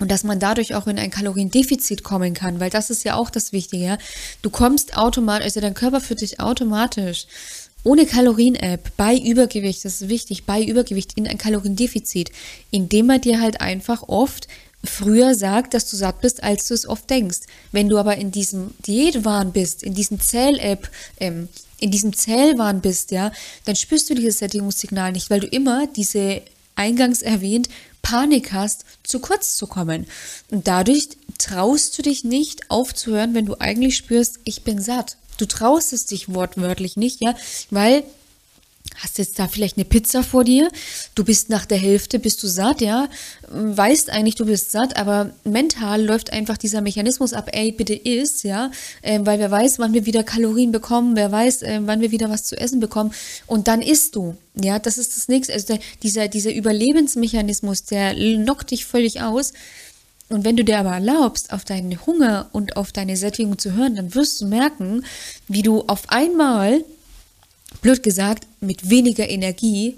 und 0.00 0.10
dass 0.10 0.24
man 0.24 0.40
dadurch 0.40 0.74
auch 0.74 0.86
in 0.86 0.98
ein 0.98 1.10
Kaloriendefizit 1.10 2.02
kommen 2.02 2.32
kann, 2.34 2.58
weil 2.58 2.70
das 2.70 2.90
ist 2.90 3.04
ja 3.04 3.14
auch 3.14 3.30
das 3.30 3.52
Wichtige. 3.52 3.84
Ja? 3.84 3.98
Du 4.40 4.50
kommst 4.50 4.96
automatisch, 4.96 5.44
also 5.44 5.60
dein 5.60 5.74
Körper 5.74 6.00
führt 6.00 6.22
dich 6.22 6.40
automatisch 6.40 7.26
ohne 7.84 8.06
Kalorien-App 8.06 8.92
bei 8.96 9.16
Übergewicht, 9.16 9.84
das 9.84 10.02
ist 10.02 10.08
wichtig, 10.08 10.44
bei 10.44 10.62
Übergewicht 10.62 11.12
in 11.16 11.26
ein 11.26 11.38
Kaloriendefizit, 11.38 12.30
indem 12.70 13.06
man 13.06 13.20
dir 13.20 13.40
halt 13.40 13.60
einfach 13.60 14.08
oft 14.08 14.48
früher 14.84 15.34
sagt, 15.34 15.74
dass 15.74 15.88
du 15.90 15.96
satt 15.96 16.20
bist, 16.20 16.42
als 16.42 16.66
du 16.66 16.74
es 16.74 16.88
oft 16.88 17.08
denkst. 17.08 17.40
Wenn 17.70 17.88
du 17.88 17.98
aber 17.98 18.16
in 18.16 18.30
diesem 18.30 18.72
Diätwahn 18.86 19.52
bist, 19.52 19.82
in 19.82 19.94
diesem 19.94 20.20
Zähl-App, 20.20 20.90
ähm, 21.20 21.48
in 21.82 21.90
diesem 21.90 22.12
Zählwahn 22.12 22.80
bist, 22.80 23.10
ja, 23.10 23.32
dann 23.64 23.74
spürst 23.74 24.08
du 24.08 24.14
dieses 24.14 24.38
Sättigungssignal 24.38 25.10
nicht, 25.10 25.30
weil 25.30 25.40
du 25.40 25.48
immer 25.48 25.88
diese 25.88 26.42
eingangs 26.76 27.22
erwähnt 27.22 27.68
Panik 28.02 28.52
hast, 28.52 28.84
zu 29.02 29.18
kurz 29.18 29.56
zu 29.56 29.66
kommen. 29.66 30.06
Und 30.50 30.68
dadurch 30.68 31.08
traust 31.38 31.98
du 31.98 32.02
dich 32.02 32.24
nicht 32.24 32.70
aufzuhören, 32.70 33.34
wenn 33.34 33.46
du 33.46 33.56
eigentlich 33.58 33.96
spürst, 33.96 34.38
ich 34.44 34.62
bin 34.62 34.80
satt. 34.80 35.16
Du 35.38 35.46
traust 35.46 35.92
es 35.92 36.06
dich 36.06 36.32
wortwörtlich 36.32 36.96
nicht, 36.96 37.22
ja, 37.22 37.34
weil 37.70 38.04
hast 38.98 39.18
jetzt 39.18 39.38
da 39.38 39.48
vielleicht 39.48 39.76
eine 39.76 39.84
Pizza 39.84 40.22
vor 40.22 40.44
dir, 40.44 40.70
du 41.14 41.24
bist 41.24 41.48
nach 41.48 41.66
der 41.66 41.78
Hälfte, 41.78 42.18
bist 42.18 42.42
du 42.42 42.46
satt, 42.46 42.80
ja, 42.80 43.08
weißt 43.48 44.10
eigentlich, 44.10 44.34
du 44.34 44.46
bist 44.46 44.70
satt, 44.70 44.96
aber 44.96 45.30
mental 45.44 46.02
läuft 46.02 46.32
einfach 46.32 46.56
dieser 46.56 46.80
Mechanismus 46.80 47.32
ab, 47.32 47.50
ey, 47.52 47.72
bitte 47.72 47.94
isst, 47.94 48.44
ja, 48.44 48.70
äh, 49.02 49.20
weil 49.22 49.38
wer 49.38 49.50
weiß, 49.50 49.78
wann 49.78 49.94
wir 49.94 50.06
wieder 50.06 50.22
Kalorien 50.24 50.72
bekommen, 50.72 51.16
wer 51.16 51.32
weiß, 51.32 51.62
äh, 51.62 51.80
wann 51.82 52.00
wir 52.00 52.10
wieder 52.10 52.30
was 52.30 52.44
zu 52.44 52.56
essen 52.56 52.80
bekommen 52.80 53.12
und 53.46 53.68
dann 53.68 53.82
isst 53.82 54.16
du, 54.16 54.36
ja, 54.54 54.78
das 54.78 54.98
ist 54.98 55.16
das 55.16 55.28
nächste, 55.28 55.52
also 55.54 55.66
der, 55.68 55.78
dieser, 56.02 56.28
dieser 56.28 56.52
Überlebensmechanismus, 56.52 57.84
der 57.84 58.14
knockt 58.14 58.70
dich 58.70 58.84
völlig 58.84 59.22
aus 59.22 59.52
und 60.32 60.44
wenn 60.44 60.56
du 60.56 60.64
dir 60.64 60.78
aber 60.78 60.92
erlaubst, 60.92 61.52
auf 61.52 61.64
deinen 61.64 62.04
Hunger 62.06 62.48
und 62.52 62.76
auf 62.76 62.92
deine 62.92 63.16
Sättigung 63.16 63.58
zu 63.58 63.72
hören, 63.74 63.96
dann 63.96 64.14
wirst 64.14 64.40
du 64.40 64.46
merken, 64.46 65.04
wie 65.48 65.62
du 65.62 65.82
auf 65.82 66.08
einmal 66.08 66.84
blöd 67.80 68.02
gesagt, 68.02 68.46
mit 68.60 68.90
weniger 68.90 69.28
Energie 69.28 69.96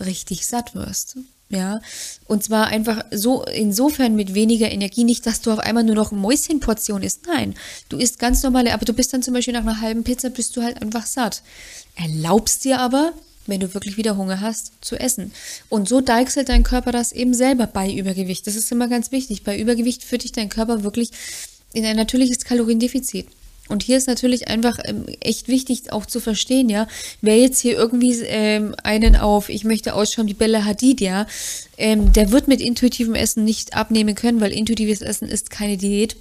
richtig 0.00 0.46
satt 0.46 0.74
wirst. 0.74 1.16
Ja, 1.48 1.82
und 2.28 2.42
zwar 2.42 2.68
einfach 2.68 3.04
so, 3.10 3.44
insofern 3.44 4.16
mit 4.16 4.32
weniger 4.32 4.72
Energie, 4.72 5.04
nicht, 5.04 5.26
dass 5.26 5.42
du 5.42 5.50
auf 5.50 5.58
einmal 5.58 5.84
nur 5.84 5.94
noch 5.94 6.10
Mäuschenportion 6.10 7.02
isst. 7.02 7.26
Nein, 7.26 7.54
du 7.90 7.98
isst 7.98 8.18
ganz 8.18 8.42
normale, 8.42 8.72
aber 8.72 8.86
du 8.86 8.94
bist 8.94 9.12
dann 9.12 9.22
zum 9.22 9.34
Beispiel 9.34 9.52
nach 9.52 9.60
einer 9.60 9.82
halben 9.82 10.02
Pizza, 10.02 10.30
bist 10.30 10.56
du 10.56 10.62
halt 10.62 10.80
einfach 10.80 11.04
satt. 11.04 11.42
Erlaubst 11.94 12.64
dir 12.64 12.80
aber, 12.80 13.12
wenn 13.46 13.60
du 13.60 13.74
wirklich 13.74 13.96
wieder 13.96 14.16
Hunger 14.16 14.40
hast, 14.40 14.72
zu 14.80 14.96
essen. 14.96 15.32
Und 15.68 15.88
so 15.88 16.00
deichselt 16.00 16.48
dein 16.48 16.62
Körper 16.62 16.92
das 16.92 17.12
eben 17.12 17.34
selber 17.34 17.66
bei 17.66 17.92
Übergewicht. 17.92 18.46
Das 18.46 18.56
ist 18.56 18.70
immer 18.72 18.88
ganz 18.88 19.12
wichtig. 19.12 19.42
Bei 19.42 19.58
Übergewicht 19.58 20.04
führt 20.04 20.24
dich 20.24 20.32
dein 20.32 20.48
Körper 20.48 20.84
wirklich 20.84 21.10
in 21.72 21.84
ein 21.84 21.96
natürliches 21.96 22.44
Kaloriendefizit. 22.44 23.26
Und 23.68 23.82
hier 23.82 23.96
ist 23.96 24.08
natürlich 24.08 24.48
einfach 24.48 24.78
ähm, 24.84 25.06
echt 25.20 25.48
wichtig 25.48 25.92
auch 25.92 26.04
zu 26.04 26.20
verstehen, 26.20 26.68
ja, 26.68 26.88
wer 27.20 27.38
jetzt 27.38 27.60
hier 27.60 27.74
irgendwie 27.74 28.12
ähm, 28.24 28.74
einen 28.82 29.16
auf, 29.16 29.48
ich 29.48 29.64
möchte 29.64 29.94
ausschauen 29.94 30.26
wie 30.26 30.34
Bella 30.34 30.64
Hadid, 30.64 31.00
ja, 31.00 31.26
ähm, 31.78 32.12
der 32.12 32.32
wird 32.32 32.48
mit 32.48 32.60
intuitivem 32.60 33.14
Essen 33.14 33.44
nicht 33.44 33.74
abnehmen 33.74 34.14
können, 34.14 34.40
weil 34.40 34.52
intuitives 34.52 35.00
Essen 35.00 35.28
ist 35.28 35.50
keine 35.50 35.76
Diät. 35.76 36.16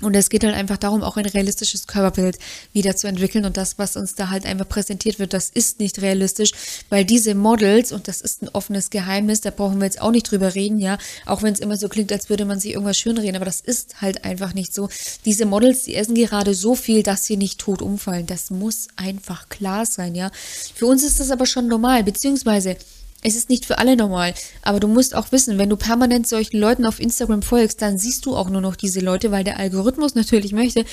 Und 0.00 0.14
es 0.14 0.30
geht 0.30 0.44
halt 0.44 0.54
einfach 0.54 0.76
darum, 0.76 1.02
auch 1.02 1.16
ein 1.16 1.26
realistisches 1.26 1.88
Körperbild 1.88 2.38
wieder 2.72 2.94
zu 2.94 3.08
entwickeln. 3.08 3.44
Und 3.44 3.56
das, 3.56 3.78
was 3.78 3.96
uns 3.96 4.14
da 4.14 4.30
halt 4.30 4.46
einfach 4.46 4.68
präsentiert 4.68 5.18
wird, 5.18 5.32
das 5.32 5.50
ist 5.50 5.80
nicht 5.80 6.00
realistisch, 6.00 6.52
weil 6.88 7.04
diese 7.04 7.34
Models, 7.34 7.90
und 7.90 8.06
das 8.06 8.20
ist 8.20 8.42
ein 8.42 8.48
offenes 8.50 8.90
Geheimnis, 8.90 9.40
da 9.40 9.50
brauchen 9.50 9.78
wir 9.78 9.86
jetzt 9.86 10.00
auch 10.00 10.12
nicht 10.12 10.30
drüber 10.30 10.54
reden, 10.54 10.78
ja, 10.78 10.98
auch 11.26 11.42
wenn 11.42 11.52
es 11.52 11.60
immer 11.60 11.76
so 11.76 11.88
klingt, 11.88 12.12
als 12.12 12.30
würde 12.30 12.44
man 12.44 12.60
sich 12.60 12.72
irgendwas 12.72 12.96
schönreden, 12.96 13.36
aber 13.36 13.44
das 13.44 13.60
ist 13.60 14.00
halt 14.00 14.24
einfach 14.24 14.54
nicht 14.54 14.72
so. 14.72 14.88
Diese 15.24 15.46
Models, 15.46 15.82
die 15.84 15.96
essen 15.96 16.14
gerade 16.14 16.54
so 16.54 16.76
viel, 16.76 17.02
dass 17.02 17.24
sie 17.24 17.36
nicht 17.36 17.58
tot 17.58 17.82
umfallen. 17.82 18.26
Das 18.26 18.50
muss 18.50 18.88
einfach 18.96 19.48
klar 19.48 19.84
sein, 19.84 20.14
ja. 20.14 20.30
Für 20.74 20.86
uns 20.86 21.02
ist 21.02 21.18
das 21.18 21.30
aber 21.30 21.46
schon 21.46 21.66
normal, 21.66 22.04
beziehungsweise 22.04 22.76
es 23.22 23.34
ist 23.34 23.48
nicht 23.48 23.66
für 23.66 23.78
alle 23.78 23.96
normal, 23.96 24.34
aber 24.62 24.78
du 24.78 24.86
musst 24.86 25.14
auch 25.14 25.32
wissen, 25.32 25.58
wenn 25.58 25.68
du 25.68 25.76
permanent 25.76 26.28
solchen 26.28 26.58
Leuten 26.58 26.86
auf 26.86 27.00
Instagram 27.00 27.42
folgst, 27.42 27.82
dann 27.82 27.98
siehst 27.98 28.26
du 28.26 28.36
auch 28.36 28.48
nur 28.48 28.60
noch 28.60 28.76
diese 28.76 29.00
Leute, 29.00 29.30
weil 29.30 29.44
der 29.44 29.58
Algorithmus 29.58 30.14
natürlich 30.14 30.52
möchte, 30.52 30.84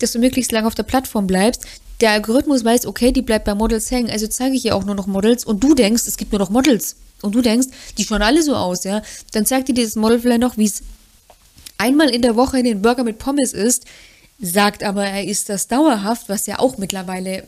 dass 0.00 0.12
du 0.12 0.18
möglichst 0.18 0.52
lange 0.52 0.66
auf 0.66 0.74
der 0.74 0.82
Plattform 0.82 1.26
bleibst. 1.26 1.66
Der 2.00 2.12
Algorithmus 2.12 2.64
weiß, 2.64 2.86
okay, 2.86 3.12
die 3.12 3.22
bleibt 3.22 3.44
bei 3.44 3.54
Models 3.54 3.90
hängen, 3.90 4.10
also 4.10 4.26
zeige 4.26 4.56
ich 4.56 4.64
ihr 4.64 4.74
auch 4.74 4.84
nur 4.84 4.94
noch 4.94 5.06
Models 5.06 5.44
und 5.44 5.62
du 5.62 5.74
denkst, 5.74 6.04
es 6.06 6.16
gibt 6.16 6.32
nur 6.32 6.38
noch 6.38 6.50
Models 6.50 6.96
und 7.22 7.34
du 7.34 7.42
denkst, 7.42 7.68
die 7.98 8.04
schauen 8.04 8.22
alle 8.22 8.42
so 8.42 8.56
aus, 8.56 8.84
ja. 8.84 9.02
Dann 9.32 9.46
zeigt 9.46 9.68
dir 9.68 9.74
dieses 9.74 9.96
Model 9.96 10.18
vielleicht 10.18 10.40
noch, 10.40 10.56
wie 10.56 10.64
es 10.64 10.82
einmal 11.78 12.08
in 12.08 12.22
der 12.22 12.36
Woche 12.36 12.62
den 12.62 12.82
Burger 12.82 13.04
mit 13.04 13.18
Pommes 13.18 13.52
isst, 13.52 13.84
sagt 14.40 14.82
aber, 14.82 15.04
er 15.04 15.24
isst 15.24 15.48
das 15.48 15.68
dauerhaft, 15.68 16.28
was 16.28 16.46
ja 16.46 16.58
auch 16.58 16.78
mittlerweile 16.78 17.44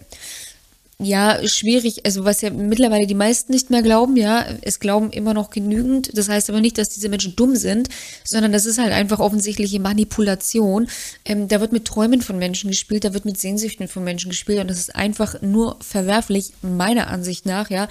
ja, 1.04 1.46
schwierig, 1.46 2.04
also 2.06 2.24
was 2.24 2.40
ja 2.40 2.50
mittlerweile 2.50 3.06
die 3.06 3.14
meisten 3.14 3.52
nicht 3.52 3.70
mehr 3.70 3.82
glauben, 3.82 4.16
ja, 4.16 4.46
es 4.62 4.80
glauben 4.80 5.10
immer 5.10 5.34
noch 5.34 5.50
genügend. 5.50 6.16
Das 6.16 6.28
heißt 6.28 6.50
aber 6.50 6.60
nicht, 6.60 6.78
dass 6.78 6.90
diese 6.90 7.08
Menschen 7.08 7.36
dumm 7.36 7.56
sind, 7.56 7.88
sondern 8.24 8.52
das 8.52 8.66
ist 8.66 8.78
halt 8.78 8.92
einfach 8.92 9.20
offensichtliche 9.20 9.80
Manipulation. 9.80 10.88
Ähm, 11.24 11.48
da 11.48 11.60
wird 11.60 11.72
mit 11.72 11.84
Träumen 11.84 12.22
von 12.22 12.38
Menschen 12.38 12.70
gespielt, 12.70 13.04
da 13.04 13.14
wird 13.14 13.24
mit 13.24 13.38
Sehnsüchten 13.38 13.88
von 13.88 14.04
Menschen 14.04 14.30
gespielt 14.30 14.60
und 14.60 14.68
das 14.68 14.78
ist 14.78 14.94
einfach 14.94 15.42
nur 15.42 15.76
verwerflich, 15.80 16.52
meiner 16.62 17.08
Ansicht 17.08 17.46
nach, 17.46 17.70
ja. 17.70 17.88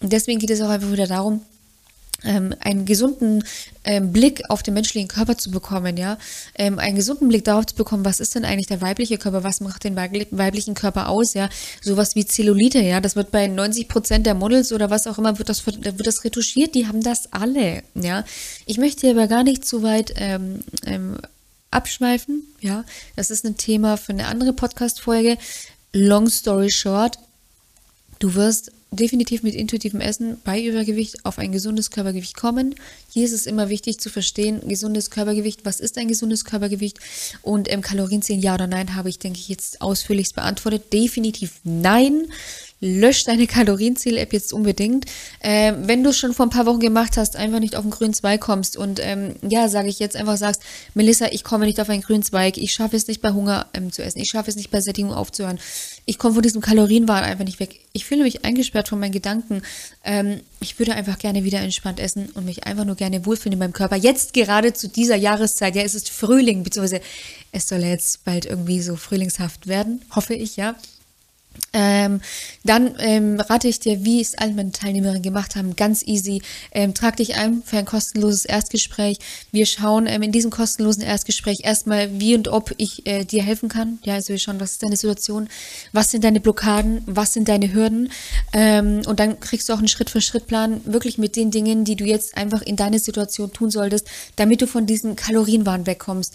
Und 0.00 0.12
deswegen 0.12 0.38
geht 0.38 0.50
es 0.50 0.60
auch 0.60 0.68
einfach 0.68 0.92
wieder 0.92 1.06
darum, 1.06 1.40
ähm, 2.24 2.54
einen 2.60 2.84
gesunden 2.84 3.44
ähm, 3.84 4.12
Blick 4.12 4.42
auf 4.48 4.62
den 4.62 4.74
menschlichen 4.74 5.08
Körper 5.08 5.36
zu 5.36 5.50
bekommen, 5.50 5.96
ja, 5.96 6.18
ähm, 6.54 6.78
einen 6.78 6.96
gesunden 6.96 7.28
Blick 7.28 7.44
darauf 7.44 7.66
zu 7.66 7.74
bekommen, 7.74 8.04
was 8.04 8.20
ist 8.20 8.34
denn 8.34 8.44
eigentlich 8.44 8.66
der 8.66 8.80
weibliche 8.80 9.18
Körper, 9.18 9.44
was 9.44 9.60
macht 9.60 9.84
den 9.84 9.96
weiblichen 9.96 10.74
Körper 10.74 11.08
aus, 11.08 11.34
ja, 11.34 11.48
sowas 11.82 12.14
wie 12.14 12.24
Zellulite, 12.24 12.80
ja, 12.80 13.00
das 13.00 13.16
wird 13.16 13.30
bei 13.30 13.46
90 13.46 13.88
Prozent 13.88 14.26
der 14.26 14.34
Models 14.34 14.72
oder 14.72 14.90
was 14.90 15.06
auch 15.06 15.18
immer 15.18 15.38
wird 15.38 15.48
das 15.48 15.66
wird 15.66 16.06
das 16.06 16.24
retuschiert, 16.24 16.74
die 16.74 16.86
haben 16.86 17.02
das 17.02 17.32
alle, 17.32 17.82
ja. 17.94 18.24
Ich 18.66 18.78
möchte 18.78 19.02
hier 19.02 19.10
aber 19.10 19.28
gar 19.28 19.44
nicht 19.44 19.66
zu 19.66 19.82
weit 19.82 20.14
ähm, 20.16 20.60
ähm, 20.86 21.18
abschweifen, 21.70 22.42
ja, 22.60 22.84
das 23.16 23.30
ist 23.30 23.44
ein 23.44 23.56
Thema 23.56 23.96
für 23.96 24.12
eine 24.12 24.26
andere 24.26 24.52
Podcast-Folge. 24.52 25.36
Long 25.92 26.28
story 26.28 26.70
short, 26.70 27.18
du 28.18 28.34
wirst 28.34 28.72
definitiv 28.96 29.42
mit 29.42 29.54
intuitivem 29.54 30.00
Essen 30.00 30.38
bei 30.44 30.62
Übergewicht 30.62 31.24
auf 31.24 31.38
ein 31.38 31.52
gesundes 31.52 31.90
Körpergewicht 31.90 32.36
kommen. 32.36 32.74
Hier 33.10 33.24
ist 33.24 33.32
es 33.32 33.46
immer 33.46 33.68
wichtig 33.68 33.98
zu 33.98 34.10
verstehen, 34.10 34.60
gesundes 34.66 35.10
Körpergewicht, 35.10 35.64
was 35.64 35.80
ist 35.80 35.98
ein 35.98 36.08
gesundes 36.08 36.44
Körpergewicht 36.44 36.98
und 37.42 37.70
ähm, 37.72 37.82
Kalorienzählen, 37.82 38.40
ja 38.40 38.54
oder 38.54 38.66
nein, 38.66 38.94
habe 38.94 39.08
ich, 39.08 39.18
denke 39.18 39.38
ich, 39.38 39.48
jetzt 39.48 39.80
ausführlichst 39.80 40.34
beantwortet. 40.34 40.92
Definitiv 40.92 41.60
nein 41.64 42.26
lösch 42.80 43.24
deine 43.24 43.46
Kalorienziel-App 43.46 44.32
jetzt 44.32 44.52
unbedingt. 44.52 45.06
Äh, 45.40 45.72
wenn 45.82 46.02
du 46.02 46.10
es 46.10 46.18
schon 46.18 46.34
vor 46.34 46.46
ein 46.46 46.50
paar 46.50 46.66
Wochen 46.66 46.80
gemacht 46.80 47.16
hast, 47.16 47.36
einfach 47.36 47.60
nicht 47.60 47.76
auf 47.76 47.82
den 47.82 47.90
grünen 47.90 48.14
Zweig 48.14 48.40
kommst 48.40 48.76
und 48.76 49.00
ähm, 49.02 49.36
ja, 49.48 49.68
sage 49.68 49.88
ich 49.88 49.98
jetzt 49.98 50.16
einfach 50.16 50.36
sagst, 50.36 50.62
Melissa, 50.94 51.26
ich 51.30 51.44
komme 51.44 51.66
nicht 51.66 51.80
auf 51.80 51.88
einen 51.88 52.02
grünen 52.02 52.22
Zweig, 52.22 52.58
ich 52.58 52.72
schaffe 52.72 52.96
es 52.96 53.06
nicht 53.06 53.22
bei 53.22 53.32
Hunger 53.32 53.66
ähm, 53.74 53.92
zu 53.92 54.02
essen, 54.02 54.18
ich 54.20 54.28
schaffe 54.28 54.50
es 54.50 54.56
nicht 54.56 54.70
bei 54.70 54.80
Sättigung 54.80 55.12
aufzuhören, 55.12 55.58
ich 56.06 56.18
komme 56.18 56.34
von 56.34 56.42
diesem 56.42 56.60
Kalorienwahn 56.60 57.24
einfach 57.24 57.44
nicht 57.44 57.60
weg. 57.60 57.80
Ich 57.92 58.04
fühle 58.04 58.24
mich 58.24 58.44
eingesperrt 58.44 58.88
von 58.88 59.00
meinen 59.00 59.12
Gedanken. 59.12 59.62
Ähm, 60.04 60.40
ich 60.60 60.78
würde 60.78 60.94
einfach 60.94 61.18
gerne 61.18 61.44
wieder 61.44 61.60
entspannt 61.60 61.98
essen 61.98 62.28
und 62.34 62.44
mich 62.44 62.66
einfach 62.66 62.84
nur 62.84 62.96
gerne 62.96 63.24
wohlfühlen 63.24 63.54
in 63.54 63.58
meinem 63.58 63.72
Körper. 63.72 63.96
Jetzt 63.96 64.34
gerade 64.34 64.74
zu 64.74 64.88
dieser 64.88 65.16
Jahreszeit, 65.16 65.74
ja, 65.74 65.82
es 65.82 65.94
ist 65.94 66.10
Frühling, 66.10 66.62
beziehungsweise 66.62 67.00
es 67.52 67.68
soll 67.68 67.80
jetzt 67.80 68.24
bald 68.24 68.44
irgendwie 68.44 68.82
so 68.82 68.96
frühlingshaft 68.96 69.66
werden, 69.66 70.02
hoffe 70.14 70.34
ich, 70.34 70.56
ja. 70.56 70.74
Ähm, 71.72 72.20
dann 72.62 72.94
ähm, 72.98 73.40
rate 73.40 73.68
ich 73.68 73.80
dir, 73.80 74.04
wie 74.04 74.20
es 74.20 74.38
alle 74.38 74.52
meine 74.52 74.70
Teilnehmerinnen 74.70 75.22
gemacht 75.22 75.56
haben, 75.56 75.74
ganz 75.74 76.02
easy. 76.06 76.40
Ähm, 76.72 76.94
trag 76.94 77.16
dich 77.16 77.34
ein 77.34 77.62
für 77.64 77.78
ein 77.78 77.84
kostenloses 77.84 78.44
Erstgespräch. 78.44 79.18
Wir 79.50 79.66
schauen 79.66 80.06
ähm, 80.06 80.22
in 80.22 80.32
diesem 80.32 80.50
kostenlosen 80.50 81.02
Erstgespräch 81.02 81.60
erstmal, 81.64 82.20
wie 82.20 82.34
und 82.36 82.48
ob 82.48 82.72
ich 82.76 83.06
äh, 83.06 83.24
dir 83.24 83.42
helfen 83.42 83.68
kann. 83.68 83.98
Ja, 84.04 84.14
also 84.14 84.28
wir 84.28 84.38
schauen, 84.38 84.60
was 84.60 84.72
ist 84.72 84.82
deine 84.82 84.96
Situation, 84.96 85.48
was 85.92 86.10
sind 86.10 86.22
deine 86.24 86.40
Blockaden, 86.40 87.02
was 87.06 87.32
sind 87.32 87.48
deine 87.48 87.72
Hürden. 87.72 88.10
Ähm, 88.52 89.02
und 89.06 89.18
dann 89.18 89.40
kriegst 89.40 89.68
du 89.68 89.72
auch 89.72 89.78
einen 89.78 89.88
Schritt-für-Schritt-Plan, 89.88 90.82
wirklich 90.84 91.18
mit 91.18 91.34
den 91.34 91.50
Dingen, 91.50 91.84
die 91.84 91.96
du 91.96 92.04
jetzt 92.04 92.36
einfach 92.36 92.62
in 92.62 92.76
deiner 92.76 93.00
Situation 93.00 93.52
tun 93.52 93.70
solltest, 93.70 94.06
damit 94.36 94.62
du 94.62 94.66
von 94.66 94.86
diesem 94.86 95.16
Kalorienwahn 95.16 95.86
wegkommst 95.86 96.34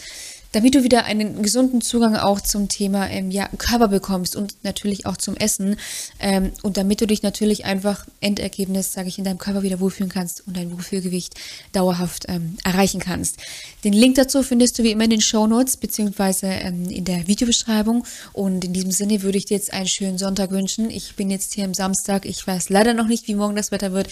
damit 0.51 0.75
du 0.75 0.83
wieder 0.83 1.05
einen 1.05 1.43
gesunden 1.43 1.81
Zugang 1.81 2.15
auch 2.15 2.41
zum 2.41 2.69
Thema 2.69 3.07
ähm, 3.09 3.31
ja, 3.31 3.49
Körper 3.57 3.87
bekommst 3.87 4.35
und 4.35 4.55
natürlich 4.63 5.05
auch 5.05 5.17
zum 5.17 5.35
Essen 5.37 5.77
ähm, 6.19 6.51
und 6.63 6.77
damit 6.77 7.01
du 7.01 7.07
dich 7.07 7.21
natürlich 7.21 7.65
einfach 7.65 8.05
Endergebnis, 8.21 8.93
sage 8.93 9.07
ich, 9.09 9.17
in 9.17 9.23
deinem 9.23 9.37
Körper 9.37 9.63
wieder 9.63 9.79
wohlfühlen 9.79 10.11
kannst 10.11 10.47
und 10.47 10.57
dein 10.57 10.71
Wohlfühlgewicht 10.71 11.35
dauerhaft 11.71 12.25
ähm, 12.27 12.57
erreichen 12.63 12.99
kannst. 12.99 13.37
Den 13.83 13.93
Link 13.93 14.15
dazu 14.15 14.43
findest 14.43 14.79
du 14.79 14.83
wie 14.83 14.91
immer 14.91 15.03
in 15.03 15.11
den 15.11 15.21
Show 15.21 15.45
Notes 15.47 15.77
beziehungsweise 15.77 16.47
ähm, 16.47 16.89
in 16.89 17.05
der 17.05 17.27
Videobeschreibung 17.27 18.05
und 18.33 18.65
in 18.65 18.73
diesem 18.73 18.91
Sinne 18.91 19.21
würde 19.21 19.37
ich 19.37 19.45
dir 19.45 19.57
jetzt 19.57 19.73
einen 19.73 19.87
schönen 19.87 20.17
Sonntag 20.17 20.51
wünschen. 20.51 20.89
Ich 20.89 21.15
bin 21.15 21.29
jetzt 21.29 21.53
hier 21.53 21.65
am 21.65 21.73
Samstag, 21.73 22.25
ich 22.25 22.45
weiß 22.45 22.69
leider 22.69 22.93
noch 22.93 23.07
nicht, 23.07 23.27
wie 23.27 23.35
morgen 23.35 23.55
das 23.55 23.71
Wetter 23.71 23.91
wird. 23.91 24.07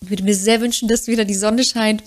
Ich 0.00 0.10
würde 0.10 0.22
mir 0.22 0.34
sehr 0.34 0.60
wünschen, 0.60 0.88
dass 0.88 1.06
wieder 1.06 1.24
die 1.24 1.34
Sonne 1.34 1.64
scheint 1.64 2.02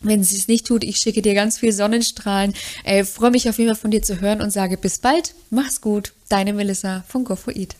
wenn 0.00 0.22
sie 0.22 0.36
es 0.36 0.48
nicht 0.48 0.66
tut, 0.66 0.84
ich 0.84 0.98
schicke 0.98 1.22
dir 1.22 1.34
ganz 1.34 1.58
viel 1.58 1.72
Sonnenstrahlen. 1.72 2.54
Äh, 2.84 3.04
Freue 3.04 3.30
mich 3.30 3.48
auf 3.48 3.58
jeden 3.58 3.70
Fall 3.70 3.80
von 3.80 3.90
dir 3.90 4.02
zu 4.02 4.20
hören 4.20 4.40
und 4.40 4.50
sage 4.50 4.76
bis 4.76 4.98
bald. 4.98 5.34
Mach's 5.50 5.80
gut. 5.80 6.12
Deine 6.28 6.52
Melissa 6.52 7.04
von 7.08 7.24
GoFoid. 7.24 7.74